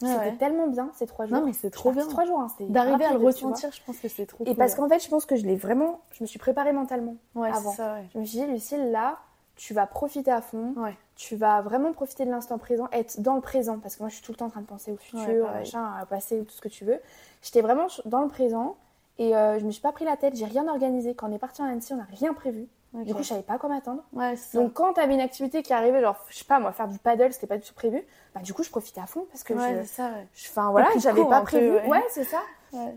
C'était 0.00 0.14
ouais. 0.18 0.36
tellement 0.36 0.66
bien 0.66 0.90
ces 0.94 1.06
trois 1.06 1.26
jours. 1.26 1.38
Non, 1.38 1.44
mais 1.46 1.52
c'est 1.52 1.70
trop 1.70 1.92
bien. 1.92 2.06
Trois 2.08 2.24
jours. 2.24 2.40
Hein, 2.40 2.46
D'arriver 2.68 3.04
à 3.04 3.12
le 3.12 3.18
ressentir, 3.24 3.70
je 3.70 3.80
pense 3.84 3.98
que 3.98 4.08
c'est 4.08 4.24
trop 4.26 4.44
Et 4.44 4.48
cool. 4.48 4.56
parce 4.56 4.74
qu'en 4.74 4.88
fait 4.88 4.98
je 5.04 5.08
pense 5.08 5.26
que 5.26 5.36
je 5.36 5.44
l'ai 5.44 5.56
vraiment. 5.56 6.00
Je 6.12 6.22
me 6.24 6.26
suis 6.26 6.38
préparée 6.38 6.72
mentalement. 6.72 7.16
Ouais, 7.34 7.50
avant. 7.50 7.72
ça. 7.72 7.96
Je 8.14 8.18
me 8.18 8.24
suis 8.24 8.38
dit 8.38 8.46
Lucille 8.46 8.90
là 8.90 9.18
tu 9.56 9.74
vas 9.74 9.86
profiter 9.86 10.30
à 10.30 10.40
fond. 10.40 10.74
Tu 11.16 11.36
vas 11.36 11.60
vraiment 11.60 11.92
profiter 11.92 12.24
de 12.24 12.30
l'instant 12.30 12.56
présent, 12.56 12.88
être 12.92 13.20
dans 13.20 13.34
le 13.34 13.42
présent 13.42 13.78
parce 13.78 13.96
que 13.96 14.02
moi 14.02 14.08
je 14.08 14.14
suis 14.14 14.24
tout 14.24 14.32
le 14.32 14.36
temps 14.38 14.46
en 14.46 14.50
train 14.50 14.62
de 14.62 14.66
penser 14.66 14.90
au 14.90 14.96
futur, 14.96 15.20
Ouais, 15.20 15.40
pareil. 15.40 15.58
machin, 15.58 15.84
à 16.00 16.06
passer, 16.06 16.42
tout 16.44 16.54
ce 16.54 16.62
que 16.62 16.68
tu 16.70 16.86
veux. 16.86 16.98
J'étais 17.42 17.60
vraiment 17.60 17.86
dans 18.06 18.22
le 18.22 18.28
présent 18.28 18.76
et 19.18 19.36
euh, 19.36 19.58
je 19.58 19.66
me 19.66 19.70
suis 19.70 19.82
pas 19.82 19.92
pris 19.92 20.06
la 20.06 20.16
tête, 20.16 20.34
j'ai 20.34 20.46
rien 20.46 20.66
organisé. 20.66 21.14
Quand 21.14 21.28
on 21.28 21.32
est 21.34 21.38
parti 21.38 21.60
en 21.60 21.66
Annecy, 21.66 21.92
on 21.92 21.96
n'a 21.98 22.04
rien 22.04 22.32
prévu. 22.32 22.68
Du 22.92 23.14
coup, 23.14 23.22
je 23.22 23.28
savais 23.28 23.42
pas 23.42 23.56
quoi 23.58 23.68
m'attendre. 23.68 24.02
Ouais. 24.12 24.34
Donc 24.54 24.72
quand 24.72 24.92
t'avais 24.94 25.14
une 25.14 25.20
activité 25.20 25.62
qui 25.62 25.72
arrivait, 25.72 26.00
genre, 26.00 26.16
je 26.28 26.38
sais 26.38 26.44
pas, 26.44 26.58
moi, 26.58 26.72
faire 26.72 26.88
du 26.88 26.98
paddle, 26.98 27.32
c'était 27.32 27.46
pas 27.46 27.56
du 27.56 27.62
tout 27.66 27.74
prévu, 27.74 28.02
bah 28.34 28.40
du 28.40 28.52
coup, 28.52 28.62
je 28.64 28.70
profitais 28.70 29.00
à 29.00 29.06
fond 29.06 29.26
parce 29.30 29.44
que 29.44 29.54
ouais, 29.54 29.84
je... 29.84 30.02
ouais. 30.02 30.26
Enfin 30.50 30.70
voilà, 30.72 30.88
j'avais 30.98 31.24
pas 31.24 31.40
peu, 31.40 31.46
prévu. 31.46 31.70
ouais. 31.88 32.02
c'est 32.08 32.24
ça. 32.24 32.40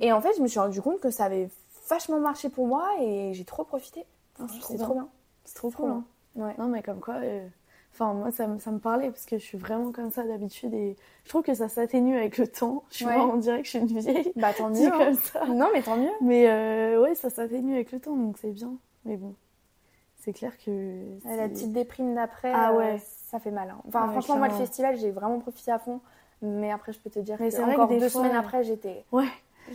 Et 0.01 0.11
en 0.11 0.19
fait, 0.21 0.31
je 0.37 0.41
me 0.41 0.47
suis 0.47 0.59
rendu 0.59 0.81
compte 0.81 0.99
que 0.99 1.11
ça 1.11 1.25
avait 1.25 1.49
vachement 1.89 2.19
marché 2.19 2.49
pour 2.49 2.65
moi 2.67 2.89
et 3.01 3.33
j'ai 3.33 3.45
trop 3.45 3.63
profité. 3.63 4.05
Ah, 4.39 4.45
c'est 4.67 4.77
trop 4.77 4.93
bien. 4.93 5.07
C'est 5.45 5.55
trop 5.55 5.69
Trop 5.69 5.83
cool. 5.83 5.91
bien. 6.35 6.45
hein. 6.47 6.53
Non, 6.57 6.67
mais 6.67 6.81
comme 6.81 6.99
quoi, 6.99 7.15
euh, 7.15 7.45
enfin, 7.93 8.13
moi, 8.13 8.31
ça, 8.31 8.47
me- 8.47 8.57
ça 8.59 8.71
me 8.71 8.79
parlait 8.79 9.09
parce 9.11 9.25
que 9.25 9.37
je 9.37 9.43
suis 9.43 9.57
vraiment 9.59 9.91
comme 9.91 10.09
ça 10.09 10.23
d'habitude 10.23 10.73
et 10.73 10.95
je 11.23 11.29
trouve 11.29 11.43
que 11.43 11.53
ça 11.53 11.69
s'atténue 11.69 12.17
avec 12.17 12.37
le 12.39 12.47
temps. 12.47 12.83
Je 12.89 12.95
suis 12.97 13.05
Ouais. 13.05 13.15
vraiment, 13.15 13.33
on 13.33 13.37
dirait 13.37 13.59
que 13.59 13.65
je 13.65 13.69
suis 13.71 13.79
une 13.79 13.85
vieille. 13.99 14.31
Bah 14.35 14.53
tant 14.57 14.69
mieux. 14.71 14.87
hein. 14.87 14.97
comme 14.97 15.13
ça. 15.15 15.45
Non, 15.45 15.69
mais 15.73 15.83
tant 15.83 15.97
mieux. 15.97 16.09
Mais 16.21 16.49
euh, 16.49 16.99
ouais, 17.01 17.13
ça 17.13 17.29
s'atténue 17.29 17.73
avec 17.75 17.91
le 17.91 17.99
temps, 17.99 18.15
donc 18.15 18.37
c'est 18.39 18.51
bien. 18.51 18.71
Mais 19.05 19.17
bon, 19.17 19.35
c'est 20.23 20.33
clair 20.33 20.57
que. 20.57 21.01
La 21.25 21.47
petite 21.49 21.71
déprime 21.73 22.15
d'après, 22.15 22.51
Ah 22.53 22.71
euh, 22.71 22.77
ouais. 22.77 23.01
ça 23.27 23.39
fait 23.39 23.51
mal. 23.51 23.69
hein. 23.69 23.81
Enfin, 23.87 24.05
Ouais, 24.05 24.11
franchement, 24.11 24.37
moi, 24.37 24.47
le 24.47 24.53
festival, 24.53 24.95
j'ai 24.97 25.11
vraiment 25.11 25.39
profité 25.39 25.71
à 25.71 25.79
fond. 25.79 25.99
Mais 26.41 26.71
après, 26.71 26.91
je 26.93 26.99
peux 26.99 27.09
te 27.09 27.19
dire 27.19 27.37
Mais 27.39 27.47
que 27.49 27.55
c'est 27.55 27.61
vrai 27.61 27.73
encore 27.73 27.87
que 27.87 27.93
des 27.93 27.99
deux 27.99 28.09
fois, 28.09 28.21
semaines 28.23 28.35
après, 28.35 28.63
j'étais, 28.63 29.05
Ouais. 29.13 29.27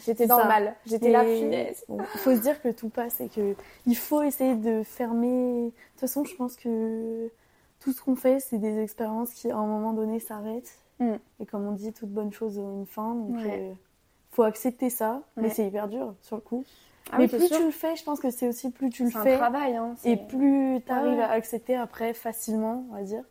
j'étais 0.05 0.27
dans 0.27 0.37
ça. 0.37 0.43
le 0.43 0.49
mal. 0.49 0.75
J'étais 0.87 1.11
là, 1.11 1.25
punaise. 1.25 1.85
bon, 1.89 1.99
il 2.15 2.19
faut 2.21 2.35
se 2.35 2.41
dire 2.41 2.61
que 2.61 2.69
tout 2.69 2.91
passe 2.91 3.21
et 3.23 3.29
que 3.29 3.55
il 3.87 3.97
faut 3.97 4.23
essayer 4.23 4.55
de 4.55 4.83
fermer. 4.83 5.65
De 5.67 5.71
toute 5.93 6.01
façon, 6.01 6.25
je 6.25 6.35
pense 6.37 6.57
que 6.57 7.31
tout 7.81 7.93
ce 7.93 8.03
qu'on 8.03 8.17
fait, 8.17 8.39
c'est 8.41 8.59
des 8.59 8.81
expériences 8.83 9.33
qui, 9.33 9.51
à 9.51 9.57
un 9.57 9.67
moment 9.67 9.93
donné, 9.95 10.21
s'arrêtent. 10.21 10.79
Mm. 10.99 11.15
Et 11.41 11.47
comme 11.47 11.67
on 11.67 11.73
dit, 11.73 11.93
toute 11.93 12.11
bonne 12.11 12.33
chose 12.33 12.59
a 12.59 12.63
une 12.63 12.87
fin. 12.87 13.15
Donc, 13.15 13.37
Ouais. 13.37 13.61
euh, 13.71 13.73
faut 14.33 14.43
accepter 14.43 14.91
ça. 14.91 15.23
Mais 15.37 15.49
c'est 15.49 15.67
hyper 15.67 15.89
dur 15.89 16.15
sur 16.21 16.37
le 16.37 16.43
coup. 16.43 16.65
Ah 17.13 17.17
mais 17.19 17.25
oui, 17.25 17.29
plus 17.39 17.47
sûr. 17.49 17.57
tu 17.59 17.65
le 17.65 17.71
fais, 17.71 17.97
je 17.97 18.05
pense 18.05 18.21
que 18.21 18.31
c'est 18.31 18.49
aussi 18.49 18.71
plus 18.71 18.91
tu 18.91 19.05
le 19.05 19.11
C'est 19.11 19.19
un 19.19 19.23
fais 19.23 19.37
travail. 19.37 19.77
Hein. 19.77 19.95
et 20.05 20.17
plus 20.17 20.81
tu 20.85 20.93
arrives 20.93 21.19
Ouais. 21.19 21.23
à 21.25 21.31
accepter 21.31 21.77
après 21.77 22.13
facilement, 22.15 22.85
on 22.91 22.95
va 22.95 23.03
dire. 23.03 23.25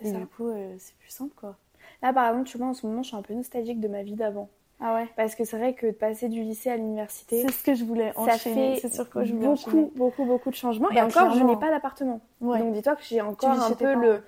c'est 0.00 0.08
Et 0.08 0.12
ça. 0.12 0.18
du 0.18 0.26
coup, 0.26 0.48
euh, 0.48 0.74
c'est 0.78 0.96
plus 0.96 1.10
simple 1.10 1.34
quoi. 1.34 1.56
Là, 2.02 2.12
par 2.12 2.28
exemple, 2.28 2.48
tu 2.48 2.58
vois, 2.58 2.66
en 2.68 2.74
ce 2.74 2.86
moment, 2.86 3.02
je 3.02 3.08
suis 3.08 3.16
un 3.16 3.22
peu 3.22 3.34
nostalgique 3.34 3.80
de 3.80 3.88
ma 3.88 4.02
vie 4.02 4.14
d'avant. 4.14 4.48
Ah 4.80 4.94
ouais. 4.94 5.08
Parce 5.16 5.34
que 5.34 5.44
c'est 5.44 5.56
vrai 5.56 5.72
que 5.72 5.86
de 5.86 5.92
passer 5.92 6.28
du 6.28 6.42
lycée 6.42 6.68
à 6.70 6.76
l'université, 6.76 7.40
C'est 7.42 7.50
ce 7.52 7.64
que 7.64 7.74
je 7.74 7.84
voulais 7.84 8.12
ça 8.12 8.20
enchaîner. 8.20 8.74
fait 8.74 8.80
C'est 8.88 8.94
sur 8.94 9.08
quoi 9.08 9.24
je 9.24 9.32
voulais 9.32 9.46
beaucoup, 9.46 9.90
beaucoup, 9.96 10.24
beaucoup 10.26 10.50
de 10.50 10.54
changements. 10.54 10.90
et 10.90 10.96
Bah, 10.96 11.06
encore, 11.06 11.32
je 11.32 11.42
n'ai 11.42 11.56
pas 11.56 11.70
d'appartement. 11.70 12.20
Ouais. 12.42 12.58
Donc 12.58 12.74
dis-toi 12.74 12.94
que 12.96 13.02
j'ai 13.02 13.22
encore 13.22 13.50
un 13.62 13.70
peu 13.72 13.94
le, 13.94 14.22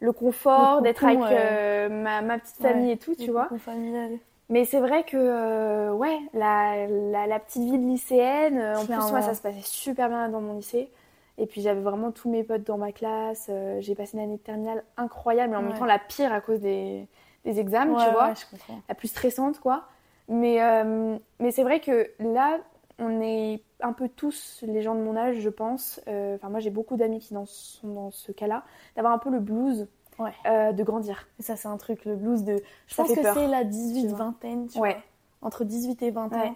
le 0.00 0.12
confort 0.12 0.82
d'être 0.82 1.04
avec 1.04 1.20
euh, 1.20 1.88
ma, 1.88 2.22
ma 2.22 2.38
petite 2.40 2.56
famille 2.56 2.86
Ouais. 2.88 2.92
et 2.94 2.96
tout, 2.98 3.14
tu 3.14 3.26
Le 3.26 3.32
vois. 3.32 3.48
familial. 3.58 4.18
Mais 4.50 4.64
c'est 4.64 4.80
vrai 4.80 5.04
que, 5.04 5.16
euh, 5.16 5.92
ouais, 5.92 6.18
la, 6.34 6.86
la, 6.86 7.26
la 7.26 7.40
petite 7.40 7.62
vie 7.62 7.78
de 7.78 7.86
lycéenne, 7.86 8.58
euh, 8.58 8.78
en 8.78 8.86
plus, 8.86 9.10
moi, 9.10 9.22
ça 9.22 9.34
se 9.34 9.40
passait 9.42 9.62
super 9.62 10.08
bien 10.08 10.28
dans 10.28 10.40
mon 10.40 10.54
lycée. 10.56 10.90
Et 11.38 11.46
puis, 11.46 11.62
j'avais 11.62 11.80
vraiment 11.80 12.12
tous 12.12 12.30
mes 12.30 12.44
potes 12.44 12.62
dans 12.64 12.78
ma 12.78 12.92
classe. 12.92 13.46
euh, 13.50 13.80
j'ai 13.80 13.94
passé 13.94 14.16
une 14.16 14.22
année 14.22 14.36
de 14.36 14.42
terminale 14.42 14.84
incroyable, 14.96 15.50
mais 15.52 15.56
en 15.56 15.62
même 15.62 15.74
temps, 15.74 15.86
la 15.86 15.98
pire 15.98 16.32
à 16.32 16.40
cause 16.40 16.60
des, 16.60 17.08
des 17.44 17.58
examens, 17.58 17.94
Ouais, 17.94 17.96
tu 17.96 18.10
vois. 18.10 18.28
ouais, 18.28 18.34
je 18.36 18.46
comprends. 18.50 18.80
La 18.88 18.94
plus 18.94 19.08
stressante, 19.08 19.58
quoi. 19.60 19.84
Mais, 20.28 20.62
euh, 20.62 21.16
mais 21.40 21.50
c'est 21.50 21.62
vrai 21.64 21.80
que 21.80 22.10
là, 22.18 22.58
on 22.98 23.20
est 23.20 23.62
un 23.80 23.92
peu 23.92 24.08
tous, 24.08 24.60
les 24.66 24.82
gens 24.82 24.94
de 24.94 25.00
mon 25.00 25.16
âge, 25.16 25.38
je 25.40 25.48
pense. 25.50 26.00
euh, 26.08 26.36
Enfin, 26.36 26.48
moi, 26.50 26.60
j'ai 26.60 26.70
beaucoup 26.70 26.96
d'amis 26.96 27.18
qui 27.20 27.34
dans- 27.34 27.46
sont 27.46 27.88
dans 27.88 28.10
ce 28.10 28.30
cas-là, 28.32 28.62
d'avoir 28.96 29.12
un 29.14 29.18
peu 29.18 29.30
le 29.30 29.40
blues 29.40 29.88
Ouais. 30.18 30.32
euh, 30.46 30.72
de 30.72 30.82
grandir. 30.82 31.26
Et 31.38 31.42
ça, 31.42 31.56
c'est 31.56 31.68
un 31.68 31.76
truc, 31.76 32.04
le 32.04 32.16
blues 32.16 32.44
de. 32.44 32.62
Je 32.86 32.94
Ça 32.94 33.02
pense 33.02 33.12
fait 33.14 33.22
que 33.22 33.34
c'est 33.34 33.46
la 33.46 33.62
tu 33.62 33.70
18 33.70 34.06
vois. 34.08 34.18
vingtaine, 34.18 34.66
tu 34.68 34.78
Ouais. 34.78 34.92
vois. 34.94 35.02
Entre 35.48 35.64
18 35.64 36.02
et 36.02 36.10
20 36.10 36.28
Ouais. 36.32 36.38
ans. 36.38 36.54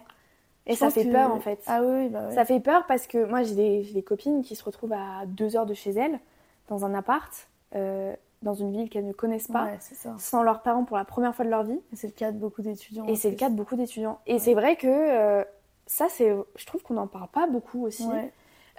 Et 0.65 0.73
Je 0.73 0.77
ça 0.79 0.89
fait 0.91 1.05
que- 1.05 1.11
peur, 1.11 1.33
en 1.33 1.39
fait. 1.39 1.61
Ah 1.67 1.81
oui, 1.81 1.87
oui, 2.03 2.09
bah 2.09 2.27
ouais. 2.27 2.35
Ça 2.35 2.45
fait 2.45 2.59
peur 2.59 2.85
parce 2.87 3.07
que 3.07 3.25
moi, 3.25 3.41
j'ai 3.43 3.55
des, 3.55 3.81
des 3.93 4.03
copines 4.03 4.43
qui 4.43 4.55
se 4.55 4.63
retrouvent 4.63 4.93
à 4.93 5.25
deux 5.25 5.55
heures 5.55 5.65
de 5.65 5.73
chez 5.73 5.91
elles, 5.91 6.19
dans 6.67 6.85
un 6.85 6.93
appart, 6.93 7.47
euh, 7.75 8.15
dans 8.43 8.53
une 8.53 8.71
ville 8.71 8.89
qu'elles 8.89 9.07
ne 9.07 9.11
connaissent 9.13 9.47
pas, 9.47 9.65
Ouais, 9.65 9.77
c'est 9.79 9.95
ça. 9.95 10.15
sans 10.19 10.43
leurs 10.43 10.61
parents 10.61 10.83
pour 10.85 10.95
la 10.97 11.05
première 11.05 11.33
fois 11.35 11.43
de 11.43 11.49
leur 11.49 11.63
vie. 11.63 11.79
Et 11.91 11.95
c'est 11.95 12.07
le 12.07 12.13
cas 12.13 12.31
de 12.31 12.37
beaucoup 12.37 12.61
d'étudiants. 12.61 13.05
Et 13.07 13.15
c'est 13.15 13.31
le 13.31 13.35
cas 13.35 13.49
de 13.49 13.55
beaucoup 13.55 13.75
d'étudiants. 13.75 14.19
Et 14.27 14.37
c'est 14.39 14.53
vrai 14.53 14.75
que 14.75 14.87
euh, 14.87 15.43
ça, 15.87 16.05
c'est, 16.09 16.35
je 16.55 16.65
trouve 16.67 16.83
qu'on 16.83 16.93
n'en 16.93 17.07
parle 17.07 17.29
pas 17.29 17.47
beaucoup 17.47 17.83
aussi. 17.85 18.05
Ouais. 18.05 18.31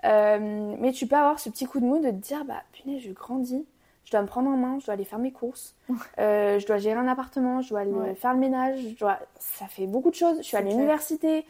Euh, 0.04 0.74
mais 0.78 0.92
tu 0.92 1.06
peux 1.06 1.16
avoir 1.16 1.38
ce 1.40 1.50
petit 1.50 1.66
coup 1.66 1.80
de 1.80 1.84
mou 1.84 1.98
de 1.98 2.04
te 2.10 2.14
dire, 2.14 2.44
bah 2.46 2.62
punaise, 2.72 3.02
je 3.02 3.12
grandis, 3.12 3.66
je 4.10 4.16
dois 4.16 4.22
me 4.22 4.26
prendre 4.26 4.50
en 4.50 4.56
main, 4.56 4.78
je 4.80 4.86
dois 4.86 4.94
aller 4.94 5.04
faire 5.04 5.20
mes 5.20 5.30
courses, 5.30 5.76
euh, 6.18 6.58
je 6.58 6.66
dois 6.66 6.78
gérer 6.78 6.98
un 6.98 7.06
appartement, 7.06 7.60
je 7.62 7.68
dois 7.70 7.78
aller 7.80 7.92
Ouais. 7.92 8.16
faire 8.16 8.32
le 8.34 8.40
ménage, 8.40 8.80
je 8.80 8.98
dois... 8.98 9.18
ça 9.38 9.66
fait 9.66 9.86
beaucoup 9.86 10.10
de 10.10 10.16
choses. 10.16 10.38
Je 10.38 10.42
suis 10.42 10.56
à 10.56 10.62
l'université, 10.62 11.46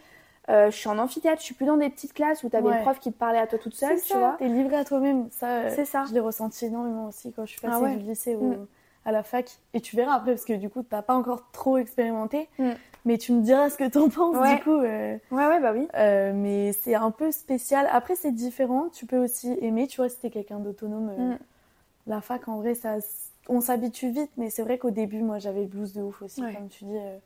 euh, 0.49 0.69
je 0.69 0.75
suis 0.77 0.87
en 0.87 0.99
amphithéâtre, 0.99 1.39
je 1.39 1.45
suis 1.45 1.55
plus 1.55 1.65
dans 1.65 1.77
des 1.77 1.89
petites 1.89 2.13
classes 2.13 2.43
où 2.43 2.49
tu 2.49 2.55
avais 2.55 2.67
Ouais. 2.69 2.75
une 2.77 2.81
prof 2.83 2.99
qui 2.99 3.11
te 3.11 3.17
parlait 3.17 3.39
à 3.39 3.47
toi 3.47 3.57
toute 3.57 3.73
seule, 3.73 3.99
tu 3.99 4.15
vois. 4.15 4.35
T'es 4.37 4.47
livré 4.47 4.75
à 4.75 4.85
toi-même. 4.85 5.27
Ça, 5.31 5.47
euh, 5.47 5.71
C'est 5.75 5.85
ça. 5.85 6.03
Je 6.07 6.13
l'ai 6.13 6.19
ressenti 6.19 6.67
énormément 6.67 7.07
aussi 7.07 7.31
quand 7.33 7.45
je 7.47 7.51
suis 7.53 7.61
passée 7.61 7.73
Ah 7.75 7.81
ouais. 7.81 7.95
du 7.95 8.03
lycée 8.05 8.35
au- 8.35 8.41
Mm. 8.51 8.67
à 9.05 9.11
la 9.11 9.23
fac. 9.23 9.49
Et 9.73 9.81
tu 9.81 9.95
verras 9.95 10.13
après, 10.13 10.33
parce 10.33 10.45
que 10.45 10.53
du 10.53 10.69
coup, 10.69 10.83
t'as 10.83 11.01
pas 11.01 11.15
encore 11.15 11.49
trop 11.51 11.77
expérimenté. 11.77 12.47
Mm. 12.59 12.69
Mais 13.05 13.17
tu 13.17 13.31
me 13.33 13.41
diras 13.41 13.71
ce 13.71 13.77
que 13.77 13.87
t'en 13.89 14.09
penses, 14.09 14.37
Ouais. 14.37 14.57
du 14.57 14.61
coup. 14.61 14.77
euh, 14.77 15.17
Ouais, 15.31 15.47
ouais, 15.47 15.59
bah 15.59 15.71
oui. 15.73 15.87
euh, 15.95 16.33
mais 16.35 16.71
c'est 16.73 16.93
un 16.93 17.09
peu 17.09 17.31
spécial. 17.31 17.89
Après, 17.91 18.15
c'est 18.15 18.31
différent. 18.31 18.89
Tu 18.93 19.07
peux 19.07 19.17
aussi 19.17 19.57
aimer, 19.61 19.87
tu 19.87 19.97
vois, 19.97 20.07
si 20.09 20.17
t'es 20.19 20.29
quelqu'un 20.29 20.59
d'autonome. 20.59 21.11
Mm. 21.17 21.37
La 22.07 22.21
fac, 22.21 22.47
en 22.47 22.57
vrai, 22.57 22.75
ça, 22.75 22.95
on 23.49 23.61
s'habitue 23.61 24.09
vite. 24.09 24.31
Mais 24.37 24.49
c'est 24.49 24.63
vrai 24.63 24.77
qu'au 24.77 24.91
début, 24.91 25.21
moi, 25.21 25.39
j'avais 25.39 25.61
le 25.61 25.67
blues 25.67 25.93
de 25.93 26.01
ouf 26.01 26.21
aussi, 26.21 26.41
Ouais. 26.43 26.53
comme 26.53 26.67
tu 26.69 26.85
dis. 26.85 26.97
euh, 26.97 27.17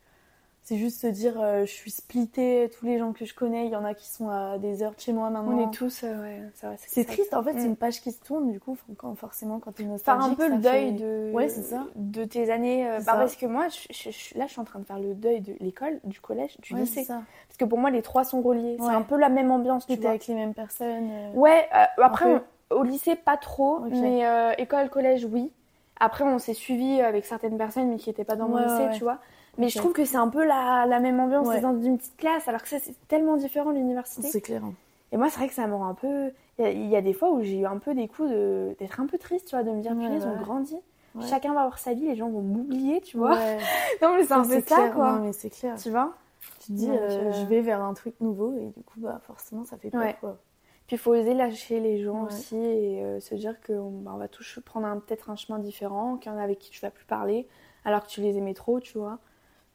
c'est 0.67 0.77
juste 0.77 0.99
se 1.01 1.05
dire, 1.05 1.39
euh, 1.39 1.61
je 1.61 1.71
suis 1.71 1.91
splittée, 1.91 2.71
tous 2.75 2.87
les 2.87 2.97
gens 2.97 3.13
que 3.13 3.23
je 3.23 3.35
connais, 3.35 3.67
il 3.67 3.71
y 3.71 3.75
en 3.75 3.85
a 3.85 3.93
qui 3.93 4.09
sont 4.09 4.29
à 4.29 4.57
des 4.57 4.81
heures 4.81 4.95
de 4.95 4.99
chez 4.99 5.13
moi 5.13 5.29
maintenant. 5.29 5.55
On 5.59 5.69
est 5.69 5.71
tous, 5.71 6.03
euh, 6.03 6.23
ouais, 6.23 6.41
c'est 6.87 7.05
triste, 7.05 7.35
en 7.35 7.43
fait, 7.43 7.53
Mm. 7.53 7.59
c'est 7.59 7.65
une 7.67 7.75
page 7.75 8.01
qui 8.01 8.11
se 8.11 8.19
tourne, 8.19 8.51
du 8.51 8.59
coup, 8.59 8.75
quand, 8.97 9.13
forcément, 9.13 9.59
quand 9.59 9.77
Faire 9.77 9.85
nostalgique. 9.85 10.31
un 10.31 10.33
peu 10.35 10.49
le 10.49 10.57
deuil 10.57 10.85
fait- 10.97 11.03
de, 11.03 11.31
Ouais, 11.35 11.49
ça. 11.49 11.85
de 11.95 12.25
tes 12.25 12.49
années. 12.49 12.83
bah, 13.05 13.13
parce 13.13 13.35
que 13.35 13.45
moi, 13.45 13.67
je, 13.69 14.09
là, 14.39 14.47
je 14.47 14.51
suis 14.51 14.59
en 14.59 14.63
train 14.63 14.79
de 14.79 14.85
faire 14.85 14.97
le 14.97 15.13
deuil 15.13 15.41
de 15.41 15.53
l'école, 15.59 15.99
du 16.03 16.19
collège, 16.19 16.57
du 16.61 16.73
Ouais, 16.73 16.79
lycée. 16.79 17.03
ça. 17.03 17.21
Parce 17.47 17.57
que 17.59 17.65
pour 17.65 17.77
moi, 17.77 17.91
les 17.91 18.01
trois 18.01 18.23
sont 18.23 18.41
reliés. 18.41 18.77
C'est 18.79 18.87
un 18.87 19.03
peu 19.03 19.17
la 19.19 19.29
même 19.29 19.51
ambiance, 19.51 19.83
tu 19.85 19.89
T'étais 19.89 20.01
vois. 20.01 20.09
avec 20.09 20.25
les 20.25 20.33
mêmes 20.33 20.55
personnes. 20.55 21.11
Ouais, 21.35 21.69
après, 22.01 22.41
au 22.71 22.83
lycée, 22.83 23.15
pas 23.15 23.37
trop. 23.37 23.79
Mais 23.91 24.25
euh, 24.25 24.51
école, 24.57 24.89
collège, 24.89 25.25
oui. 25.31 25.51
Après, 25.99 26.23
on 26.25 26.39
s'est 26.39 26.53
suivi 26.53 26.99
avec 27.01 27.25
certaines 27.25 27.57
personnes, 27.57 27.89
mais 27.89 27.97
qui 27.97 28.09
n'étaient 28.09 28.25
pas 28.25 28.35
dans 28.35 28.47
mon 28.47 28.55
Ouais, 28.57 28.63
lycée, 28.63 28.83
ouais, 28.87 28.91
tu 28.97 29.03
vois. 29.03 29.19
Mais 29.57 29.69
je 29.69 29.77
trouve 29.77 29.93
que 29.93 30.03
c'est 30.03 30.17
un 30.17 30.27
peu 30.27 30.43
la, 30.45 30.85
la 30.85 30.99
même 30.99 31.19
ambiance, 31.19 31.47
Ouais. 31.47 31.55
c'est 31.55 31.61
dans 31.61 31.79
une 31.81 31.97
petite 31.97 32.17
classe, 32.17 32.47
alors 32.49 32.61
que 32.61 32.67
ça, 32.67 32.77
c'est 32.79 32.95
tellement 33.07 33.37
différent, 33.37 33.71
l'université. 33.71 34.27
C'est 34.27 34.41
clair. 34.41 34.61
hein. 34.65 34.73
Et 35.13 35.17
moi, 35.17 35.29
c'est 35.29 35.37
vrai 35.39 35.47
que 35.47 35.53
ça 35.53 35.65
me 35.67 35.73
rend 35.75 35.87
un 35.87 35.93
peu. 35.93 36.31
Il 36.59 36.65
y 36.65 36.67
a- 36.67 36.71
il 36.71 36.85
y, 36.87 36.95
a 36.97 37.01
des 37.01 37.13
fois 37.13 37.29
où 37.31 37.41
j'ai 37.41 37.59
eu 37.59 37.65
un 37.65 37.77
peu 37.77 37.93
des 37.93 38.07
coups 38.09 38.29
de... 38.29 38.75
d'être 38.79 38.99
un 38.99 39.05
peu 39.05 39.17
triste, 39.17 39.47
tu 39.47 39.55
vois, 39.55 39.63
de 39.63 39.71
me 39.71 39.81
dire, 39.81 39.91
Ouais, 39.93 40.05
punaise, 40.05 40.25
ouais. 40.25 40.31
on 40.37 40.41
grandit. 40.41 40.79
Ouais. 41.15 41.25
Chacun 41.27 41.53
va 41.53 41.61
avoir 41.61 41.79
sa 41.79 41.93
vie, 41.93 42.05
les 42.07 42.15
gens 42.17 42.27
vont 42.27 42.41
m'oublier, 42.41 42.99
tu 42.99 43.15
vois. 43.17 43.37
Non, 44.01 44.15
mais 44.15 44.25
c'est 44.25 44.33
un 44.33 44.43
peu 44.43 44.59
ça, 44.59 44.61
clair. 44.61 44.93
quoi. 44.93 45.11
Non, 45.13 45.19
mais 45.23 45.31
c'est 45.31 45.49
clair. 45.49 45.75
Tu 45.81 45.89
vois 45.89 46.13
Tu 46.59 46.67
te 46.67 46.71
dis, 46.73 46.89
euh, 46.89 46.97
euh, 46.99 47.31
je 47.31 47.45
vais 47.45 47.61
vers 47.61 47.81
un 47.81 47.93
truc 47.93 48.15
nouveau, 48.19 48.53
et 48.57 48.65
du 48.75 48.83
coup, 48.83 48.99
bah, 48.99 49.21
forcément, 49.25 49.63
ça 49.63 49.77
fait 49.77 49.89
peur, 49.91 50.19
quoi. 50.19 50.37
Puis 50.87 50.97
il 50.97 50.99
faut 50.99 51.11
oser 51.11 51.33
lâcher 51.33 51.79
les 51.79 52.03
gens 52.03 52.21
Ouais. 52.25 52.27
aussi 52.33 52.55
et 52.57 53.03
euh, 53.03 53.19
se 53.19 53.33
dire 53.35 53.55
qu'on 53.65 53.89
bah, 53.91 54.11
on 54.13 54.17
va 54.17 54.27
tous 54.27 54.59
prendre 54.65 54.87
peut-être 55.01 55.29
un 55.29 55.35
chemin 55.35 55.57
différent, 55.59 56.17
qu'il 56.17 56.31
y 56.31 56.35
en 56.35 56.37
a 56.37 56.43
avec 56.43 56.59
qui 56.59 56.69
tu 56.71 56.79
vas 56.81 56.91
plus 56.91 57.05
parler, 57.05 57.47
alors 57.85 58.03
que 58.03 58.07
tu 58.09 58.21
les 58.21 58.37
aimais 58.37 58.53
trop, 58.53 58.79
tu 58.79 58.97
vois. 58.97 59.17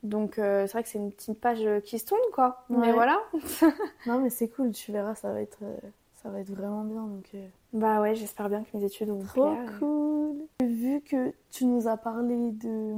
Donc 0.03 0.39
euh, 0.39 0.67
c'est 0.67 0.73
vrai 0.73 0.83
que 0.83 0.89
c'est 0.89 0.99
une 0.99 1.11
petite 1.13 1.41
page 1.41 1.65
euh, 1.67 1.81
qui 1.81 1.99
se 1.99 2.07
tourne, 2.07 2.21
quoi. 2.33 2.65
Mais 2.71 2.93
voilà. 2.93 3.21
Non, 4.07 4.19
mais 4.21 4.31
c'est 4.31 4.49
cool, 4.49 4.71
tu 4.71 4.93
verras, 4.93 5.15
ça 5.15 5.33
va 5.33 5.43
être, 5.43 5.59
euh, 5.63 5.77
ça 6.15 6.29
va 6.31 6.41
être 6.41 6.51
vraiment 6.51 6.85
bien, 6.85 7.03
donc... 7.03 7.33
Bah 7.73 8.01
ouais, 8.01 8.15
j'espère 8.15 8.49
bien 8.49 8.63
que 8.65 8.77
mes 8.77 8.85
études 8.85 9.09
vont 9.11 9.23
Trop 9.23 9.55
plaire. 9.55 9.79
cool. 9.79 10.37
Vu 10.63 11.01
que 11.03 11.33
tu 11.51 11.67
nous 11.67 11.87
as 11.87 11.97
parlé 11.97 12.51
de 12.53 12.95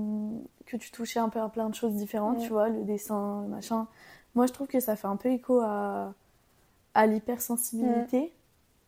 que 0.64 0.76
tu 0.76 0.90
touchais 0.92 1.18
un 1.20 1.28
peu 1.28 1.40
à 1.40 1.48
plein 1.48 1.68
de 1.68 1.74
choses 1.74 1.94
différentes, 1.94 2.38
Ouais. 2.38 2.44
tu 2.44 2.50
vois, 2.50 2.68
le 2.68 2.82
dessin, 2.84 3.42
le 3.42 3.48
machin. 3.48 3.86
Moi, 4.34 4.46
je 4.46 4.52
trouve 4.52 4.66
que 4.68 4.80
ça 4.80 4.96
fait 4.96 5.08
un 5.08 5.16
peu 5.16 5.28
écho 5.30 5.60
à 5.60 6.14
à 6.94 7.06
l'hypersensibilité, 7.06 8.32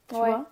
tu 0.09 0.15
Ouais. 0.17 0.29
vois. 0.29 0.47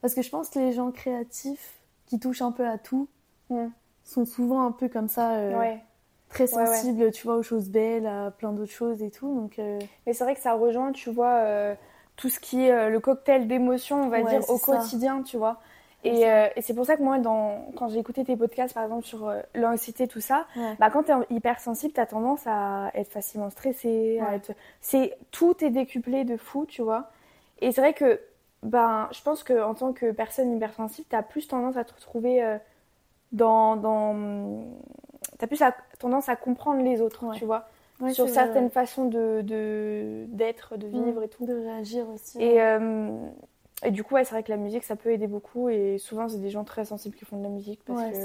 Parce 0.00 0.14
que 0.14 0.22
je 0.22 0.30
pense 0.30 0.50
que 0.50 0.58
les 0.58 0.72
gens 0.72 0.90
créatifs 0.90 1.78
qui 2.06 2.18
touchent 2.20 2.42
un 2.42 2.52
peu 2.52 2.66
à 2.66 2.78
tout 2.78 3.08
Mm. 3.50 3.66
sont 4.04 4.24
souvent 4.24 4.66
un 4.66 4.72
peu 4.72 4.88
comme 4.88 5.08
ça, 5.08 5.32
euh, 5.36 5.58
Ouais. 5.58 5.82
très 6.28 6.44
ouais. 6.44 6.66
sensibles, 6.66 7.10
tu 7.12 7.26
vois, 7.26 7.36
aux 7.36 7.42
choses 7.42 7.68
belles, 7.70 8.06
à 8.06 8.30
plein 8.30 8.52
d'autres 8.52 8.72
choses 8.72 9.02
et 9.02 9.10
tout. 9.10 9.34
Donc, 9.34 9.58
euh, 9.58 9.78
Mais 10.06 10.12
c'est 10.14 10.24
vrai 10.24 10.34
que 10.34 10.40
ça 10.40 10.54
rejoint, 10.54 10.92
tu 10.92 11.10
vois, 11.10 11.34
euh, 11.36 11.74
tout 12.16 12.28
ce 12.28 12.40
qui 12.40 12.62
est 12.64 12.90
le 12.90 13.00
cocktail 13.00 13.46
d'émotions, 13.48 14.02
on 14.02 14.08
va 14.08 14.22
dire, 14.22 14.48
au 14.50 14.56
ça. 14.58 14.78
quotidien, 14.78 15.22
tu 15.22 15.36
vois. 15.36 15.60
Et, 16.04 16.28
euh, 16.28 16.48
et 16.56 16.62
c'est 16.62 16.74
pour 16.74 16.84
ça 16.86 16.96
que 16.96 17.02
moi, 17.02 17.18
dans, 17.18 17.66
quand 17.76 17.88
j'ai 17.88 17.98
écouté 17.98 18.24
tes 18.24 18.36
podcasts, 18.36 18.74
par 18.74 18.84
exemple, 18.84 19.04
sur 19.06 19.26
euh, 19.28 19.40
l'anxiété, 19.54 20.06
tout 20.06 20.20
ça, 20.20 20.46
ouais. 20.56 20.74
bah, 20.78 20.90
quand 20.90 21.04
tu 21.04 21.12
es 21.12 21.14
hypersensible, 21.30 21.94
tu 21.94 22.00
as 22.00 22.06
tendance 22.06 22.42
à 22.46 22.90
être 22.94 23.10
facilement 23.10 23.50
stressé. 23.50 24.20
à 24.20 24.30
Ouais. 24.30 24.36
être... 24.36 24.52
c'est 24.80 25.16
Tout 25.30 25.64
est 25.64 25.70
décuplé 25.70 26.24
de 26.24 26.36
fou, 26.36 26.66
tu 26.66 26.82
vois. 26.82 27.10
Et 27.60 27.72
c'est 27.72 27.80
vrai 27.80 27.94
que 27.94 28.20
ben, 28.62 29.08
je 29.12 29.22
pense 29.22 29.42
qu'en 29.44 29.74
tant 29.74 29.92
que 29.92 30.10
personne 30.12 30.54
hypersensible, 30.54 31.06
tu 31.08 31.16
as 31.16 31.22
plus 31.22 31.48
tendance 31.48 31.76
à 31.76 31.84
te 31.84 31.94
retrouver 31.94 32.42
euh, 32.44 32.58
dans. 33.32 33.76
dans... 33.76 34.64
Tu 35.38 35.44
as 35.44 35.48
plus 35.48 35.62
à- 35.62 35.74
tendance 35.98 36.28
à 36.28 36.36
comprendre 36.36 36.82
les 36.82 37.00
autres, 37.00 37.24
Ouais. 37.26 37.36
tu 37.36 37.44
vois. 37.44 37.66
Sur 38.12 38.28
certaines 38.28 38.70
façons 38.70 39.06
de 39.06 39.40
de- 39.42 40.26
d'être, 40.28 40.76
de, 40.76 40.86
vivre 40.88 41.22
et 41.22 41.28
tout. 41.28 41.46
de 41.46 41.54
réagir 41.54 42.04
aussi. 42.12 42.42
Et, 42.42 42.60
euh, 42.60 43.16
et 43.84 43.90
du 43.90 44.02
coup, 44.04 44.14
ouais, 44.14 44.24
c'est 44.24 44.34
vrai 44.34 44.42
que 44.42 44.50
la 44.50 44.56
musique, 44.56 44.84
ça 44.84 44.96
peut 44.96 45.10
aider 45.10 45.26
beaucoup. 45.26 45.68
Et 45.68 45.98
souvent, 45.98 46.28
c'est 46.28 46.40
des 46.40 46.50
gens 46.50 46.64
très 46.64 46.84
sensibles 46.84 47.14
qui 47.16 47.24
font 47.24 47.36
de 47.38 47.42
la 47.42 47.48
musique 47.50 47.82
parce 47.84 48.00
ouais, 48.02 48.10
que 48.12 48.16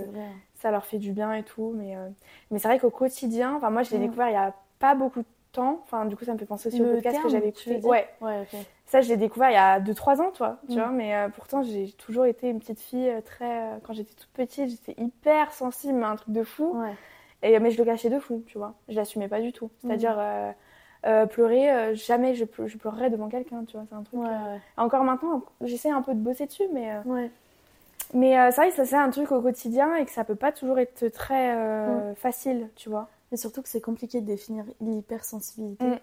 ça 0.56 0.72
leur 0.72 0.86
fait 0.86 0.98
du 0.98 1.12
bien 1.12 1.34
et 1.34 1.44
tout. 1.44 1.74
Mais, 1.76 1.96
euh, 1.96 2.08
mais 2.52 2.60
c'est 2.60 2.68
vrai 2.68 2.80
qu'au 2.80 2.90
quotidien, 2.90 3.56
enfin, 3.56 3.70
moi, 3.70 3.84
je 3.84 3.92
l'ai 3.92 3.98
Mm. 4.00 4.02
découvert 4.04 4.28
il 4.30 4.34
y 4.34 4.38
a 4.38 4.54
pas 4.80 4.96
beaucoup 4.96 5.20
de 5.22 5.26
temps. 5.52 5.82
Enfin, 5.84 6.06
du 6.06 6.16
coup, 6.16 6.26
ça 6.26 6.34
me 6.34 6.38
fait 6.38 6.46
penser 6.46 6.68
aussi 6.70 6.80
Le 6.80 6.90
au 6.92 6.94
podcast 6.96 7.22
que 7.22 7.30
j'avais 7.30 7.50
écouté. 7.50 7.80
Ouais, 7.84 8.08
Ouais, 8.22 8.42
ok. 8.42 8.60
ça, 8.86 9.02
je 9.02 9.10
l'ai 9.10 9.18
découvert 9.18 9.50
il 9.50 9.56
y 9.56 9.58
a 9.58 9.80
2-3 9.80 10.22
ans, 10.22 10.32
toi, 10.32 10.60
tu 10.68 10.74
Mm. 10.76 10.80
vois. 10.80 10.90
Mais 10.92 11.16
euh, 11.16 11.30
pourtant, 11.30 11.62
j'ai 11.64 11.92
toujours 11.94 12.26
été 12.26 12.50
une 12.50 12.60
petite 12.60 12.80
fille 12.80 13.10
euh, 13.10 13.22
très. 13.22 13.80
quand 13.84 13.94
j'étais 13.94 14.14
toute 14.14 14.30
petite, 14.32 14.70
j'étais 14.70 15.02
hyper 15.02 15.52
sensible 15.52 16.04
à 16.04 16.10
un 16.10 16.16
truc 16.16 16.34
de 16.34 16.44
fou. 16.44 16.78
Ouais. 16.80 16.94
Et, 17.42 17.58
mais 17.60 17.72
je 17.72 17.78
le 17.78 17.86
cachais 17.86 18.10
de 18.10 18.20
fou, 18.20 18.44
tu 18.48 18.58
vois. 18.58 18.74
Je 18.90 18.96
l'assumais 18.96 19.28
pas 19.30 19.40
du 19.42 19.54
tout. 19.54 19.70
C'est-à-dire, 19.80 20.16
euh, 20.20 20.52
euh, 21.06 21.26
pleurer, 21.26 21.72
euh, 21.72 21.96
jamais 21.96 22.36
je, 22.36 22.46
ple- 22.46 22.68
je 22.68 22.78
pleurerais 22.78 23.10
devant 23.10 23.30
quelqu'un, 23.30 23.64
tu 23.66 23.78
vois. 23.78 23.86
C'est 23.90 23.96
un 23.96 24.04
truc. 24.04 24.20
Ouais, 24.20 24.28
euh, 24.28 24.54
ouais. 24.56 24.62
Encore 24.78 25.04
maintenant, 25.04 25.44
j'essaie 25.62 25.90
un 25.90 26.02
peu 26.02 26.14
de 26.14 26.20
bosser 26.20 26.46
dessus, 26.46 26.68
mais. 26.74 26.92
Ouais. 27.06 27.32
mais 28.14 28.34
c'est 28.52 28.62
vrai 28.62 28.70
que 28.70 28.76
ça, 28.76 28.86
c'est 28.86 28.96
un 28.96 29.10
truc 29.10 29.32
au 29.32 29.42
quotidien 29.42 29.96
et 29.96 30.06
que 30.06 30.12
ça 30.12 30.24
peut 30.24 30.36
pas 30.36 30.52
toujours 30.52 30.80
être 30.80 31.08
très 31.10 31.56
facile, 32.16 32.70
tu 32.76 32.90
vois. 32.90 33.08
Mais 33.32 33.38
surtout 33.38 33.62
que 33.62 33.70
c'est 33.70 33.82
compliqué 33.82 34.22
de 34.22 34.26
définir 34.26 34.66
l'hypersensibilité. 34.82 35.86
Mm. 35.86 36.00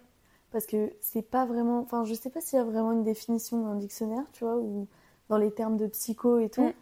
Parce 0.52 0.66
que 0.66 0.92
c'est 1.00 1.28
pas 1.28 1.44
vraiment. 1.44 1.80
Enfin, 1.80 2.04
je 2.04 2.14
sais 2.14 2.30
pas 2.30 2.40
s'il 2.40 2.58
y 2.58 2.62
a 2.62 2.64
vraiment 2.64 2.92
une 2.92 3.02
définition 3.02 3.58
dans 3.58 3.72
le 3.72 3.78
dictionnaire, 3.80 4.22
tu 4.32 4.44
vois, 4.44 4.56
ou 4.56 4.86
dans 5.28 5.36
les 5.36 5.50
termes 5.50 5.76
de 5.76 5.86
psycho 5.88 6.38
et 6.38 6.48
tout. 6.48 6.62
Mm. 6.62 6.72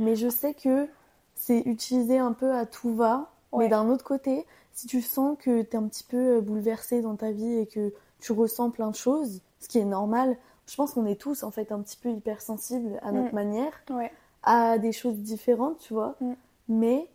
Mais 0.00 0.14
je 0.16 0.28
sais 0.28 0.54
que 0.54 0.86
c'est 1.34 1.60
utilisé 1.60 2.18
un 2.18 2.32
peu 2.32 2.52
à 2.52 2.66
tout 2.66 2.94
va. 2.94 3.30
Mais 3.56 3.68
d'un 3.68 3.88
autre 3.88 4.04
côté, 4.04 4.44
si 4.74 4.86
tu 4.86 5.00
sens 5.00 5.36
que 5.38 5.62
t'es 5.62 5.76
un 5.76 5.88
petit 5.88 6.04
peu 6.04 6.36
euh, 6.36 6.40
bouleversé 6.40 7.00
dans 7.00 7.16
ta 7.16 7.30
vie 7.30 7.58
et 7.58 7.66
que 7.66 7.92
tu 8.20 8.32
ressens 8.32 8.70
plein 8.70 8.90
de 8.90 8.96
choses, 8.96 9.40
ce 9.60 9.68
qui 9.68 9.78
est 9.78 9.84
normal, 9.84 10.36
je 10.66 10.74
pense 10.76 10.92
qu'on 10.94 11.06
est 11.06 11.20
tous 11.20 11.42
en 11.42 11.50
fait 11.50 11.72
un 11.72 11.80
petit 11.80 11.96
peu 11.96 12.10
hypersensibles 12.10 12.98
à 13.02 13.12
notre 13.12 13.32
Mm. 13.32 13.34
manière 13.34 13.72
Ouais. 13.90 14.12
à 14.42 14.78
des 14.78 14.92
choses 14.92 15.16
différentes, 15.18 15.78
tu 15.78 15.94
vois. 15.94 16.16
Mm. 16.20 16.32
Mais 16.68 17.08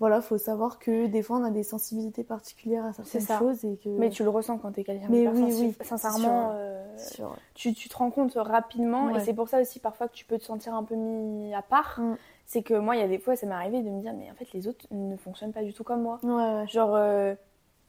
voilà, 0.00 0.20
faut 0.20 0.36
savoir 0.38 0.80
que 0.80 1.06
des 1.06 1.22
fois 1.22 1.36
on 1.38 1.44
a 1.44 1.50
des 1.50 1.62
sensibilités 1.62 2.24
particulières 2.24 2.84
à 2.86 2.92
certaines 2.92 3.20
ça. 3.20 3.38
choses 3.38 3.64
et 3.64 3.76
que. 3.76 3.88
Mais 3.88 4.10
tu 4.10 4.24
le 4.24 4.30
ressens 4.30 4.58
quand 4.58 4.72
t'es 4.72 4.82
quelqu'un 4.82 5.06
Mais 5.08 5.28
oui, 5.28 5.54
oui, 5.54 5.76
Sincèrement, 5.84 6.50
sûr. 6.96 7.26
euh, 7.28 7.34
tu, 7.54 7.72
tu 7.72 7.88
te 7.88 7.96
rends 7.96 8.10
compte 8.10 8.32
rapidement 8.34 9.10
et 9.10 9.20
c'est 9.20 9.32
pour 9.34 9.48
ça 9.48 9.60
aussi 9.60 9.78
parfois 9.78 10.08
que 10.08 10.14
tu 10.14 10.24
peux 10.24 10.38
te 10.38 10.44
sentir 10.44 10.74
un 10.74 10.82
peu 10.82 10.96
mis 10.96 11.54
à 11.54 11.62
part. 11.62 12.00
Mm. 12.00 12.16
C'est 12.46 12.62
que 12.62 12.74
moi, 12.74 12.96
il 12.96 13.00
y 13.00 13.04
a 13.04 13.08
des 13.08 13.18
fois, 13.18 13.34
ça 13.36 13.46
m'est 13.46 13.54
arrivé 13.54 13.80
de 13.82 13.88
me 13.88 14.00
dire, 14.00 14.12
mais 14.14 14.30
en 14.30 14.34
fait, 14.34 14.52
les 14.52 14.68
autres 14.68 14.84
ne 14.90 15.16
fonctionnent 15.16 15.52
pas 15.52 15.62
du 15.62 15.72
tout 15.72 15.84
comme 15.84 16.02
moi. 16.02 16.18
Ouais, 16.22 16.32
ouais. 16.32 16.66
Genre, 16.68 16.94
euh, 16.94 17.34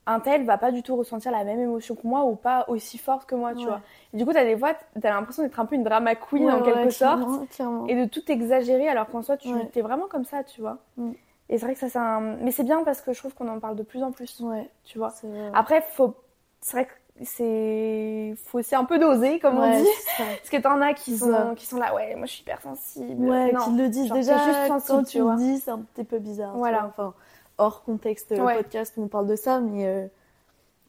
un 0.05 0.19
tel 0.19 0.43
va 0.45 0.57
pas 0.57 0.71
du 0.71 0.83
tout 0.83 0.95
ressentir 0.95 1.31
la 1.31 1.43
même 1.43 1.59
émotion 1.59 1.95
que 1.95 2.05
moi 2.07 2.23
ou 2.25 2.35
pas 2.35 2.65
aussi 2.67 2.97
forte 2.97 3.25
que 3.27 3.35
moi, 3.35 3.53
tu 3.55 3.65
vois. 3.65 3.81
Et 4.13 4.17
du 4.17 4.25
coup, 4.25 4.33
t'as 4.33 4.43
des 4.45 4.57
fois, 4.57 4.73
t'as 5.01 5.09
l'impression 5.09 5.43
d'être 5.43 5.59
un 5.59 5.65
peu 5.65 5.75
une 5.75 5.83
drama 5.83 6.15
queen 6.15 6.49
en 6.49 6.61
quelque 6.61 6.89
sorte. 6.91 7.17
clairement, 7.19 7.45
clairement. 7.47 7.87
et 7.87 7.95
de 7.95 8.05
tout 8.09 8.29
exagérer 8.31 8.87
alors 8.89 9.07
qu'en 9.07 9.21
soi 9.21 9.37
tu 9.37 9.49
es 9.75 9.81
vraiment 9.81 10.07
comme 10.07 10.25
ça 10.25 10.43
tu 10.43 10.61
vois 10.61 10.77
Mm. 10.97 11.11
et 11.49 11.57
c'est 11.57 11.65
vrai 11.65 11.73
que 11.73 11.79
ça 11.79 11.89
c'est 11.89 11.99
un 11.99 12.19
mais 12.19 12.51
c'est 12.51 12.63
bien 12.63 12.83
parce 12.83 13.01
que 13.01 13.13
je 13.13 13.19
trouve 13.19 13.33
qu'on 13.33 13.47
en 13.47 13.59
parle 13.59 13.75
de 13.77 13.83
plus 13.83 14.03
en 14.03 14.11
plus 14.11 14.39
Ouais, 14.41 14.69
tu 14.83 14.97
vois 14.97 15.11
après 15.53 15.81
faut 15.81 16.15
c'est 16.61 16.77
vrai 16.77 16.85
que 16.85 16.91
c'est 17.21 18.33
faut 18.45 18.59
aussi 18.59 18.75
un 18.75 18.85
peu 18.85 18.97
doser 18.99 19.39
comme 19.39 19.59
Ouais, 19.59 19.77
on 19.77 19.83
dit 19.83 19.89
c'est 20.17 20.23
parce 20.23 20.49
que 20.49 20.57
t'en 20.61 20.81
as 20.81 20.93
qui 20.93 21.11
C'est 21.13 21.25
sont 21.25 21.31
ça. 21.31 21.53
qui 21.55 21.65
sont 21.65 21.77
là 21.77 21.93
ouais 21.95 22.15
moi 22.15 22.25
je 22.25 22.31
suis 22.33 22.41
hyper 22.41 22.61
sensible 22.61 23.25
Ouais, 23.29 23.51
non 23.51 23.59
qu'ils 23.65 23.77
le 23.77 23.89
disent 23.89 24.07
genre, 24.07 24.17
déjà 24.17 24.37
juste 24.37 24.67
sensible, 24.67 24.97
quand 24.99 25.03
tu 25.03 25.19
vois. 25.21 25.33
le 25.33 25.37
dis, 25.39 25.59
c'est 25.59 25.71
un 25.71 25.79
petit 25.79 26.03
peu 26.03 26.19
bizarre. 26.19 26.57
Voilà. 26.57 26.85
Enfin, 26.87 27.13
hors 27.57 27.83
contexte 27.83 28.31
euh, 28.31 28.43
Ouais. 28.43 28.57
podcast 28.57 28.93
où 28.97 29.03
on 29.03 29.07
parle 29.07 29.27
de 29.27 29.35
ça, 29.35 29.59
mais 29.59 29.85
euh, 29.85 30.07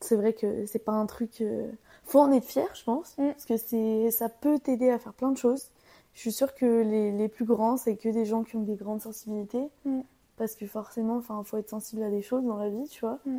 c'est 0.00 0.16
vrai 0.16 0.32
que 0.32 0.66
c'est 0.66 0.78
pas 0.84 0.92
un 0.92 1.06
truc. 1.06 1.40
euh, 1.40 1.70
Faut 2.04 2.20
en 2.20 2.32
être 2.32 2.44
fier, 2.46 2.68
je 2.74 2.84
pense, 2.84 3.16
Mm. 3.18 3.28
parce 3.32 3.44
que 3.44 3.56
c'est 3.56 4.10
ça 4.10 4.28
peut 4.28 4.58
t'aider 4.58 4.90
à 4.90 4.98
faire 4.98 5.12
plein 5.12 5.30
de 5.30 5.38
choses. 5.38 5.68
Je 6.14 6.20
suis 6.20 6.32
sûre 6.32 6.54
que 6.54 6.82
les, 6.82 7.10
les 7.12 7.28
plus 7.28 7.44
grands, 7.44 7.76
c'est 7.76 7.96
que 7.96 8.08
des 8.08 8.24
gens 8.24 8.44
qui 8.44 8.56
ont 8.56 8.62
des 8.62 8.76
grandes 8.76 9.00
sensibilités, 9.02 9.68
Mm. 9.84 10.00
parce 10.38 10.54
que 10.54 10.66
forcément, 10.66 11.16
enfin, 11.16 11.42
faut 11.44 11.56
être 11.58 11.70
sensible 11.70 12.02
à 12.02 12.10
des 12.10 12.22
choses 12.22 12.44
dans 12.44 12.56
la 12.56 12.68
vie, 12.70 12.88
tu 12.88 13.00
vois. 13.00 13.18
Mm. 13.26 13.38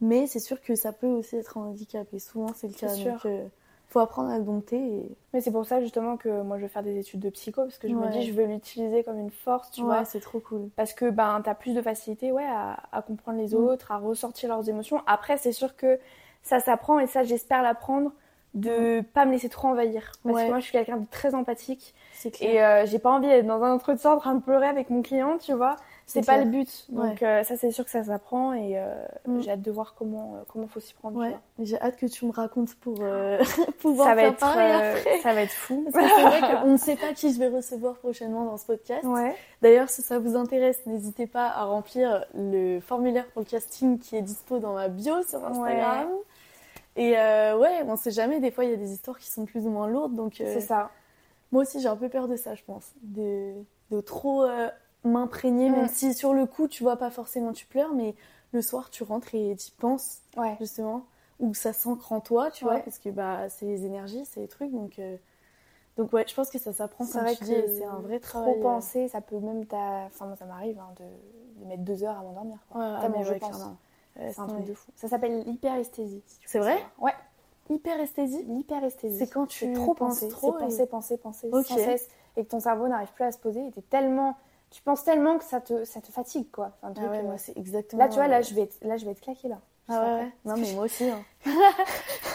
Mais 0.00 0.26
c'est 0.26 0.38
sûr 0.40 0.60
que 0.60 0.74
ça 0.74 0.92
peut 0.92 1.06
aussi 1.08 1.36
être 1.36 1.58
un 1.58 1.62
handicap, 1.62 2.06
et 2.12 2.18
souvent 2.18 2.48
c'est 2.54 2.68
le 2.68 2.74
cas. 2.74 2.88
sûr. 2.88 3.12
Donc, 3.12 3.26
euh, 3.26 3.44
faut 3.90 4.00
apprendre 4.00 4.30
à 4.30 4.38
dompter. 4.38 4.76
Et... 4.76 5.08
mais 5.32 5.40
c'est 5.40 5.50
pour 5.50 5.64
ça 5.64 5.80
justement 5.80 6.18
que 6.18 6.42
moi 6.42 6.58
je 6.58 6.62
veux 6.64 6.68
faire 6.68 6.82
des 6.82 6.98
études 6.98 7.20
de 7.20 7.30
psycho 7.30 7.62
parce 7.62 7.78
que 7.78 7.88
je 7.88 7.94
me 7.94 8.08
dis 8.10 8.26
je 8.26 8.32
veux 8.34 8.44
l'utiliser 8.44 9.02
comme 9.02 9.18
une 9.18 9.30
force 9.30 9.70
tu 9.70 9.80
ouais, 9.80 9.86
vois 9.86 10.04
c'est 10.04 10.20
trop 10.20 10.40
cool. 10.40 10.68
parce 10.76 10.92
que 10.92 11.08
ben 11.08 11.40
t'as 11.42 11.54
plus 11.54 11.72
de 11.74 11.80
facilité 11.80 12.30
ouais 12.30 12.44
à, 12.46 12.76
à 12.92 13.00
comprendre 13.00 13.38
les 13.38 13.54
Mm. 13.54 13.56
autres 13.64 13.90
à 13.90 13.96
ressortir 13.96 14.50
leurs 14.50 14.68
émotions 14.68 15.00
après 15.06 15.38
c'est 15.38 15.52
sûr 15.52 15.74
que 15.74 15.98
ça 16.42 16.60
s'apprend 16.60 16.98
et 17.00 17.06
ça 17.06 17.22
j'espère 17.24 17.62
l'apprendre 17.62 18.12
de 18.52 19.00
pas 19.14 19.24
me 19.24 19.32
laisser 19.32 19.48
trop 19.48 19.68
envahir 19.68 20.12
parce 20.22 20.36
Ouais. 20.36 20.44
que 20.44 20.50
moi 20.50 20.58
je 20.58 20.64
suis 20.64 20.72
quelqu'un 20.72 20.98
de 20.98 21.06
très 21.10 21.34
empathique 21.34 21.94
et 22.40 22.62
euh, 22.62 22.84
j'ai 22.84 22.98
pas 22.98 23.10
envie 23.10 23.28
d'être 23.28 23.46
dans 23.46 23.62
un 23.62 23.72
entretien 23.72 24.10
en 24.12 24.18
train 24.18 24.34
de 24.34 24.42
pleurer 24.42 24.66
avec 24.66 24.90
mon 24.90 25.00
client 25.00 25.38
tu 25.38 25.54
vois 25.54 25.76
c'est 26.10 26.26
pas 26.26 26.38
le 26.38 26.46
but 26.46 26.86
donc 26.88 27.22
euh, 27.22 27.42
ça 27.44 27.56
c'est 27.56 27.70
sûr 27.70 27.84
que 27.84 27.90
ça 27.90 28.02
s'apprend 28.02 28.52
et 28.54 28.78
euh, 28.78 28.94
Mm. 29.26 29.40
j'ai 29.42 29.50
hâte 29.50 29.60
de 29.62 29.70
voir 29.70 29.94
comment 29.94 30.34
euh, 30.36 30.38
comment 30.48 30.66
faut 30.66 30.80
s'y 30.80 30.94
prendre 30.94 31.18
Ouais, 31.18 31.36
j'ai 31.60 31.78
hâte 31.80 31.96
que 31.96 32.06
tu 32.06 32.24
me 32.24 32.32
racontes 32.32 32.74
pour 32.76 32.96
euh, 33.00 33.38
pouvoir 33.80 34.08
ça 34.08 34.14
va 34.14 34.20
faire 34.22 34.32
être 34.32 34.44
après. 34.44 35.18
ça 35.20 35.34
va 35.34 35.42
être 35.42 35.52
fou 35.52 35.86
Parce 35.92 36.06
que 36.06 36.14
c'est 36.16 36.22
vrai 36.22 36.40
qu'on 36.62 36.72
ne 36.72 36.76
sait 36.78 36.96
pas 36.96 37.12
qui 37.12 37.32
je 37.32 37.38
vais 37.38 37.48
recevoir 37.48 37.96
prochainement 37.98 38.44
dans 38.46 38.56
ce 38.56 38.64
podcast. 38.66 39.04
ouais 39.04 39.36
D'ailleurs, 39.60 39.88
si 39.90 40.00
ça 40.02 40.18
vous 40.18 40.34
intéresse, 40.36 40.80
n'hésitez 40.86 41.26
pas 41.26 41.48
à 41.48 41.64
remplir 41.64 42.24
le 42.34 42.80
formulaire 42.80 43.26
pour 43.28 43.40
le 43.42 43.46
casting 43.46 43.98
qui 43.98 44.16
est 44.16 44.22
dispo 44.22 44.58
dans 44.60 44.72
ma 44.74 44.88
bio 44.88 45.22
sur 45.22 45.44
Instagram. 45.44 46.08
Et 46.96 47.12
ouais, 47.12 47.82
on 47.86 47.96
sait 47.96 48.10
jamais, 48.10 48.40
des 48.40 48.50
fois 48.50 48.64
il 48.64 48.70
y 48.70 48.74
a 48.74 48.76
des 48.76 48.92
histoires 48.92 49.18
qui 49.18 49.30
sont 49.30 49.44
plus 49.44 49.66
ou 49.66 49.70
moins 49.70 49.88
lourdes, 49.88 50.14
donc 50.14 50.34
c'est 50.36 50.60
ça 50.60 50.90
moi 51.50 51.62
aussi 51.62 51.80
j'ai 51.80 51.88
un 51.88 51.96
peu 51.96 52.08
peur 52.10 52.28
de 52.28 52.36
ça, 52.36 52.54
je 52.54 52.62
pense. 52.64 52.92
De, 53.02 53.52
de 53.90 54.00
trop 54.02 54.46
m'imprégner, 55.08 55.70
même 55.70 55.86
Mm. 55.86 55.88
si 55.88 56.14
sur 56.14 56.34
le 56.34 56.46
coup 56.46 56.68
tu 56.68 56.82
vois 56.82 56.96
pas 56.96 57.10
forcément 57.10 57.52
tu 57.52 57.66
pleures, 57.66 57.94
mais 57.94 58.14
le 58.52 58.62
soir 58.62 58.90
tu 58.90 59.02
rentres 59.02 59.34
et 59.34 59.56
tu 59.56 59.70
penses 59.72 60.18
ouais 60.36 60.56
justement, 60.60 61.04
ou 61.40 61.54
ça 61.54 61.72
s'ancre 61.72 62.12
en 62.12 62.20
toi, 62.20 62.50
tu 62.50 62.64
Ouais. 62.64 62.72
vois, 62.74 62.80
parce 62.82 62.98
que 62.98 63.08
bah, 63.10 63.48
c'est 63.48 63.66
les 63.66 63.84
énergies, 63.84 64.24
c'est 64.26 64.40
les 64.40 64.48
trucs, 64.48 64.72
donc, 64.72 64.98
euh, 64.98 65.16
donc 65.96 66.12
ouais, 66.12 66.24
je 66.28 66.34
pense 66.34 66.50
que 66.50 66.58
ça 66.58 66.72
s'apprend, 66.72 67.04
C'est 67.04 67.12
comme 67.12 67.22
vrai 67.22 67.36
tu 67.36 67.44
dis, 67.44 67.50
c'est 67.78 67.84
un 67.84 68.00
vrai 68.00 68.20
travail. 68.20 68.54
Trop 68.58 68.60
euh, 68.60 68.74
penser, 68.74 69.08
ça 69.08 69.20
peut 69.20 69.38
même 69.38 69.66
t'a. 69.66 70.06
Enfin, 70.06 70.26
moi, 70.26 70.36
ça 70.36 70.44
m'arrive 70.46 70.78
hein, 70.78 70.94
de... 70.98 71.62
de 71.62 71.68
mettre 71.68 71.82
deux 71.82 72.04
heures 72.04 72.16
à 72.18 72.22
m'endormir. 72.22 72.58
quoi. 72.70 72.80
Ouais, 72.80 72.86
ah, 72.96 73.00
Tellement 73.00 73.18
mais 73.18 73.24
je 73.24 73.32
ouais, 73.32 73.38
pense. 73.40 73.56
clairement. 73.56 73.76
Euh, 74.20 74.30
c'est 74.32 74.40
un 74.40 74.46
truc 74.46 74.64
de 74.64 74.74
fou. 74.74 74.90
Ça 74.96 75.08
s'appelle 75.08 75.42
l'hyperesthésie. 75.44 76.22
si 76.26 76.38
C'est 76.46 76.58
vrai 76.60 76.72
savoir. 76.74 76.92
Ouais, 76.98 77.14
Hyperesthésie 77.70 78.42
l'hyperesthésie. 78.44 79.18
C'est 79.18 79.28
quand 79.28 79.46
tu 79.46 79.72
trop 79.74 79.94
penses 79.94 80.20
penser, 80.20 80.28
trop 80.28 80.52
c'est 80.58 80.64
et- 80.64 80.66
penser, 80.66 80.86
penser, 80.86 81.18
penser 81.18 81.50
Ok. 81.52 81.66
sans 81.66 81.76
cesse, 81.76 82.08
et 82.36 82.44
que 82.44 82.48
ton 82.50 82.60
cerveau 82.60 82.88
n'arrive 82.88 83.12
plus 83.12 83.24
à 83.24 83.32
se 83.32 83.38
poser. 83.38 83.66
Et 83.66 83.72
t'es 83.72 83.82
tellement, 83.82 84.36
tu 84.70 84.82
penses 84.82 85.04
tellement 85.04 85.38
que 85.38 85.44
ça 85.44 85.60
te, 85.60 85.84
ça 85.84 86.00
te 86.00 86.10
fatigue, 86.12 86.50
quoi. 86.50 86.72
Un 86.82 86.92
Ah 86.96 87.00
ouais, 87.10 87.18
euh, 87.18 87.22
moi 87.22 87.38
c'est 87.38 87.56
exactement. 87.56 88.02
Là, 88.02 88.08
tu 88.08 88.16
vois, 88.16 88.28
là, 88.28 88.38
euh, 88.38 88.42
je 88.42 88.54
vais, 88.54 88.62
être, 88.62 88.76
là, 88.82 88.96
je 88.96 89.04
vais 89.04 89.12
être 89.12 89.20
claquée 89.20 89.48
là. 89.48 89.58
Ah 89.88 90.16
ouais. 90.16 90.32
Non, 90.44 90.54
mais 90.58 90.72
moi 90.74 90.84
aussi. 90.84 91.08
hein. 91.08 91.20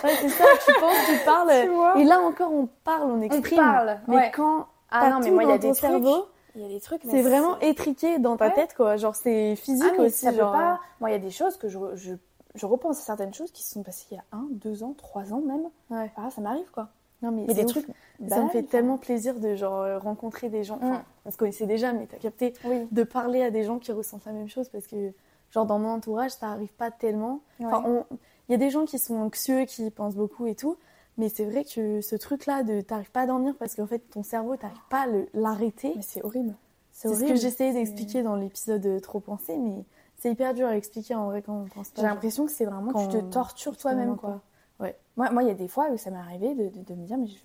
ouais, 0.03 0.15
c'est 0.19 0.29
ça, 0.29 0.45
tu 0.65 0.73
penses, 0.79 0.97
tu 1.07 1.17
parles. 1.25 1.51
Tu 1.95 2.01
et 2.01 2.03
là 2.05 2.19
encore, 2.21 2.51
on 2.51 2.67
parle, 2.83 3.11
on 3.11 3.19
On 3.19 3.21
exprime. 3.21 3.57
parle. 3.59 3.99
Mais 4.07 4.15
ouais. 4.15 4.31
quand 4.33 4.67
Ah 4.89 5.09
non, 5.11 5.19
mais 5.19 5.29
moi, 5.31 5.43
il 5.43 5.49
y 5.49 5.53
a 5.53 5.57
des 5.57 5.67
ton 5.67 5.73
trucs. 5.73 5.89
cerveau, 5.91 6.27
Il 6.55 6.61
y 6.61 6.65
a 6.65 6.67
des 6.69 6.79
trucs. 6.81 7.01
c'est 7.07 7.21
vraiment 7.21 7.59
étriqué 7.59 8.17
dans 8.19 8.37
ta 8.37 8.47
Ouais. 8.47 8.53
tête, 8.55 8.73
quoi. 8.75 8.97
Genre, 8.97 9.15
c'est 9.15 9.55
physique 9.55 9.85
Ah, 9.87 9.95
mais 9.99 10.05
aussi. 10.07 10.25
ça 10.25 10.31
peut 10.31 10.37
genre, 10.39 10.51
pas. 10.51 10.79
Moi, 10.99 11.09
il 11.11 11.13
y 11.13 11.15
a 11.15 11.19
des 11.19 11.29
choses 11.31 11.57
que 11.57 11.69
je, 11.69 11.77
je, 11.93 12.13
je 12.55 12.65
repense 12.65 12.99
à 12.99 13.03
certaines 13.03 13.33
choses 13.35 13.51
qui 13.51 13.61
se 13.63 13.73
sont 13.73 13.83
passées 13.83 14.07
il 14.11 14.15
y 14.15 14.19
a 14.19 14.23
un, 14.31 14.47
deux 14.49 14.81
ans, 14.83 14.95
trois 14.97 15.31
ans 15.31 15.41
même. 15.41 15.69
Ouais. 15.91 16.11
Ah, 16.17 16.31
ça 16.31 16.41
m'arrive 16.41 16.69
quoi. 16.71 16.87
Non, 17.23 17.31
mais, 17.31 17.45
Mais 17.47 17.55
c'est 17.55 17.61
des 17.61 17.65
ouf. 17.65 17.71
trucs. 17.71 17.87
Ça 18.29 18.43
me 18.43 18.49
fait 18.49 18.59
enfin. 18.59 18.67
tellement 18.67 18.97
plaisir 18.97 19.39
de 19.39 19.55
genre 19.55 19.81
euh, 19.81 19.97
rencontrer 19.97 20.49
des 20.49 20.63
gens. 20.63 20.75
Enfin, 20.75 20.99
Mm. 20.99 21.03
on 21.25 21.31
se 21.31 21.37
connaissait 21.37 21.65
déjà, 21.65 21.91
mais 21.93 22.05
t'as 22.05 22.17
capté 22.17 22.53
Oui. 22.65 22.87
de 22.91 23.03
parler 23.03 23.41
à 23.41 23.49
des 23.49 23.63
gens 23.63 23.79
qui 23.79 23.91
ressentent 23.91 24.25
la 24.25 24.33
même 24.33 24.49
chose 24.49 24.69
parce 24.69 24.85
que 24.87 25.11
genre 25.51 25.65
dans 25.65 25.79
mon 25.79 25.89
entourage, 25.89 26.31
ça 26.31 26.47
arrive 26.49 26.73
pas 26.73 26.91
tellement. 26.91 27.39
Enfin, 27.63 27.81
Ouais. 27.81 28.03
on- 28.11 28.15
il 28.49 28.51
y 28.51 28.55
a 28.55 28.57
des 28.57 28.69
gens 28.69 28.85
qui 28.85 28.99
sont 28.99 29.15
anxieux, 29.15 29.65
qui 29.65 29.89
pensent 29.89 30.15
beaucoup 30.15 30.45
et 30.47 30.55
tout, 30.55 30.77
mais 31.17 31.29
c'est 31.29 31.45
vrai 31.45 31.63
que 31.63 32.01
ce 32.01 32.15
truc-là 32.15 32.63
de 32.63 32.81
t'arrives 32.81 33.11
pas 33.11 33.21
à 33.21 33.25
dormir 33.27 33.55
parce 33.57 33.73
qu'en 33.75 33.87
fait 33.87 33.99
ton 33.99 34.21
cerveau 34.23 34.55
t'arrives 34.57 34.77
pas 34.89 35.03
à 35.03 35.07
l'arrêter. 35.33 35.93
Mais 35.95 36.01
c'est 36.01 36.23
horrible. 36.23 36.53
C'est 36.91 37.13
ce 37.15 37.23
que 37.23 37.35
j'essayais 37.35 37.73
d'expliquer 37.73 38.21
dans 38.21 38.35
l'épisode 38.35 38.85
euh, 38.85 38.99
Trop 38.99 39.19
pensé, 39.19 39.57
mais 39.57 39.83
c'est 40.17 40.29
hyper 40.31 40.53
dur 40.53 40.67
à 40.67 40.75
expliquer 40.77 41.15
en 41.15 41.25
vrai 41.27 41.41
quand 41.41 41.53
on 41.53 41.65
pense 41.73 41.89
pas. 41.89 42.01
J'ai 42.01 42.07
l'impression 42.07 42.45
que 42.45 42.51
c'est 42.51 42.65
vraiment 42.65 42.91
Quand- 42.91 43.07
tu 43.07 43.17
te 43.17 43.23
tortures 43.23 43.77
toi-même 43.77 44.15
quoi. 44.17 44.41
Ouais. 44.83 44.97
Moi, 45.17 45.29
moi, 45.31 45.41
il 45.43 45.47
y 45.47 45.51
a 45.51 45.55
des 45.55 45.67
fois 45.67 45.87
où 45.89 45.97
ça 45.97 46.11
m'est 46.11 46.17
arrivé 46.19 46.53
de, 46.55 46.69
de, 46.69 46.83
de 46.83 46.93
me 46.93 47.05
dire 47.05 47.17
mais 47.17 47.27
je 47.27 47.35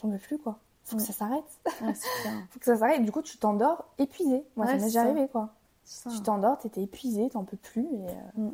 j'en 0.00 0.08
veux 0.08 0.18
plus 0.18 0.38
quoi. 0.38 0.56
Faut 0.84 0.96
que 0.96 1.02
ça 1.02 1.12
s'arrête. 1.12 1.44
Ah, 1.66 1.70
c'est 1.94 2.08
clair. 2.22 2.32
Faut 2.50 2.58
que 2.58 2.64
ça 2.64 2.76
s'arrête. 2.76 3.02
Du 3.04 3.12
coup, 3.12 3.20
tu 3.22 3.36
t'endors 3.36 3.84
épuisé. 3.98 4.44
Moi, 4.56 4.64
Ouais, 4.66 4.72
ça 4.72 4.78
m'est 4.78 4.84
déjà 4.86 5.00
arrivé 5.02 5.28
quoi. 5.28 5.50
Ça. 5.84 6.08
Tu 6.10 6.20
t'endors, 6.22 6.58
t'étais 6.58 6.82
épuisé, 6.82 7.28
t'en 7.30 7.44
peux 7.44 7.56
plus. 7.58 7.82
Et, 7.84 8.08
euh, 8.08 8.12
Mm. 8.42 8.50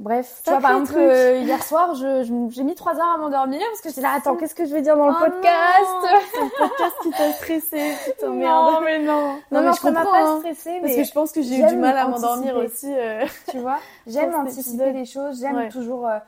Bref, 0.00 0.42
tu 0.44 0.50
vois, 0.50 0.60
par 0.60 0.70
exemple, 0.78 0.94
euh, 0.96 1.40
hier 1.40 1.60
soir, 1.64 1.92
j'ai 1.96 2.62
mis 2.62 2.74
trois 2.76 2.94
heures 2.94 3.14
à 3.16 3.18
m'endormir 3.18 3.60
parce 3.70 3.80
que 3.80 3.88
j'étais 3.88 4.00
là, 4.00 4.12
attends, 4.16 4.36
qu'est-ce 4.36 4.54
que 4.54 4.64
je 4.64 4.72
vais 4.72 4.80
dire 4.80 4.96
dans 4.96 5.08
le 5.08 5.12
Oh 5.12 5.24
podcast 5.24 5.90
non, 5.90 6.08
C'est 6.32 6.40
le 6.40 6.50
podcast 6.68 6.96
qui 7.02 7.10
t'a 7.10 7.32
stressé, 7.32 7.94
putain 8.04 8.28
Non, 8.28 8.34
merde. 8.36 8.82
mais 8.84 8.98
non. 9.00 9.32
Non, 9.32 9.40
mais 9.50 9.62
non, 9.62 9.72
je 9.72 9.80
comprends, 9.80 10.04
pas 10.04 10.22
hein. 10.22 10.38
stressée, 10.38 10.78
Parce 10.80 10.94
que 10.94 11.02
je 11.02 11.12
pense 11.12 11.32
que 11.32 11.42
j'ai 11.42 11.58
eu 11.58 11.66
du 11.66 11.76
mal 11.76 11.98
à 11.98 12.06
m'endormir 12.06 12.56
aussi. 12.58 12.86
euh. 12.96 13.26
tu 13.50 13.58
vois, 13.58 13.78
j'aime 14.06 14.32
anticiper 14.36 14.92
les 14.92 15.04
choses, 15.04 15.40
j'aime 15.40 15.56
Ouais. 15.56 15.68
toujours 15.68 16.06
euh, 16.06 16.18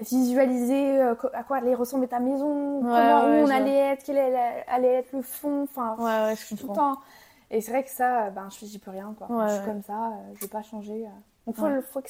visualiser 0.00 1.00
euh, 1.00 1.14
à 1.34 1.42
quoi 1.44 1.58
allait 1.58 1.74
ressembler 1.74 2.08
ta 2.08 2.20
maison, 2.20 2.80
comment 2.82 2.94
ouais, 2.94 3.42
où 3.42 3.46
on 3.46 3.50
allait 3.50 3.76
être, 3.92 4.04
quel 4.04 4.18
allait 4.18 4.94
être 4.94 5.12
le 5.12 5.22
fond, 5.22 5.62
enfin, 5.64 5.96
Ouais, 5.98 6.34
je 6.36 6.54
tout 6.56 6.68
le 6.68 6.74
temps. 6.74 6.98
Et 7.50 7.60
c'est 7.60 7.72
vrai 7.72 7.82
que 7.82 7.90
ça, 7.90 8.30
ben, 8.30 8.48
je 8.50 8.64
j'y 8.66 8.78
peux 8.78 8.90
rien, 8.92 9.14
quoi. 9.18 9.26
Je 9.48 9.54
suis 9.56 9.64
comme 9.64 9.82
ça, 9.82 10.06
euh, 10.08 10.10
je 10.36 10.40
vais 10.42 10.48
pas 10.48 10.62
changer. 10.62 11.06
euh. 11.06 11.10
Donc, 11.46 11.56
faut, 11.56 11.82
faut 11.92 12.00
que 12.00 12.08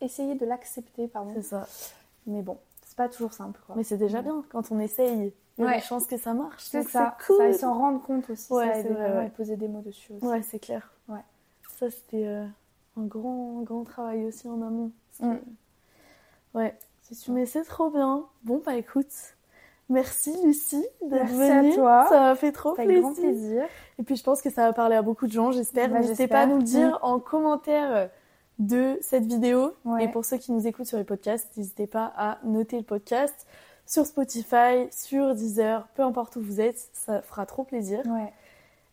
essayer 0.00 0.34
de 0.34 0.46
l'accepter, 0.46 1.08
pardon. 1.08 1.32
C'est 1.34 1.42
ça. 1.42 1.66
Mais 2.26 2.40
bon, 2.42 2.56
c'est 2.86 2.96
pas 2.96 3.08
toujours 3.08 3.32
simple, 3.34 3.60
quoi. 3.66 3.74
Mais 3.76 3.84
c'est 3.84 3.98
déjà 3.98 4.22
bien 4.22 4.42
quand 4.50 4.70
on 4.72 4.78
essaye. 4.80 5.32
Il 5.58 5.64
y 5.64 5.66
a 5.66 5.74
des 5.74 5.80
chances 5.80 6.06
que 6.06 6.16
ça 6.16 6.32
marche. 6.34 6.62
c'est 6.64 6.84
ça. 6.84 7.16
Cool. 7.26 7.36
ça, 7.38 7.48
et 7.48 7.52
s'en 7.52 7.74
rendre 7.76 8.00
compte 8.00 8.30
aussi, 8.30 8.44
ça 8.44 8.74
c'est 8.74 8.82
vraiment 8.88 9.28
poser 9.30 9.56
des 9.56 9.66
mots 9.68 9.80
dessus 9.82 10.12
aussi. 10.12 10.24
Ouais, 10.24 10.40
c'est 10.42 10.60
clair. 10.60 10.90
Ouais. 11.08 11.20
Ça, 11.78 11.90
c'était 11.90 12.26
euh, 12.26 12.46
un 12.96 13.02
grand, 13.02 13.60
grand 13.62 13.82
travail 13.84 14.24
aussi 14.24 14.48
en 14.48 14.62
amont. 14.62 14.92
Parce 15.18 15.32
que- 15.34 15.44
Ouais, 16.54 16.78
sûr. 17.14 17.32
mais 17.34 17.46
c'est 17.46 17.62
trop 17.64 17.90
bien. 17.90 18.24
Bon, 18.44 18.62
bah 18.64 18.74
écoute, 18.76 19.06
merci 19.88 20.34
Lucie 20.44 20.84
d'être 21.02 21.32
Merci 21.32 21.42
à 21.50 21.62
venue. 21.62 21.74
toi. 21.74 22.06
Ça 22.08 22.20
m'a 22.20 22.34
fait 22.34 22.52
trop 22.52 22.74
plaisir. 22.74 23.00
grand 23.02 23.14
plaisir. 23.14 23.64
Et 23.98 24.02
puis 24.02 24.16
je 24.16 24.22
pense 24.22 24.42
que 24.42 24.50
ça 24.50 24.66
va 24.66 24.72
parler 24.72 24.96
à 24.96 25.02
beaucoup 25.02 25.26
de 25.26 25.32
gens, 25.32 25.50
j'espère. 25.52 25.88
Bah, 25.90 26.00
N'hésitez 26.00 26.28
pas 26.28 26.40
à 26.40 26.46
nous 26.46 26.58
le 26.58 26.62
dire 26.62 26.98
en 27.02 27.18
commentaire 27.18 28.10
de 28.58 28.98
cette 29.00 29.24
vidéo. 29.24 29.72
Ouais. 29.84 30.04
Et 30.04 30.08
pour 30.08 30.24
ceux 30.24 30.36
qui 30.36 30.52
nous 30.52 30.66
écoutent 30.66 30.86
sur 30.86 30.98
les 30.98 31.04
podcasts, 31.04 31.56
n'hésitez 31.56 31.86
pas 31.86 32.12
à 32.16 32.38
noter 32.44 32.76
le 32.76 32.84
podcast 32.84 33.46
sur 33.86 34.04
Spotify, 34.04 34.86
sur 34.90 35.34
Deezer, 35.34 35.86
peu 35.94 36.02
importe 36.02 36.36
où 36.36 36.42
vous 36.42 36.60
êtes, 36.60 36.90
ça 36.92 37.22
fera 37.22 37.46
trop 37.46 37.64
plaisir. 37.64 38.00
Ouais. 38.06 38.32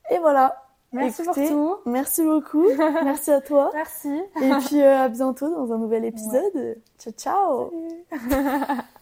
Et 0.09 0.19
voilà. 0.19 0.64
Merci 0.95 1.23
Écoutez, 1.23 1.49
pour 1.49 1.81
tout. 1.83 1.89
Merci 1.89 2.23
beaucoup. 2.23 2.67
Merci 3.03 3.31
à 3.31 3.41
toi. 3.41 3.71
Merci. 3.73 4.09
Et 4.41 4.49
puis 4.65 4.81
euh, 4.81 5.03
à 5.03 5.09
bientôt 5.09 5.49
dans 5.49 5.73
un 5.73 5.77
nouvel 5.77 6.05
épisode. 6.05 6.77
Ciao 6.97 7.13
ciao. 7.13 7.71
Salut. 8.29 8.81